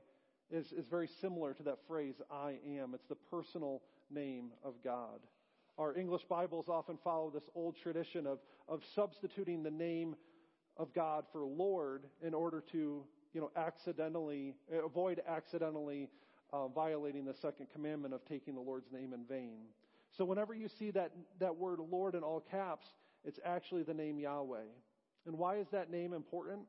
is, 0.49 0.65
is 0.71 0.85
very 0.89 1.09
similar 1.21 1.53
to 1.53 1.63
that 1.63 1.77
phrase, 1.87 2.15
I 2.31 2.55
am. 2.79 2.93
It's 2.95 3.07
the 3.07 3.17
personal 3.29 3.81
name 4.09 4.51
of 4.63 4.73
God. 4.83 5.19
Our 5.77 5.95
English 5.95 6.23
Bibles 6.29 6.65
often 6.67 6.97
follow 7.03 7.29
this 7.29 7.43
old 7.55 7.75
tradition 7.81 8.27
of, 8.27 8.39
of 8.67 8.81
substituting 8.95 9.63
the 9.63 9.71
name 9.71 10.15
of 10.77 10.93
God 10.93 11.25
for 11.31 11.43
Lord 11.43 12.03
in 12.25 12.33
order 12.33 12.63
to, 12.71 13.03
you 13.33 13.41
know, 13.41 13.51
accidentally, 13.55 14.55
avoid 14.71 15.21
accidentally 15.27 16.09
uh, 16.53 16.67
violating 16.67 17.25
the 17.25 17.33
second 17.33 17.67
commandment 17.71 18.13
of 18.13 18.25
taking 18.25 18.55
the 18.55 18.61
Lord's 18.61 18.91
name 18.91 19.13
in 19.13 19.25
vain. 19.25 19.59
So 20.17 20.25
whenever 20.25 20.53
you 20.53 20.67
see 20.67 20.91
that, 20.91 21.11
that 21.39 21.55
word 21.55 21.79
Lord 21.89 22.15
in 22.15 22.23
all 22.23 22.43
caps, 22.51 22.87
it's 23.23 23.39
actually 23.45 23.83
the 23.83 23.93
name 23.93 24.19
Yahweh. 24.19 24.59
And 25.25 25.37
why 25.37 25.57
is 25.57 25.67
that 25.71 25.91
name 25.91 26.13
important? 26.13 26.61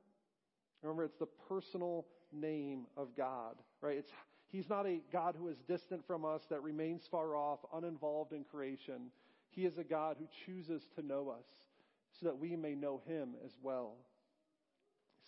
Remember, 0.82 1.04
it's 1.04 1.18
the 1.18 1.28
personal 1.48 2.06
name 2.32 2.86
of 2.96 3.08
God, 3.16 3.56
right? 3.80 3.96
It's, 3.96 4.10
he's 4.50 4.68
not 4.68 4.86
a 4.86 5.00
God 5.12 5.34
who 5.38 5.48
is 5.48 5.56
distant 5.68 6.06
from 6.06 6.24
us, 6.24 6.42
that 6.50 6.62
remains 6.62 7.02
far 7.10 7.36
off, 7.36 7.60
uninvolved 7.74 8.32
in 8.32 8.44
creation. 8.44 9.10
He 9.50 9.64
is 9.64 9.78
a 9.78 9.84
God 9.84 10.16
who 10.18 10.26
chooses 10.44 10.82
to 10.96 11.06
know 11.06 11.30
us 11.30 11.46
so 12.22 12.28
that 12.28 12.38
we 12.38 12.54
may 12.54 12.74
know 12.74 13.02
him 13.06 13.34
as 13.44 13.50
well. 13.62 13.94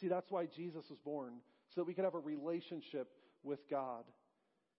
See, 0.00 0.08
that's 0.08 0.30
why 0.30 0.46
Jesus 0.46 0.84
was 0.88 0.98
born, 1.04 1.34
so 1.74 1.80
that 1.80 1.86
we 1.86 1.94
could 1.94 2.04
have 2.04 2.14
a 2.14 2.20
relationship 2.20 3.08
with 3.42 3.68
God. 3.68 4.04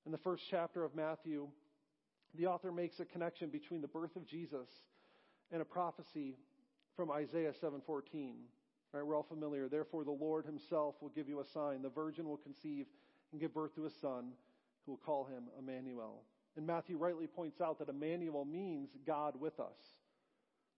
In 0.05 0.11
the 0.11 0.17
first 0.17 0.43
chapter 0.49 0.83
of 0.83 0.95
Matthew, 0.95 1.47
the 2.35 2.47
author 2.47 2.71
makes 2.71 2.99
a 2.99 3.05
connection 3.05 3.49
between 3.49 3.81
the 3.81 3.87
birth 3.87 4.15
of 4.15 4.25
Jesus 4.25 4.69
and 5.51 5.61
a 5.61 5.65
prophecy 5.65 6.37
from 6.95 7.11
Isaiah 7.11 7.53
7:14. 7.53 8.47
Right, 8.93 9.05
we're 9.05 9.15
all 9.15 9.23
familiar. 9.23 9.67
Therefore 9.67 10.05
the 10.05 10.11
Lord 10.11 10.45
himself 10.45 10.95
will 11.01 11.09
give 11.09 11.27
you 11.27 11.41
a 11.41 11.45
sign. 11.45 11.81
The 11.81 11.89
virgin 11.89 12.29
will 12.29 12.37
conceive 12.37 12.87
and 13.31 13.41
give 13.41 13.53
birth 13.53 13.75
to 13.75 13.85
a 13.85 13.89
son 13.89 14.31
who 14.85 14.93
will 14.93 15.01
call 15.05 15.25
him 15.25 15.49
Emmanuel. 15.59 16.23
And 16.55 16.65
Matthew 16.65 16.97
rightly 16.97 17.27
points 17.27 17.59
out 17.59 17.79
that 17.79 17.89
Emmanuel 17.89 18.45
means 18.45 18.89
God 19.05 19.35
with 19.39 19.59
us. 19.59 20.04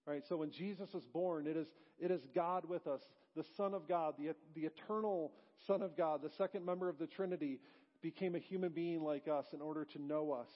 Right? 0.08 0.24
So 0.28 0.38
when 0.38 0.52
Jesus 0.52 0.94
was 0.94 1.04
born, 1.06 1.48
it 1.48 1.58
is, 1.58 1.68
it 2.00 2.12
is 2.12 2.22
God 2.34 2.64
with 2.64 2.88
us, 2.88 3.02
the 3.36 3.44
Son 3.58 3.74
of 3.74 3.90
God, 3.90 4.14
the, 4.18 4.34
the 4.56 4.66
eternal 4.66 5.34
Son 5.68 5.82
of 5.82 5.98
God, 5.98 6.22
the 6.24 6.30
second 6.38 6.66
member 6.66 6.88
of 6.88 6.98
the 6.98 7.08
Trinity, 7.08 7.60
became 8.02 8.34
a 8.34 8.40
human 8.40 8.72
being 8.72 9.04
like 9.04 9.28
us 9.28 9.48
in 9.54 9.60
order 9.60 9.84
to 9.84 10.02
know 10.02 10.32
us 10.32 10.48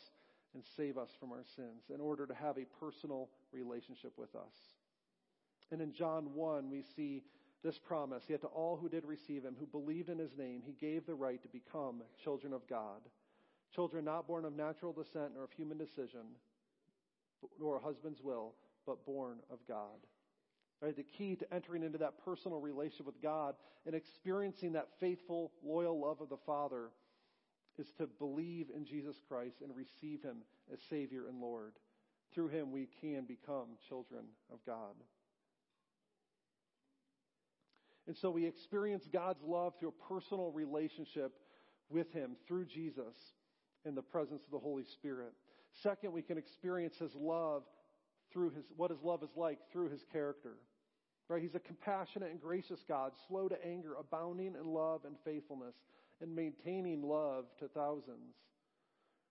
and 0.53 0.63
save 0.77 0.97
us 0.97 1.09
from 1.19 1.31
our 1.31 1.43
sins, 1.55 1.83
in 1.93 1.99
order 1.99 2.25
to 2.25 2.33
have 2.33 2.57
a 2.57 2.65
personal 2.79 3.29
relationship 3.51 4.13
with 4.17 4.33
us. 4.35 4.53
And 5.69 5.81
in 5.81 5.93
John 5.93 6.33
1, 6.33 6.69
we 6.69 6.83
see 6.95 7.23
this 7.61 7.77
promise. 7.77 8.23
Yet 8.27 8.41
to 8.41 8.47
all 8.47 8.77
who 8.77 8.87
did 8.87 9.05
receive 9.05 9.43
him, 9.43 9.55
who 9.59 9.65
believed 9.65 10.09
in 10.09 10.17
his 10.17 10.37
name, 10.37 10.61
he 10.65 10.73
gave 10.73 11.05
the 11.05 11.15
right 11.15 11.41
to 11.41 11.49
become 11.49 12.03
children 12.23 12.53
of 12.53 12.67
God. 12.69 13.01
Children 13.75 14.05
not 14.05 14.27
born 14.27 14.45
of 14.45 14.53
natural 14.53 14.93
descent 14.93 15.33
nor 15.35 15.43
of 15.43 15.51
human 15.51 15.77
decision, 15.77 16.35
nor 17.59 17.77
a 17.77 17.79
husband's 17.79 18.21
will, 18.21 18.53
but 18.85 19.05
born 19.05 19.39
of 19.49 19.59
God. 19.67 19.99
Right? 20.81 20.95
The 20.95 21.03
key 21.03 21.35
to 21.35 21.53
entering 21.53 21.83
into 21.83 21.99
that 21.99 22.23
personal 22.25 22.59
relationship 22.59 23.05
with 23.05 23.21
God 23.21 23.55
and 23.85 23.93
experiencing 23.93 24.73
that 24.73 24.87
faithful, 24.99 25.51
loyal 25.63 25.99
love 25.99 26.21
of 26.21 26.29
the 26.29 26.37
Father 26.45 26.89
is 27.77 27.87
to 27.97 28.07
believe 28.07 28.67
in 28.75 28.85
Jesus 28.85 29.15
Christ 29.27 29.57
and 29.61 29.75
receive 29.75 30.21
Him 30.21 30.37
as 30.71 30.79
Savior 30.89 31.27
and 31.27 31.39
Lord. 31.39 31.73
Through 32.33 32.49
Him, 32.49 32.71
we 32.71 32.87
can 33.01 33.25
become 33.25 33.77
children 33.87 34.23
of 34.51 34.59
God. 34.65 34.95
And 38.07 38.17
so 38.17 38.31
we 38.31 38.45
experience 38.45 39.07
God's 39.11 39.43
love 39.43 39.73
through 39.79 39.89
a 39.89 40.13
personal 40.13 40.51
relationship 40.51 41.33
with 41.89 42.11
Him 42.11 42.31
through 42.47 42.65
Jesus 42.65 43.15
in 43.85 43.95
the 43.95 44.01
presence 44.01 44.41
of 44.43 44.51
the 44.51 44.59
Holy 44.59 44.83
Spirit. 44.83 45.33
Second, 45.81 46.11
we 46.11 46.21
can 46.21 46.37
experience 46.37 46.97
His 46.97 47.15
love 47.15 47.63
through 48.33 48.51
his, 48.51 48.65
what 48.75 48.91
his 48.91 49.01
love 49.03 49.23
is 49.23 49.29
like 49.35 49.59
through 49.71 49.89
his 49.89 50.03
character. 50.11 50.53
Right? 51.27 51.41
He's 51.41 51.55
a 51.55 51.59
compassionate 51.59 52.31
and 52.31 52.41
gracious 52.41 52.79
God, 52.87 53.13
slow 53.27 53.47
to 53.47 53.65
anger, 53.65 53.93
abounding 53.99 54.55
in 54.59 54.67
love 54.67 55.05
and 55.05 55.15
faithfulness, 55.23 55.75
and 56.21 56.35
maintaining 56.35 57.03
love 57.03 57.45
to 57.59 57.67
thousands. 57.69 58.35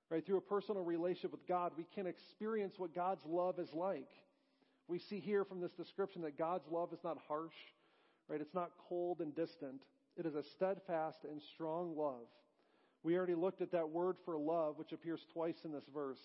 Right? 0.08 0.24
Through 0.24 0.38
a 0.38 0.42
personal 0.42 0.82
relationship 0.82 1.32
with 1.32 1.46
God, 1.46 1.72
we 1.76 1.86
can 1.94 2.06
experience 2.06 2.74
what 2.78 2.94
God's 2.94 3.24
love 3.26 3.58
is 3.58 3.72
like. 3.74 4.08
We 4.88 4.98
see 4.98 5.20
here 5.20 5.44
from 5.44 5.60
this 5.60 5.72
description 5.72 6.22
that 6.22 6.36
God's 6.36 6.66
love 6.70 6.92
is 6.92 6.98
not 7.04 7.18
harsh, 7.28 7.54
right? 8.28 8.40
It's 8.40 8.54
not 8.54 8.72
cold 8.88 9.20
and 9.20 9.32
distant. 9.36 9.82
It 10.16 10.26
is 10.26 10.34
a 10.34 10.42
steadfast 10.42 11.18
and 11.30 11.40
strong 11.54 11.96
love. 11.96 12.26
We 13.04 13.16
already 13.16 13.36
looked 13.36 13.62
at 13.62 13.70
that 13.70 13.88
word 13.88 14.16
for 14.24 14.36
love, 14.36 14.78
which 14.78 14.92
appears 14.92 15.24
twice 15.32 15.58
in 15.64 15.72
this 15.72 15.84
verse 15.94 16.18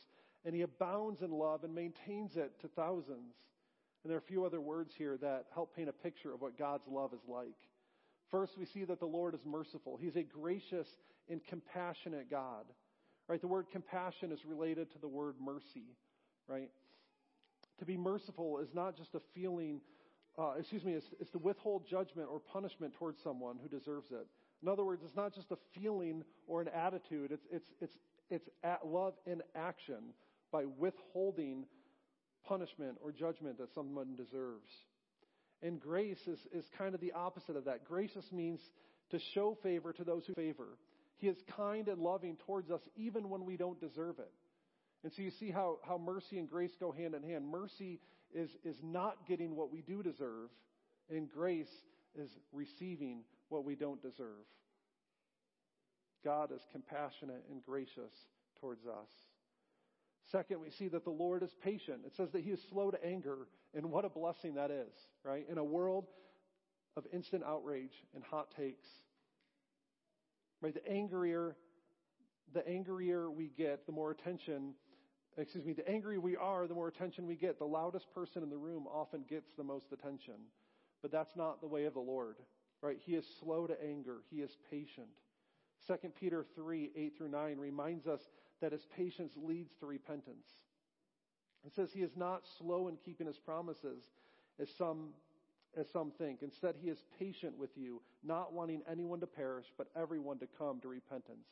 and 0.45 0.53
he 0.53 0.61
abounds 0.61 1.21
in 1.21 1.31
love 1.31 1.63
and 1.63 1.73
maintains 1.73 2.35
it 2.35 2.51
to 2.61 2.67
thousands. 2.67 3.33
And 4.03 4.11
there 4.11 4.15
are 4.15 4.19
a 4.19 4.29
few 4.29 4.45
other 4.45 4.61
words 4.61 4.93
here 4.95 5.17
that 5.17 5.45
help 5.53 5.75
paint 5.75 5.89
a 5.89 5.93
picture 5.93 6.31
of 6.31 6.41
what 6.41 6.57
God's 6.57 6.87
love 6.87 7.11
is 7.13 7.27
like. 7.27 7.57
First, 8.29 8.57
we 8.57 8.65
see 8.65 8.83
that 8.83 8.99
the 8.99 9.07
Lord 9.07 9.33
is 9.33 9.41
merciful. 9.43 9.97
He's 9.99 10.15
a 10.15 10.21
gracious 10.21 10.87
and 11.27 11.41
compassionate 11.47 12.29
God. 12.29 12.65
Right? 13.27 13.41
The 13.41 13.47
word 13.47 13.65
compassion 13.71 14.31
is 14.31 14.45
related 14.45 14.91
to 14.91 14.99
the 14.99 15.07
word 15.07 15.35
mercy. 15.43 15.95
Right? 16.47 16.69
To 17.79 17.85
be 17.85 17.97
merciful 17.97 18.59
is 18.59 18.69
not 18.73 18.95
just 18.95 19.15
a 19.15 19.21
feeling, 19.33 19.81
uh, 20.37 20.53
excuse 20.59 20.83
me, 20.83 20.93
it's, 20.93 21.07
it's 21.19 21.31
to 21.31 21.39
withhold 21.39 21.87
judgment 21.89 22.27
or 22.31 22.39
punishment 22.39 22.93
towards 22.93 23.17
someone 23.23 23.57
who 23.61 23.67
deserves 23.67 24.11
it. 24.11 24.27
In 24.61 24.69
other 24.69 24.85
words, 24.85 25.01
it's 25.03 25.15
not 25.15 25.33
just 25.33 25.51
a 25.51 25.57
feeling 25.73 26.23
or 26.47 26.61
an 26.61 26.67
attitude. 26.67 27.31
It's, 27.31 27.45
it's, 27.51 27.71
it's, 27.81 27.93
it's 28.29 28.49
love 28.85 29.15
in 29.25 29.41
action 29.55 30.13
by 30.55 30.63
withholding 30.77 31.65
punishment 32.47 32.97
or 33.03 33.11
judgment 33.11 33.57
that 33.57 33.73
someone 33.75 34.15
deserves. 34.15 34.71
And 35.61 35.81
grace 35.81 36.21
is, 36.27 36.39
is 36.53 36.63
kind 36.77 36.95
of 36.95 37.01
the 37.01 37.11
opposite 37.11 37.57
of 37.57 37.65
that. 37.65 37.83
Gracious 37.83 38.23
means 38.31 38.61
to 39.11 39.19
show 39.33 39.57
favor 39.61 39.91
to 39.91 40.05
those 40.05 40.23
who 40.25 40.33
favor. 40.33 40.77
He 41.17 41.27
is 41.27 41.35
kind 41.57 41.89
and 41.89 41.99
loving 41.99 42.37
towards 42.45 42.71
us 42.71 42.79
even 42.95 43.29
when 43.29 43.43
we 43.43 43.57
don't 43.57 43.81
deserve 43.81 44.19
it. 44.19 44.31
And 45.03 45.11
so 45.11 45.23
you 45.23 45.31
see 45.41 45.51
how, 45.51 45.79
how 45.85 45.97
mercy 45.97 46.39
and 46.39 46.49
grace 46.49 46.71
go 46.79 46.93
hand 46.93 47.15
in 47.15 47.23
hand. 47.23 47.45
Mercy 47.45 47.99
is, 48.33 48.49
is 48.63 48.77
not 48.81 49.27
getting 49.27 49.57
what 49.57 49.73
we 49.73 49.81
do 49.81 50.01
deserve, 50.01 50.49
and 51.09 51.29
grace 51.29 51.67
is 52.17 52.29
receiving 52.53 53.23
what 53.49 53.65
we 53.65 53.75
don't 53.75 54.01
deserve. 54.01 54.47
God 56.23 56.53
is 56.53 56.61
compassionate 56.71 57.43
and 57.51 57.61
gracious 57.61 58.13
towards 58.61 58.85
us. 58.85 59.09
Second, 60.31 60.59
we 60.59 60.71
see 60.71 60.87
that 60.87 61.03
the 61.03 61.11
Lord 61.11 61.43
is 61.43 61.51
patient. 61.63 61.99
It 62.05 62.13
says 62.15 62.29
that 62.33 62.41
He 62.41 62.49
is 62.49 62.59
slow 62.69 62.89
to 62.91 63.05
anger, 63.05 63.47
and 63.73 63.91
what 63.91 64.05
a 64.05 64.09
blessing 64.09 64.55
that 64.55 64.71
is, 64.71 64.93
right? 65.23 65.45
In 65.49 65.57
a 65.57 65.63
world 65.63 66.07
of 66.97 67.05
instant 67.13 67.43
outrage 67.45 67.93
and 68.15 68.23
hot 68.23 68.47
takes, 68.57 68.87
right? 70.61 70.73
The 70.73 70.87
angrier, 70.91 71.55
the 72.53 72.67
angrier 72.67 73.29
we 73.29 73.51
get, 73.55 73.85
the 73.85 73.91
more 73.91 74.11
attention. 74.11 74.73
Excuse 75.37 75.65
me. 75.65 75.73
The 75.73 75.87
angrier 75.87 76.19
we 76.19 76.37
are, 76.37 76.65
the 76.65 76.73
more 76.73 76.87
attention 76.87 77.27
we 77.27 77.35
get. 77.35 77.59
The 77.59 77.65
loudest 77.65 78.05
person 78.13 78.41
in 78.41 78.49
the 78.49 78.57
room 78.57 78.87
often 78.87 79.25
gets 79.29 79.49
the 79.57 79.63
most 79.63 79.87
attention, 79.91 80.35
but 81.01 81.11
that's 81.11 81.35
not 81.35 81.61
the 81.61 81.67
way 81.67 81.85
of 81.85 81.93
the 81.93 81.99
Lord, 81.99 82.37
right? 82.81 82.97
He 83.05 83.15
is 83.15 83.25
slow 83.41 83.67
to 83.67 83.75
anger. 83.83 84.19
He 84.31 84.37
is 84.37 84.51
patient. 84.71 85.09
2 85.87 86.09
Peter 86.19 86.45
3, 86.55 86.91
8 86.95 87.13
through 87.17 87.29
9 87.29 87.57
reminds 87.57 88.07
us 88.07 88.21
that 88.61 88.71
his 88.71 88.85
patience 88.95 89.33
leads 89.35 89.73
to 89.75 89.85
repentance. 89.85 90.47
It 91.65 91.73
says 91.73 91.89
he 91.91 92.01
is 92.01 92.15
not 92.15 92.43
slow 92.57 92.87
in 92.87 92.97
keeping 93.03 93.27
his 93.27 93.37
promises, 93.37 94.03
as 94.59 94.69
some, 94.77 95.09
as 95.77 95.89
some 95.91 96.11
think. 96.11 96.41
Instead, 96.41 96.75
he 96.79 96.89
is 96.89 97.03
patient 97.19 97.57
with 97.57 97.71
you, 97.75 98.01
not 98.23 98.53
wanting 98.53 98.81
anyone 98.89 99.19
to 99.19 99.27
perish, 99.27 99.65
but 99.77 99.87
everyone 99.95 100.37
to 100.39 100.47
come 100.57 100.79
to 100.81 100.87
repentance. 100.87 101.47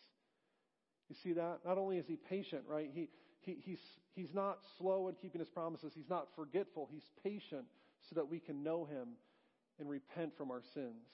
You 1.10 1.16
see 1.22 1.34
that? 1.34 1.60
Not 1.66 1.78
only 1.78 1.98
is 1.98 2.08
he 2.08 2.16
patient, 2.16 2.64
right? 2.68 2.90
He, 2.94 3.10
he, 3.42 3.58
he's, 3.64 3.82
he's 4.16 4.34
not 4.34 4.60
slow 4.78 5.08
in 5.10 5.16
keeping 5.16 5.40
his 5.40 5.50
promises. 5.50 5.94
He's 5.96 6.10
not 6.10 6.28
forgetful. 6.36 6.90
He's 6.92 7.10
patient 7.24 7.66
so 8.08 8.16
that 8.16 8.30
we 8.30 8.40
can 8.40 8.64
know 8.64 8.86
him 8.86 9.10
and 9.80 9.90
repent 9.90 10.38
from 10.38 10.52
our 10.52 10.62
sins. 10.74 11.08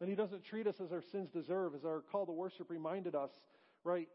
And 0.00 0.08
he 0.08 0.16
doesn't 0.16 0.44
treat 0.44 0.66
us 0.66 0.76
as 0.84 0.92
our 0.92 1.02
sins 1.12 1.30
deserve, 1.30 1.74
as 1.74 1.84
our 1.84 2.02
call 2.12 2.26
to 2.26 2.32
worship 2.32 2.68
reminded 2.68 3.14
us, 3.14 3.30
right? 3.84 4.08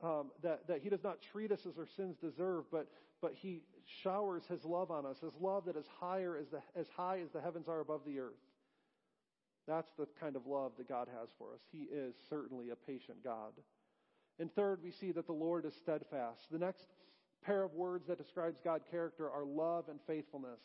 Um, 0.00 0.30
that, 0.42 0.68
that 0.68 0.80
he 0.80 0.88
does 0.88 1.02
not 1.02 1.18
treat 1.32 1.50
us 1.50 1.66
as 1.66 1.76
our 1.76 1.88
sins 1.96 2.16
deserve, 2.22 2.64
but, 2.70 2.86
but 3.20 3.34
he 3.34 3.62
showers 4.02 4.44
his 4.48 4.64
love 4.64 4.92
on 4.92 5.04
us, 5.04 5.18
his 5.20 5.34
love 5.40 5.64
that 5.64 5.76
is 5.76 5.86
higher 5.98 6.36
as, 6.36 6.46
the, 6.48 6.60
as 6.78 6.86
high 6.96 7.20
as 7.20 7.30
the 7.30 7.40
heavens 7.40 7.66
are 7.66 7.80
above 7.80 8.02
the 8.06 8.20
earth. 8.20 8.38
That's 9.66 9.90
the 9.98 10.06
kind 10.20 10.36
of 10.36 10.46
love 10.46 10.72
that 10.78 10.88
God 10.88 11.08
has 11.18 11.28
for 11.36 11.52
us. 11.52 11.60
He 11.72 11.88
is 11.92 12.14
certainly 12.30 12.70
a 12.70 12.76
patient 12.76 13.24
God. 13.24 13.52
And 14.38 14.54
third, 14.54 14.80
we 14.84 14.92
see 14.92 15.10
that 15.12 15.26
the 15.26 15.32
Lord 15.32 15.64
is 15.64 15.74
steadfast. 15.74 16.40
The 16.50 16.58
next 16.58 16.86
pair 17.44 17.64
of 17.64 17.74
words 17.74 18.06
that 18.06 18.18
describes 18.18 18.60
God's 18.62 18.84
character 18.90 19.28
are 19.28 19.44
love 19.44 19.88
and 19.88 19.98
faithfulness. 20.06 20.60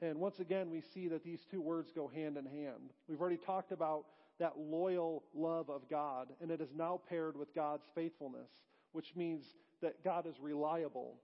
And 0.00 0.18
once 0.18 0.38
again, 0.38 0.70
we 0.70 0.82
see 0.94 1.08
that 1.08 1.24
these 1.24 1.40
two 1.50 1.60
words 1.60 1.90
go 1.94 2.08
hand 2.08 2.36
in 2.36 2.46
hand. 2.46 2.92
We've 3.08 3.20
already 3.20 3.36
talked 3.36 3.72
about 3.72 4.04
that 4.38 4.58
loyal 4.58 5.24
love 5.34 5.68
of 5.68 5.88
God, 5.88 6.28
and 6.40 6.50
it 6.50 6.60
is 6.60 6.72
now 6.74 7.00
paired 7.08 7.36
with 7.36 7.54
God's 7.54 7.84
faithfulness, 7.94 8.50
which 8.92 9.16
means 9.16 9.44
that 9.82 10.04
God 10.04 10.26
is 10.26 10.38
reliable. 10.40 11.16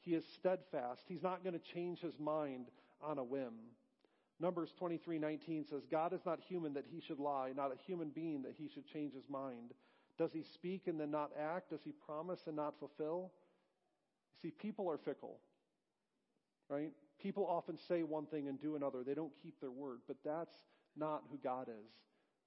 He 0.00 0.14
is 0.14 0.24
steadfast. 0.34 1.02
He's 1.08 1.22
not 1.22 1.42
going 1.42 1.58
to 1.58 1.72
change 1.74 2.00
his 2.00 2.18
mind 2.18 2.66
on 3.02 3.18
a 3.18 3.24
whim. 3.24 3.54
Numbers 4.38 4.72
23:19 4.80 5.66
says, 5.68 5.84
"God 5.86 6.12
is 6.12 6.24
not 6.24 6.40
human 6.40 6.72
that 6.74 6.86
he 6.86 7.00
should 7.00 7.18
lie, 7.18 7.52
not 7.52 7.72
a 7.72 7.76
human 7.76 8.08
being 8.08 8.42
that 8.42 8.54
he 8.54 8.68
should 8.68 8.86
change 8.86 9.12
his 9.12 9.28
mind. 9.28 9.74
Does 10.16 10.32
he 10.32 10.42
speak 10.42 10.86
and 10.86 10.98
then 10.98 11.10
not 11.10 11.36
act? 11.36 11.70
Does 11.70 11.82
he 11.82 11.92
promise 11.92 12.46
and 12.46 12.56
not 12.56 12.78
fulfill?" 12.78 13.32
See, 14.40 14.50
people 14.50 14.88
are 14.88 14.96
fickle. 14.96 15.40
Right? 16.68 16.92
People 17.18 17.46
often 17.46 17.76
say 17.76 18.02
one 18.02 18.26
thing 18.26 18.48
and 18.48 18.58
do 18.58 18.76
another. 18.76 19.04
They 19.04 19.14
don't 19.14 19.36
keep 19.42 19.60
their 19.60 19.70
word, 19.70 20.00
but 20.06 20.16
that's 20.24 20.54
not 20.96 21.24
who 21.30 21.36
God 21.36 21.68
is. 21.68 21.92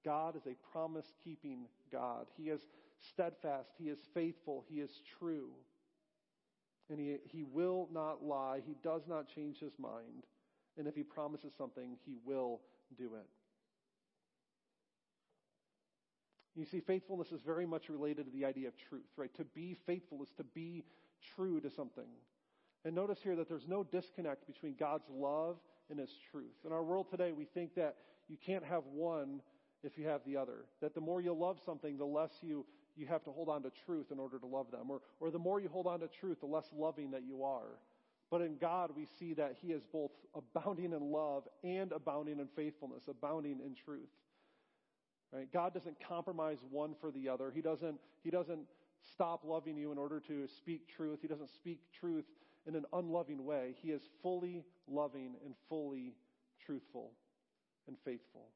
God 0.04 0.36
is 0.36 0.46
a 0.46 0.54
promise 0.72 1.06
keeping 1.22 1.66
God. 1.90 2.26
He 2.36 2.44
is 2.44 2.60
steadfast. 3.12 3.70
He 3.78 3.88
is 3.88 3.98
faithful. 4.12 4.64
He 4.68 4.80
is 4.80 4.90
true. 5.18 5.50
And 6.90 6.98
he, 6.98 7.16
he 7.24 7.44
will 7.44 7.88
not 7.92 8.22
lie. 8.22 8.60
He 8.66 8.76
does 8.82 9.02
not 9.08 9.28
change 9.34 9.58
his 9.58 9.72
mind. 9.78 10.26
And 10.76 10.86
if 10.86 10.94
he 10.94 11.02
promises 11.02 11.52
something, 11.56 11.96
he 12.04 12.16
will 12.24 12.60
do 12.98 13.14
it. 13.14 13.26
You 16.56 16.64
see, 16.64 16.80
faithfulness 16.80 17.32
is 17.32 17.40
very 17.42 17.66
much 17.66 17.88
related 17.88 18.26
to 18.26 18.30
the 18.30 18.44
idea 18.44 18.68
of 18.68 18.74
truth, 18.88 19.08
right? 19.16 19.34
To 19.36 19.44
be 19.44 19.76
faithful 19.86 20.22
is 20.22 20.28
to 20.36 20.44
be 20.44 20.84
true 21.34 21.60
to 21.60 21.70
something. 21.70 22.04
And 22.84 22.94
notice 22.94 23.18
here 23.22 23.34
that 23.36 23.48
there's 23.48 23.66
no 23.66 23.82
disconnect 23.82 24.46
between 24.46 24.74
God's 24.78 25.08
love 25.10 25.56
and 25.90 25.98
His 25.98 26.10
truth. 26.30 26.54
In 26.64 26.72
our 26.72 26.82
world 26.82 27.10
today, 27.10 27.32
we 27.32 27.44
think 27.44 27.74
that 27.74 27.96
you 28.28 28.36
can't 28.44 28.64
have 28.64 28.84
one 28.92 29.40
if 29.84 29.98
you 29.98 30.06
have 30.06 30.22
the 30.26 30.36
other. 30.36 30.64
That 30.80 30.94
the 30.94 31.00
more 31.00 31.20
you 31.20 31.32
love 31.32 31.58
something, 31.64 31.96
the 31.96 32.04
less 32.04 32.32
you, 32.40 32.64
you 32.96 33.06
have 33.06 33.24
to 33.24 33.30
hold 33.30 33.48
on 33.48 33.62
to 33.62 33.70
truth 33.84 34.06
in 34.10 34.18
order 34.18 34.38
to 34.38 34.46
love 34.46 34.70
them. 34.70 34.90
Or, 34.90 35.00
or 35.20 35.30
the 35.30 35.38
more 35.38 35.60
you 35.60 35.68
hold 35.68 35.86
on 35.86 36.00
to 36.00 36.08
truth, 36.08 36.40
the 36.40 36.46
less 36.46 36.68
loving 36.74 37.10
that 37.12 37.22
you 37.24 37.44
are. 37.44 37.78
But 38.30 38.40
in 38.40 38.56
God, 38.56 38.90
we 38.96 39.06
see 39.18 39.34
that 39.34 39.56
He 39.60 39.68
is 39.68 39.84
both 39.84 40.10
abounding 40.34 40.92
in 40.92 41.12
love 41.12 41.44
and 41.62 41.92
abounding 41.92 42.40
in 42.40 42.48
faithfulness, 42.56 43.04
abounding 43.08 43.60
in 43.64 43.74
truth. 43.74 44.08
Right? 45.32 45.52
God 45.52 45.74
doesn't 45.74 45.96
compromise 46.08 46.58
one 46.70 46.94
for 47.00 47.10
the 47.10 47.28
other. 47.28 47.50
He 47.54 47.60
doesn't, 47.60 47.98
he 48.22 48.30
doesn't 48.30 48.66
stop 49.12 49.44
loving 49.44 49.76
you 49.76 49.92
in 49.92 49.98
order 49.98 50.20
to 50.28 50.46
speak 50.46 50.88
truth. 50.88 51.18
He 51.22 51.28
doesn't 51.28 51.50
speak 51.50 51.80
truth 52.00 52.24
in 52.66 52.76
an 52.76 52.84
unloving 52.92 53.44
way. 53.44 53.74
He 53.82 53.90
is 53.90 54.02
fully 54.22 54.62
loving 54.88 55.34
and 55.44 55.54
fully 55.68 56.14
truthful 56.64 57.12
and 57.86 57.96
faithful. 58.04 58.48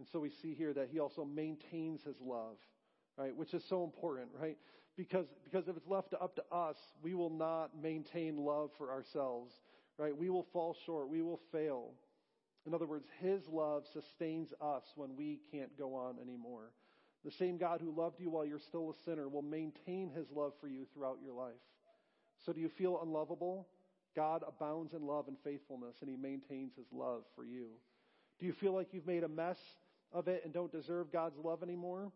And 0.00 0.08
so 0.10 0.18
we 0.18 0.30
see 0.40 0.54
here 0.54 0.72
that 0.72 0.88
he 0.90 0.98
also 0.98 1.26
maintains 1.26 2.02
his 2.02 2.16
love, 2.24 2.56
right? 3.18 3.36
Which 3.36 3.52
is 3.52 3.62
so 3.68 3.84
important, 3.84 4.28
right? 4.40 4.56
Because, 4.96 5.26
because 5.44 5.68
if 5.68 5.76
it's 5.76 5.86
left 5.86 6.14
up 6.18 6.34
to 6.36 6.42
us, 6.50 6.76
we 7.02 7.12
will 7.14 7.28
not 7.28 7.78
maintain 7.80 8.38
love 8.38 8.70
for 8.78 8.90
ourselves, 8.90 9.52
right? 9.98 10.16
We 10.16 10.30
will 10.30 10.46
fall 10.54 10.74
short. 10.86 11.10
We 11.10 11.20
will 11.20 11.38
fail. 11.52 11.90
In 12.66 12.72
other 12.72 12.86
words, 12.86 13.04
his 13.20 13.42
love 13.52 13.84
sustains 13.92 14.48
us 14.58 14.84
when 14.96 15.16
we 15.16 15.38
can't 15.52 15.76
go 15.78 15.94
on 15.94 16.18
anymore. 16.18 16.72
The 17.22 17.32
same 17.32 17.58
God 17.58 17.82
who 17.82 17.94
loved 17.94 18.20
you 18.20 18.30
while 18.30 18.46
you're 18.46 18.58
still 18.58 18.94
a 18.98 19.04
sinner 19.04 19.28
will 19.28 19.42
maintain 19.42 20.10
his 20.16 20.28
love 20.34 20.54
for 20.62 20.68
you 20.68 20.86
throughout 20.94 21.18
your 21.22 21.34
life. 21.34 21.52
So 22.46 22.54
do 22.54 22.60
you 22.60 22.70
feel 22.70 22.98
unlovable? 23.02 23.68
God 24.16 24.44
abounds 24.48 24.94
in 24.94 25.06
love 25.06 25.28
and 25.28 25.36
faithfulness, 25.44 25.96
and 26.00 26.08
he 26.08 26.16
maintains 26.16 26.72
his 26.74 26.86
love 26.90 27.24
for 27.36 27.44
you. 27.44 27.66
Do 28.38 28.46
you 28.46 28.54
feel 28.54 28.72
like 28.74 28.88
you've 28.92 29.06
made 29.06 29.24
a 29.24 29.28
mess 29.28 29.58
of 30.12 30.28
it 30.28 30.42
and 30.44 30.52
don't 30.52 30.72
deserve 30.72 31.12
God's 31.12 31.38
love 31.38 31.62
anymore? 31.62 32.12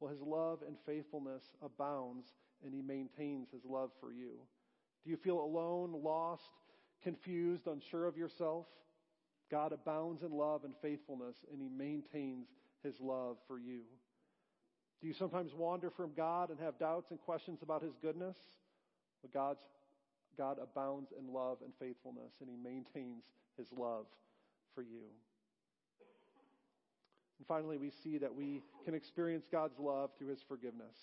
Well, 0.00 0.10
his 0.10 0.20
love 0.20 0.60
and 0.66 0.76
faithfulness 0.86 1.42
abounds, 1.62 2.26
and 2.64 2.72
he 2.72 2.82
maintains 2.82 3.48
his 3.50 3.64
love 3.64 3.90
for 4.00 4.12
you. 4.12 4.32
Do 5.04 5.10
you 5.10 5.16
feel 5.16 5.40
alone, 5.40 5.92
lost, 6.02 6.50
confused, 7.02 7.66
unsure 7.66 8.06
of 8.06 8.16
yourself? 8.16 8.66
God 9.50 9.72
abounds 9.72 10.22
in 10.22 10.30
love 10.30 10.64
and 10.64 10.74
faithfulness, 10.82 11.36
and 11.50 11.60
he 11.60 11.68
maintains 11.68 12.46
his 12.82 12.94
love 13.00 13.38
for 13.46 13.58
you. 13.58 13.80
Do 15.00 15.06
you 15.06 15.14
sometimes 15.14 15.52
wander 15.54 15.90
from 15.90 16.10
God 16.16 16.50
and 16.50 16.58
have 16.58 16.78
doubts 16.78 17.10
and 17.10 17.20
questions 17.20 17.60
about 17.62 17.82
His 17.82 17.94
goodness? 18.02 18.36
Well, 19.22 19.30
God's, 19.32 19.60
God 20.36 20.58
abounds 20.60 21.12
in 21.18 21.32
love 21.32 21.58
and 21.64 21.72
faithfulness, 21.78 22.32
and 22.40 22.48
He 22.48 22.56
maintains 22.56 23.22
His 23.56 23.68
love 23.72 24.06
for 24.74 24.82
you. 24.82 25.06
And 27.38 27.46
finally, 27.46 27.76
we 27.76 27.90
see 28.02 28.18
that 28.18 28.34
we 28.34 28.62
can 28.84 28.94
experience 28.94 29.46
God's 29.50 29.78
love 29.78 30.10
through 30.18 30.28
His 30.28 30.42
forgiveness. 30.46 30.96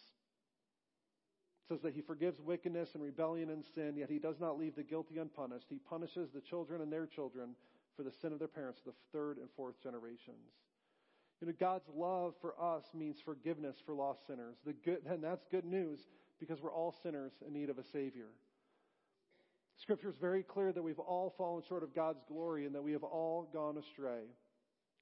It 1.63 1.73
says 1.73 1.81
that 1.81 1.93
He 1.93 2.01
forgives 2.01 2.39
wickedness 2.41 2.89
and 2.93 3.03
rebellion 3.03 3.49
and 3.49 3.63
sin, 3.73 3.95
yet 3.97 4.09
He 4.09 4.19
does 4.19 4.39
not 4.39 4.59
leave 4.59 4.75
the 4.75 4.83
guilty 4.83 5.17
unpunished. 5.17 5.67
He 5.69 5.79
punishes 5.79 6.29
the 6.33 6.41
children 6.41 6.81
and 6.81 6.91
their 6.91 7.07
children 7.07 7.55
for 7.95 8.03
the 8.03 8.11
sin 8.21 8.33
of 8.33 8.39
their 8.39 8.47
parents, 8.47 8.81
the 8.85 8.93
third 9.13 9.37
and 9.37 9.47
fourth 9.55 9.81
generations. 9.81 10.51
You 11.41 11.47
know, 11.47 11.53
God's 11.59 11.87
love 11.95 12.33
for 12.41 12.53
us 12.61 12.83
means 12.93 13.17
forgiveness 13.23 13.75
for 13.85 13.93
lost 13.93 14.25
sinners. 14.27 14.55
The 14.65 14.73
good, 14.73 14.99
and 15.09 15.23
that's 15.23 15.45
good 15.51 15.65
news 15.65 15.99
because 16.39 16.61
we're 16.61 16.73
all 16.73 16.95
sinners 17.03 17.31
in 17.45 17.53
need 17.53 17.69
of 17.69 17.77
a 17.77 17.83
Savior. 17.83 18.27
Scripture 19.77 20.09
is 20.09 20.15
very 20.19 20.43
clear 20.43 20.71
that 20.71 20.81
we've 20.81 20.99
all 20.99 21.33
fallen 21.37 21.61
short 21.67 21.83
of 21.83 21.93
God's 21.93 22.23
glory 22.27 22.65
and 22.65 22.73
that 22.75 22.83
we 22.83 22.93
have 22.93 23.03
all 23.03 23.49
gone 23.51 23.77
astray. 23.77 24.21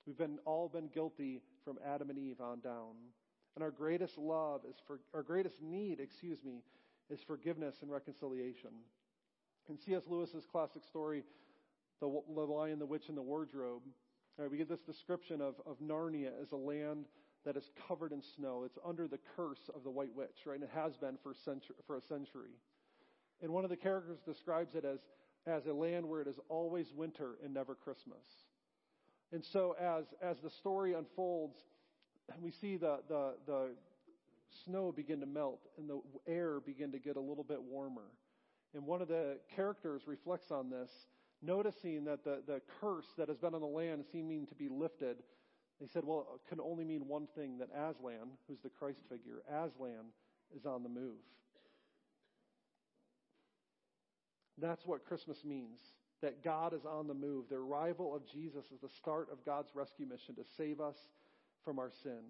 We've 0.06 0.18
been 0.18 0.40
all 0.46 0.68
been 0.68 0.88
guilty 0.88 1.42
from 1.64 1.80
Adam 1.86 2.10
and 2.10 2.20
Eve 2.20 2.42
on 2.42 2.60
down. 2.60 2.96
And 3.56 3.64
our 3.64 3.72
greatest 3.72 4.18
love 4.18 4.62
is 4.68 4.76
for 4.88 5.00
our 5.14 5.24
greatest 5.24 5.62
need, 5.62 6.00
excuse 6.00 6.44
me, 6.44 6.64
is 7.10 7.20
forgiveness 7.26 7.76
and 7.82 7.92
reconciliation. 7.92 8.72
In 9.70 9.78
C.S. 9.78 10.04
Lewis's 10.08 10.46
classic 10.52 10.84
story, 10.84 11.24
The, 12.02 12.08
Lion, 12.08 12.80
the 12.80 12.86
Witch, 12.86 13.08
and 13.08 13.18
the 13.18 13.22
Wardrobe, 13.22 13.84
right, 14.38 14.50
we 14.50 14.58
get 14.58 14.68
this 14.68 14.82
description 14.82 15.40
of, 15.40 15.56
of 15.66 15.80
Narnia 15.80 16.32
as 16.42 16.52
a 16.52 16.58
land 16.58 17.06
that 17.46 17.56
is 17.56 17.70
covered 17.88 18.12
in 18.12 18.22
snow. 18.36 18.64
It's 18.66 18.78
under 18.86 19.08
the 19.08 19.20
curse 19.36 19.70
of 19.74 19.84
the 19.84 19.92
White 19.92 20.14
Witch, 20.16 20.46
right? 20.46 20.56
And 20.56 20.64
it 20.64 20.72
has 20.74 20.98
been 20.98 21.18
for, 21.22 21.34
century, 21.46 21.76
for 21.86 21.98
a 21.98 22.02
century. 22.02 22.52
And 23.42 23.52
one 23.52 23.64
of 23.64 23.70
the 23.70 23.78
characters 23.78 24.20
describes 24.26 24.76
it 24.76 24.86
as, 24.86 25.00
as 25.46 25.66
a 25.66 25.74
land 25.74 26.08
where 26.08 26.22
it 26.22 26.28
is 26.28 26.40
always 26.50 26.88
winter 26.94 27.36
and 27.44 27.54
never 27.54 27.76
Christmas. 27.76 28.24
And 29.34 29.44
so 29.44 29.76
as, 29.82 30.06
as 30.22 30.38
the 30.42 30.50
story 30.52 30.94
unfolds, 30.94 31.58
we 32.40 32.52
see 32.52 32.78
the, 32.78 33.00
the, 33.10 33.34
the 33.48 33.70
snow 34.64 34.92
begin 34.92 35.20
to 35.22 35.26
melt 35.26 35.62
and 35.78 35.90
the 35.90 36.00
air 36.28 36.60
begin 36.60 36.92
to 36.92 37.00
get 37.00 37.16
a 37.16 37.20
little 37.20 37.44
bit 37.44 37.62
warmer. 37.62 38.12
And 38.76 38.86
one 38.86 39.02
of 39.02 39.08
the 39.08 39.40
characters 39.56 40.04
reflects 40.06 40.52
on 40.52 40.70
this, 40.70 40.92
noticing 41.42 42.06
that 42.06 42.24
the, 42.24 42.44
the 42.46 42.62
curse 42.80 43.08
that 43.18 43.28
has 43.28 43.38
been 43.38 43.56
on 43.56 43.62
the 43.62 43.68
land 43.68 44.06
seeming 44.12 44.46
to 44.48 44.56
be 44.56 44.70
lifted. 44.70 45.18
They 45.82 45.88
said, 45.88 46.04
well, 46.06 46.28
it 46.36 46.48
can 46.48 46.62
only 46.62 46.84
mean 46.84 47.08
one 47.08 47.28
thing 47.36 47.58
that 47.58 47.70
Aslan, 47.76 48.38
who's 48.48 48.60
the 48.62 48.70
Christ 48.70 49.00
figure, 49.10 49.42
Aslan 49.50 50.12
is 50.56 50.68
on 50.68 50.84
the 50.84 50.90
move. 50.90 51.18
That's 54.60 54.86
what 54.86 55.06
Christmas 55.06 55.44
means. 55.44 55.80
That 56.24 56.44
God 56.44 56.74
is 56.74 56.86
on 56.86 57.08
the 57.08 57.14
move. 57.14 57.46
The 57.50 57.58
arrival 57.58 58.16
of 58.16 58.26
Jesus 58.26 58.66
is 58.74 58.80
the 58.82 58.90
start 58.98 59.28
of 59.32 59.46
God's 59.46 59.70
rescue 59.76 60.08
mission 60.08 60.34
to 60.36 60.44
save 60.58 60.80
us 60.80 60.96
from 61.64 61.78
our 61.78 61.92
sin. 62.02 62.24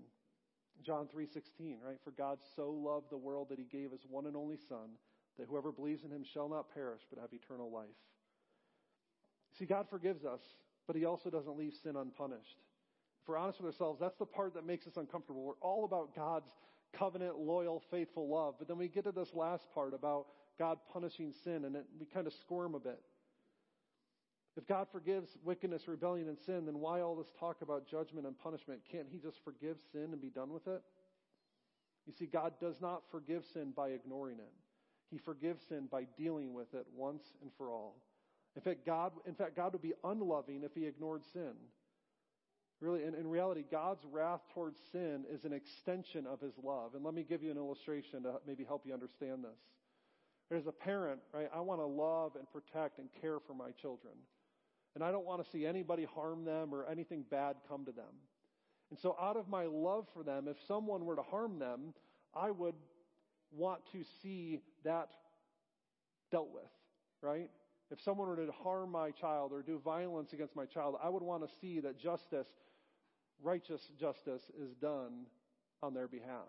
John 0.84 1.08
3:16, 1.08 1.80
right? 1.80 2.00
For 2.04 2.12
God 2.12 2.40
so 2.56 2.72
loved 2.72 3.10
the 3.10 3.18
world 3.18 3.50
that 3.50 3.60
he 3.60 3.66
gave 3.66 3.92
his 3.92 4.04
one 4.10 4.26
and 4.26 4.36
only 4.36 4.58
son 4.68 4.98
that 5.38 5.48
whoever 5.48 5.72
believes 5.72 6.04
in 6.04 6.12
him 6.12 6.24
shall 6.34 6.50
not 6.50 6.74
perish 6.74 7.02
but 7.10 7.20
have 7.20 7.34
eternal 7.34 7.72
life. 7.72 7.88
See, 9.60 9.66
God 9.66 9.88
forgives 9.90 10.26
us, 10.26 10.42
but 10.88 10.96
he 10.96 11.06
also 11.06 11.30
doesn't 11.30 11.58
leave 11.58 11.74
sin 11.84 11.96
unpunished. 11.96 12.58
If 13.22 13.30
we're 13.30 13.38
honest 13.38 13.62
with 13.62 13.74
ourselves, 13.74 14.00
that's 14.00 14.18
the 14.18 14.26
part 14.26 14.56
that 14.56 14.66
makes 14.66 14.88
us 14.88 14.98
uncomfortable. 14.98 15.44
We're 15.44 15.54
all 15.62 15.86
about 15.86 16.16
God's 16.16 16.50
covenant, 16.98 17.38
loyal, 17.38 17.82
faithful 17.90 18.28
love. 18.28 18.56
But 18.60 18.68
then 18.68 18.78
we 18.78 18.88
get 18.88 19.06
to 19.06 19.12
this 19.12 19.34
last 19.34 19.64
part 19.74 19.94
about 19.94 20.28
God 20.60 20.80
punishing 20.92 21.34
sin, 21.44 21.66
and 21.66 21.76
it, 21.76 21.86
we 22.00 22.06
kind 22.06 22.28
of 22.28 22.34
squirm 22.42 22.76
a 22.76 22.80
bit. 22.80 23.00
If 24.56 24.68
God 24.68 24.88
forgives 24.92 25.30
wickedness, 25.44 25.88
rebellion, 25.88 26.28
and 26.28 26.38
sin, 26.46 26.66
then 26.66 26.80
why 26.80 27.02
all 27.02 27.16
this 27.16 27.32
talk 27.40 27.62
about 27.62 27.88
judgment 27.88 28.28
and 28.28 28.38
punishment? 28.38 28.82
Can't 28.92 29.08
He 29.12 29.18
just 29.18 29.38
forgive 29.44 29.78
sin 29.92 30.10
and 30.12 30.22
be 30.22 30.30
done 30.30 30.54
with 30.54 30.68
it? 30.68 30.82
You 32.06 32.14
see, 32.18 32.26
God 32.26 32.54
does 32.60 32.76
not 32.82 33.02
forgive 33.12 33.44
sin 33.54 33.74
by 33.76 33.90
ignoring 33.90 34.38
it. 34.38 34.52
He 35.10 35.18
forgives 35.18 35.62
sin 35.70 35.88
by 35.92 36.06
dealing 36.18 36.54
with 36.54 36.74
it 36.74 36.86
once 36.96 37.24
and 37.42 37.52
for 37.58 37.72
all. 37.72 37.96
In 38.56 38.62
fact, 38.62 38.86
God, 38.86 39.14
in 39.26 39.34
fact, 39.34 39.56
God 39.56 39.74
would 39.74 39.82
be 39.82 39.94
unloving 40.04 40.62
if 40.64 40.74
He 40.76 40.86
ignored 40.86 41.24
sin. 41.34 41.54
Really, 42.80 43.04
in, 43.04 43.16
in 43.16 43.28
reality, 43.28 43.64
God's 43.72 44.04
wrath 44.12 44.42
towards 44.54 44.78
sin 44.92 45.24
is 45.32 45.46
an 45.46 45.54
extension 45.54 46.28
of 46.28 46.42
His 46.42 46.54
love. 46.62 46.94
And 46.96 47.04
let 47.04 47.14
me 47.14 47.24
give 47.28 47.42
you 47.42 47.50
an 47.50 47.58
illustration 47.58 48.24
to 48.24 48.34
maybe 48.46 48.64
help 48.64 48.86
you 48.86 48.94
understand 48.94 49.44
this. 49.44 50.58
As 50.60 50.68
a 50.68 50.72
parent, 50.72 51.22
right, 51.34 51.50
I 51.56 51.62
want 51.62 51.80
to 51.80 51.86
love 51.86 52.34
and 52.36 52.46
protect 52.52 53.00
and 53.00 53.10
care 53.22 53.40
for 53.40 53.54
my 53.54 53.72
children. 53.82 54.14
And 54.96 55.04
I 55.04 55.12
don't 55.12 55.26
want 55.26 55.44
to 55.44 55.50
see 55.50 55.66
anybody 55.66 56.06
harm 56.06 56.46
them 56.46 56.74
or 56.74 56.86
anything 56.86 57.26
bad 57.30 57.56
come 57.68 57.86
to 57.86 57.92
them. 57.92 58.14
And 58.92 59.00
so, 59.00 59.16
out 59.20 59.38
of 59.38 59.48
my 59.48 59.66
love 59.66 60.08
for 60.14 60.24
them, 60.24 60.48
if 60.48 60.58
someone 60.68 61.06
were 61.06 61.16
to 61.16 61.24
harm 61.24 61.58
them, 61.58 61.94
I 62.36 62.52
would 62.52 62.76
want 63.52 63.82
to 63.92 64.04
see 64.22 64.60
that 64.84 65.10
dealt 66.32 66.50
with, 66.54 66.70
right? 67.22 67.50
If 67.92 68.02
someone 68.02 68.28
were 68.28 68.36
to 68.36 68.52
harm 68.64 68.92
my 68.92 69.12
child 69.12 69.52
or 69.52 69.62
do 69.62 69.80
violence 69.80 70.34
against 70.34 70.56
my 70.56 70.66
child, 70.66 70.96
I 71.04 71.10
would 71.10 71.24
want 71.24 71.48
to 71.48 71.56
see 71.62 71.80
that 71.80 72.00
justice, 72.00 72.48
righteous 73.42 73.82
justice, 74.00 74.42
is 74.60 74.74
done 74.82 75.26
on 75.82 75.94
their 75.94 76.08
behalf. 76.08 76.48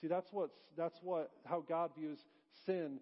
See, 0.00 0.08
that's 0.08 0.32
what's 0.32 0.56
that's 0.76 0.98
what 1.02 1.30
how 1.44 1.64
God 1.68 1.90
views 1.96 2.18
sin. 2.66 3.00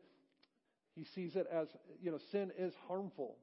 He 0.95 1.05
sees 1.05 1.37
it 1.37 1.47
as 1.53 1.69
you 2.03 2.11
know, 2.11 2.19
sin 2.33 2.51
is 2.59 2.73
harmful. 2.89 3.37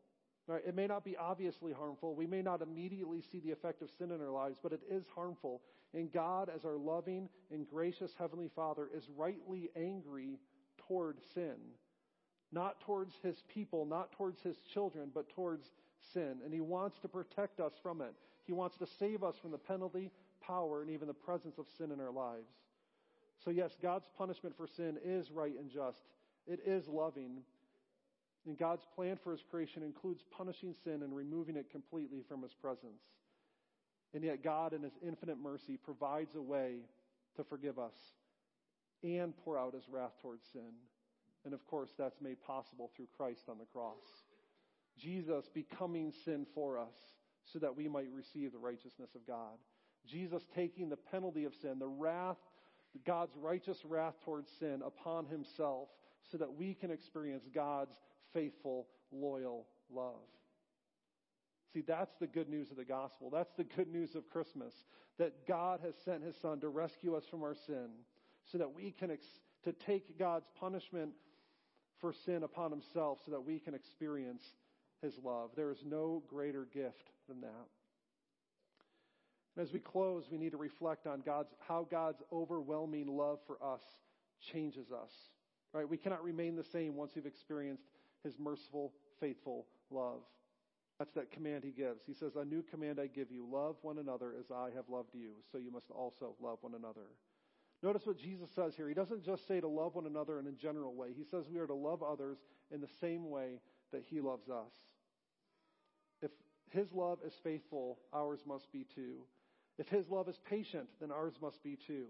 Right? 0.46 0.62
It 0.68 0.76
may 0.76 0.88
not 0.88 1.06
be 1.06 1.16
obviously 1.16 1.72
harmful. 1.72 2.16
We 2.16 2.28
may 2.28 2.42
not 2.42 2.62
immediately 2.62 3.22
see 3.32 3.40
the 3.40 3.52
effect 3.52 3.82
of 3.82 3.90
sin 3.98 4.12
in 4.12 4.20
our 4.20 4.32
lives, 4.32 4.60
but 4.62 4.74
it 4.74 4.82
is 4.90 5.06
harmful. 5.16 5.62
And 5.94 6.12
God, 6.12 6.52
as 6.54 6.66
our 6.66 6.78
loving 6.78 7.30
and 7.52 7.68
gracious 7.68 8.12
Heavenly 8.20 8.50
Father, 8.54 8.90
is 8.94 9.08
rightly 9.16 9.70
angry 9.76 10.40
toward 10.88 11.20
sin. 11.34 11.56
Not 12.52 12.82
towards 12.82 13.14
His 13.24 13.42
people, 13.54 13.86
not 13.86 14.12
towards 14.12 14.42
His 14.42 14.58
children, 14.74 15.12
but 15.14 15.30
towards 15.30 15.66
sin. 16.14 16.40
And 16.44 16.54
He 16.54 16.62
wants 16.62 17.00
to 17.00 17.08
protect 17.08 17.62
us 17.62 17.74
from 17.82 18.02
it. 18.02 18.14
He 18.46 18.52
wants 18.52 18.78
to 18.78 18.88
save 19.00 19.24
us 19.24 19.36
from 19.42 19.52
the 19.52 19.58
penalty, 19.58 20.12
power, 20.42 20.82
and 20.82 20.92
even 20.92 21.08
the 21.08 21.14
presence 21.14 21.58
of 21.58 21.66
sin 21.78 21.92
in 21.92 22.02
our 22.02 22.12
lives. 22.12 22.50
So, 23.46 23.50
yes, 23.50 23.72
God's 23.82 24.10
punishment 24.18 24.56
for 24.58 24.68
sin 24.68 24.98
is 25.04 25.32
right 25.32 25.58
and 25.58 25.70
just. 25.70 26.02
It 26.46 26.60
is 26.66 26.88
loving, 26.88 27.44
and 28.46 28.58
God's 28.58 28.86
plan 28.96 29.18
for 29.24 29.32
his 29.32 29.44
creation 29.50 29.84
includes 29.84 30.24
punishing 30.36 30.76
sin 30.84 31.02
and 31.04 31.16
removing 31.16 31.56
it 31.56 31.72
completely 31.72 32.24
from 32.28 32.42
his 32.42 32.54
presence. 32.54 33.02
And 34.14 34.24
yet, 34.24 34.44
God, 34.44 34.74
in 34.74 34.84
his 34.84 34.94
infinite 35.06 35.38
mercy, 35.42 35.78
provides 35.78 36.36
a 36.36 36.42
way 36.42 36.82
to 37.36 37.44
forgive 37.44 37.80
us 37.80 37.96
and 39.04 39.34
pour 39.44 39.58
out 39.58 39.74
his 39.74 39.90
wrath 39.90 40.12
towards 40.22 40.44
sin. 40.52 40.74
And 41.46 41.54
of 41.54 41.66
course, 41.66 41.90
that's 41.98 42.22
made 42.22 42.42
possible 42.42 42.92
through 42.96 43.08
Christ 43.18 43.44
on 43.50 43.58
the 43.58 43.66
cross. 43.66 43.96
Jesus 45.00 45.50
becoming 45.54 46.14
sin 46.24 46.46
for 46.54 46.78
us 46.78 46.96
so 47.52 47.60
that 47.60 47.76
we 47.76 47.88
might 47.88 48.10
receive 48.14 48.52
the 48.52 48.60
righteousness 48.60 49.10
of 49.16 49.26
God. 49.26 49.58
Jesus 50.06 50.44
taking 50.56 50.90
the 50.90 50.98
penalty 50.98 51.46
of 51.46 51.54
sin, 51.62 51.80
the 51.80 51.88
wrath, 51.88 52.38
God's 53.06 53.36
righteous 53.36 53.78
wrath 53.86 54.16
towards 54.24 54.50
sin 54.60 54.82
upon 54.86 55.26
himself 55.26 55.90
so 56.32 56.38
that 56.38 56.54
we 56.54 56.74
can 56.74 56.92
experience 56.92 57.44
God's 57.54 57.96
faithful, 58.34 58.88
loyal 59.12 59.68
love. 59.94 60.28
See, 61.74 61.82
that's 61.82 62.12
the 62.20 62.28
good 62.28 62.50
news 62.50 62.70
of 62.70 62.78
the 62.78 62.86
gospel. 62.86 63.30
That's 63.32 63.54
the 63.58 63.64
good 63.64 63.92
news 63.92 64.16
of 64.16 64.30
Christmas. 64.30 64.74
That 65.18 65.48
God 65.48 65.80
has 65.84 65.96
sent 66.06 66.24
his 66.24 66.36
son 66.42 66.60
to 66.60 66.70
rescue 66.70 67.16
us 67.16 67.24
from 67.30 67.44
our 67.44 67.56
sin 67.66 67.90
so 68.52 68.58
that 68.58 68.74
we 68.74 68.92
can 68.92 69.12
ex- 69.12 69.26
to 69.64 69.74
take 69.74 70.20
God's 70.20 70.46
punishment 70.60 71.12
for 72.00 72.14
sin 72.26 72.44
upon 72.44 72.70
himself 72.72 73.20
so 73.26 73.32
that 73.32 73.42
we 73.42 73.60
can 73.60 73.74
experience 73.74 74.44
his 75.02 75.14
love. 75.24 75.52
There 75.56 75.72
is 75.72 75.84
no 75.86 76.22
greater 76.28 76.66
gift 76.66 77.10
than 77.28 77.42
that. 77.42 77.68
And 79.56 79.66
as 79.66 79.72
we 79.72 79.80
close, 79.80 80.26
we 80.32 80.38
need 80.38 80.52
to 80.52 80.58
reflect 80.58 81.08
on 81.08 81.22
God's 81.22 81.50
how 81.68 81.88
God's 81.90 82.22
overwhelming 82.32 83.08
love 83.08 83.40
for 83.46 83.58
us 83.64 83.82
changes 84.52 84.92
us. 84.92 85.12
Right? 85.74 85.88
We 85.88 85.98
cannot 85.98 86.24
remain 86.24 86.56
the 86.56 86.64
same 86.64 86.96
once 86.96 87.12
we've 87.16 87.26
experienced 87.26 87.84
his 88.24 88.40
merciful, 88.40 88.94
faithful 89.20 89.66
love. 89.90 90.22
That's 91.00 91.14
that 91.14 91.32
command 91.32 91.64
he 91.64 91.72
gives. 91.72 92.02
He 92.06 92.14
says, 92.14 92.34
A 92.36 92.46
new 92.46 92.64
command 92.64 93.00
I 93.00 93.08
give 93.08 93.32
you 93.32 93.48
love 93.52 93.76
one 93.82 93.98
another 93.98 94.34
as 94.40 94.46
I 94.52 94.70
have 94.76 94.90
loved 94.90 95.14
you, 95.14 95.32
so 95.52 95.58
you 95.58 95.72
must 95.72 95.90
also 95.90 96.36
love 96.42 96.60
one 96.62 96.76
another. 96.76 97.08
Notice 97.82 98.06
what 98.06 98.18
Jesus 98.18 98.50
says 98.56 98.74
here. 98.78 98.88
He 98.88 98.94
doesn't 98.94 99.26
just 99.26 99.46
say 99.48 99.60
to 99.60 99.68
love 99.68 99.96
one 99.96 100.06
another 100.06 100.40
in 100.40 100.48
a 100.48 100.52
general 100.52 100.94
way, 100.94 101.10
he 101.16 101.26
says 101.26 101.46
we 101.52 101.60
are 101.60 101.68
to 101.68 101.74
love 101.74 102.02
others 102.02 102.38
in 102.72 102.80
the 102.80 102.88
same 103.02 103.30
way 103.30 103.60
that 103.92 104.04
he 104.08 104.22
loves 104.22 104.48
us. 104.50 104.72
If 106.22 106.32
his 106.70 106.88
love 106.94 107.20
is 107.26 107.34
faithful, 107.44 108.00
ours 108.14 108.40
must 108.48 108.72
be 108.72 108.86
too. 108.96 109.26
If 109.78 109.90
his 109.90 110.08
love 110.10 110.30
is 110.30 110.40
patient, 110.50 110.88
then 111.02 111.12
ours 111.12 111.34
must 111.42 111.62
be 111.64 111.78
too. 111.88 112.06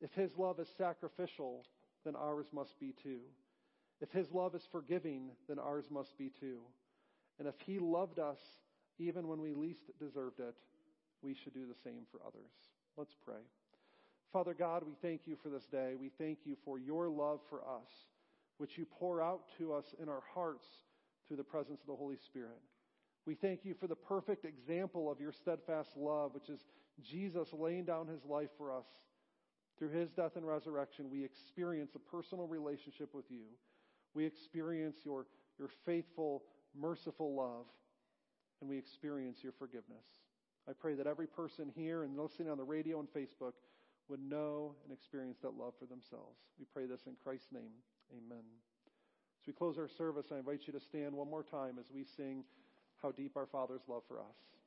If 0.00 0.12
his 0.12 0.36
love 0.36 0.60
is 0.60 0.68
sacrificial, 0.76 1.64
then 2.04 2.14
ours 2.14 2.46
must 2.52 2.78
be 2.78 2.94
too. 3.02 3.20
If 4.00 4.10
his 4.12 4.30
love 4.32 4.54
is 4.54 4.66
forgiving, 4.70 5.30
then 5.48 5.58
ours 5.58 5.86
must 5.90 6.16
be 6.16 6.30
too. 6.40 6.58
And 7.38 7.48
if 7.48 7.54
he 7.64 7.78
loved 7.78 8.18
us 8.18 8.38
even 8.98 9.28
when 9.28 9.40
we 9.40 9.54
least 9.54 9.90
deserved 9.98 10.40
it, 10.40 10.54
we 11.22 11.34
should 11.34 11.54
do 11.54 11.66
the 11.66 11.74
same 11.84 12.02
for 12.10 12.20
others. 12.26 12.50
Let's 12.96 13.14
pray. 13.24 13.42
Father 14.32 14.54
God, 14.54 14.82
we 14.86 14.94
thank 15.00 15.22
you 15.26 15.36
for 15.42 15.48
this 15.48 15.66
day. 15.66 15.94
We 15.98 16.10
thank 16.18 16.38
you 16.44 16.56
for 16.64 16.78
your 16.78 17.08
love 17.08 17.40
for 17.48 17.60
us, 17.60 17.88
which 18.58 18.76
you 18.76 18.86
pour 18.98 19.22
out 19.22 19.42
to 19.58 19.72
us 19.72 19.84
in 20.00 20.08
our 20.08 20.22
hearts 20.34 20.66
through 21.26 21.38
the 21.38 21.44
presence 21.44 21.80
of 21.80 21.86
the 21.86 21.96
Holy 21.96 22.16
Spirit. 22.26 22.60
We 23.26 23.34
thank 23.34 23.64
you 23.64 23.74
for 23.74 23.86
the 23.86 23.96
perfect 23.96 24.44
example 24.44 25.10
of 25.10 25.20
your 25.20 25.32
steadfast 25.32 25.90
love, 25.96 26.34
which 26.34 26.48
is 26.48 26.60
Jesus 27.02 27.48
laying 27.52 27.84
down 27.84 28.06
his 28.06 28.24
life 28.24 28.50
for 28.56 28.72
us. 28.72 28.86
Through 29.78 29.90
his 29.90 30.10
death 30.10 30.32
and 30.36 30.46
resurrection, 30.46 31.10
we 31.10 31.24
experience 31.24 31.92
a 31.94 32.10
personal 32.10 32.46
relationship 32.46 33.14
with 33.14 33.26
you 33.30 33.44
we 34.14 34.24
experience 34.24 34.98
your, 35.04 35.26
your 35.58 35.68
faithful, 35.86 36.42
merciful 36.78 37.34
love, 37.34 37.66
and 38.60 38.68
we 38.68 38.78
experience 38.78 39.38
your 39.42 39.52
forgiveness. 39.52 40.04
I 40.68 40.72
pray 40.72 40.94
that 40.94 41.06
every 41.06 41.26
person 41.26 41.70
here 41.74 42.02
and 42.02 42.18
listening 42.18 42.50
on 42.50 42.58
the 42.58 42.64
radio 42.64 43.00
and 43.00 43.08
Facebook 43.08 43.52
would 44.08 44.20
know 44.20 44.74
and 44.84 44.92
experience 44.92 45.38
that 45.42 45.54
love 45.56 45.74
for 45.78 45.86
themselves. 45.86 46.38
We 46.58 46.66
pray 46.72 46.86
this 46.86 47.02
in 47.06 47.14
Christ's 47.22 47.52
name. 47.52 47.72
Amen. 48.12 48.44
As 49.40 49.46
we 49.46 49.52
close 49.52 49.78
our 49.78 49.88
service, 49.88 50.26
I 50.32 50.38
invite 50.38 50.62
you 50.66 50.72
to 50.72 50.80
stand 50.80 51.14
one 51.14 51.30
more 51.30 51.42
time 51.42 51.76
as 51.78 51.86
we 51.94 52.04
sing 52.04 52.44
How 53.00 53.12
Deep 53.12 53.36
Our 53.36 53.46
Father's 53.46 53.82
Love 53.86 54.02
for 54.08 54.18
Us. 54.18 54.57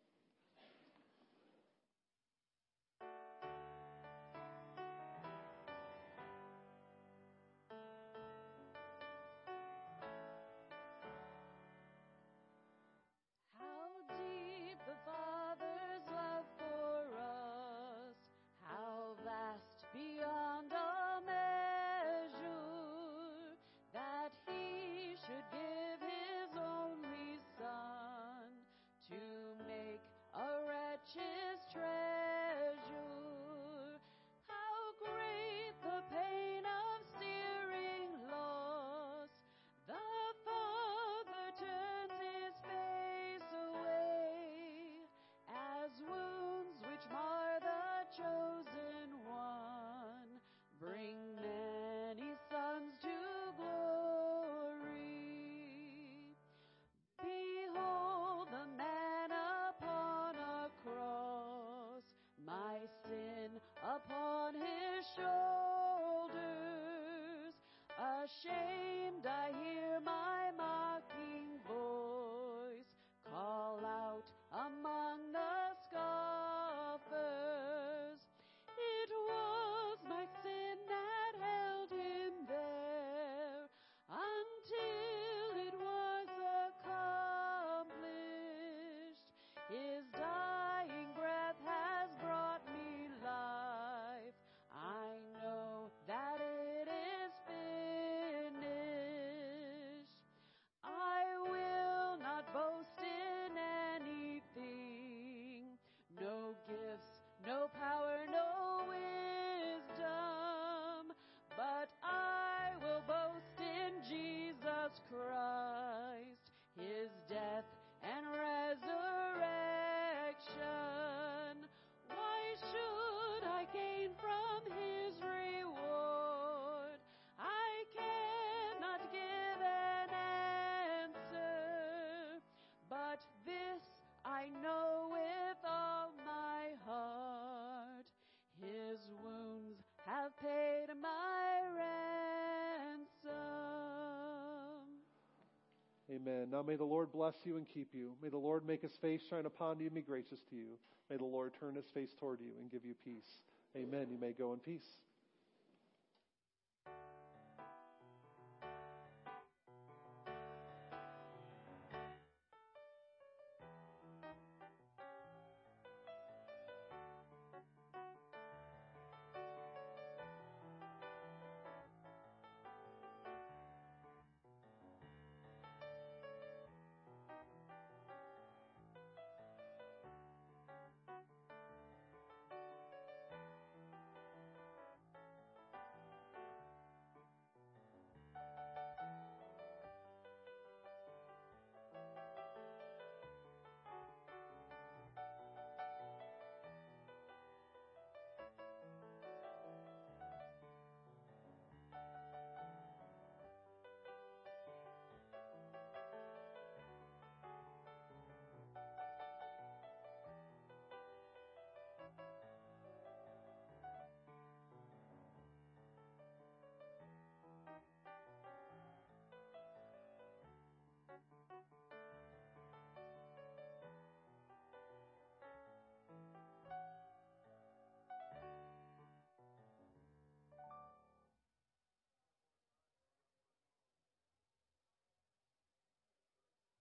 Amen. 146.22 146.50
Now 146.52 146.62
may 146.62 146.76
the 146.76 146.84
Lord 146.84 147.12
bless 147.12 147.34
you 147.46 147.58
and 147.58 147.68
keep 147.68 147.90
you. 147.94 148.12
May 148.22 148.30
the 148.30 148.38
Lord 148.38 148.66
make 148.66 148.82
his 148.82 148.96
face 149.02 149.22
shine 149.28 149.46
upon 149.46 149.80
you 149.80 149.88
and 149.88 149.96
be 149.96 150.02
gracious 150.02 150.40
to 150.50 150.56
you. 150.56 150.78
May 151.10 151.18
the 151.18 151.26
Lord 151.26 151.54
turn 151.60 151.76
his 151.76 151.90
face 151.94 152.14
toward 152.20 152.40
you 152.40 152.52
and 152.60 152.72
give 152.72 152.86
you 152.86 152.94
peace. 153.04 153.42
Amen. 153.76 154.08
You 154.12 154.20
may 154.20 154.32
go 154.32 154.54
in 154.54 154.60
peace. 154.60 154.86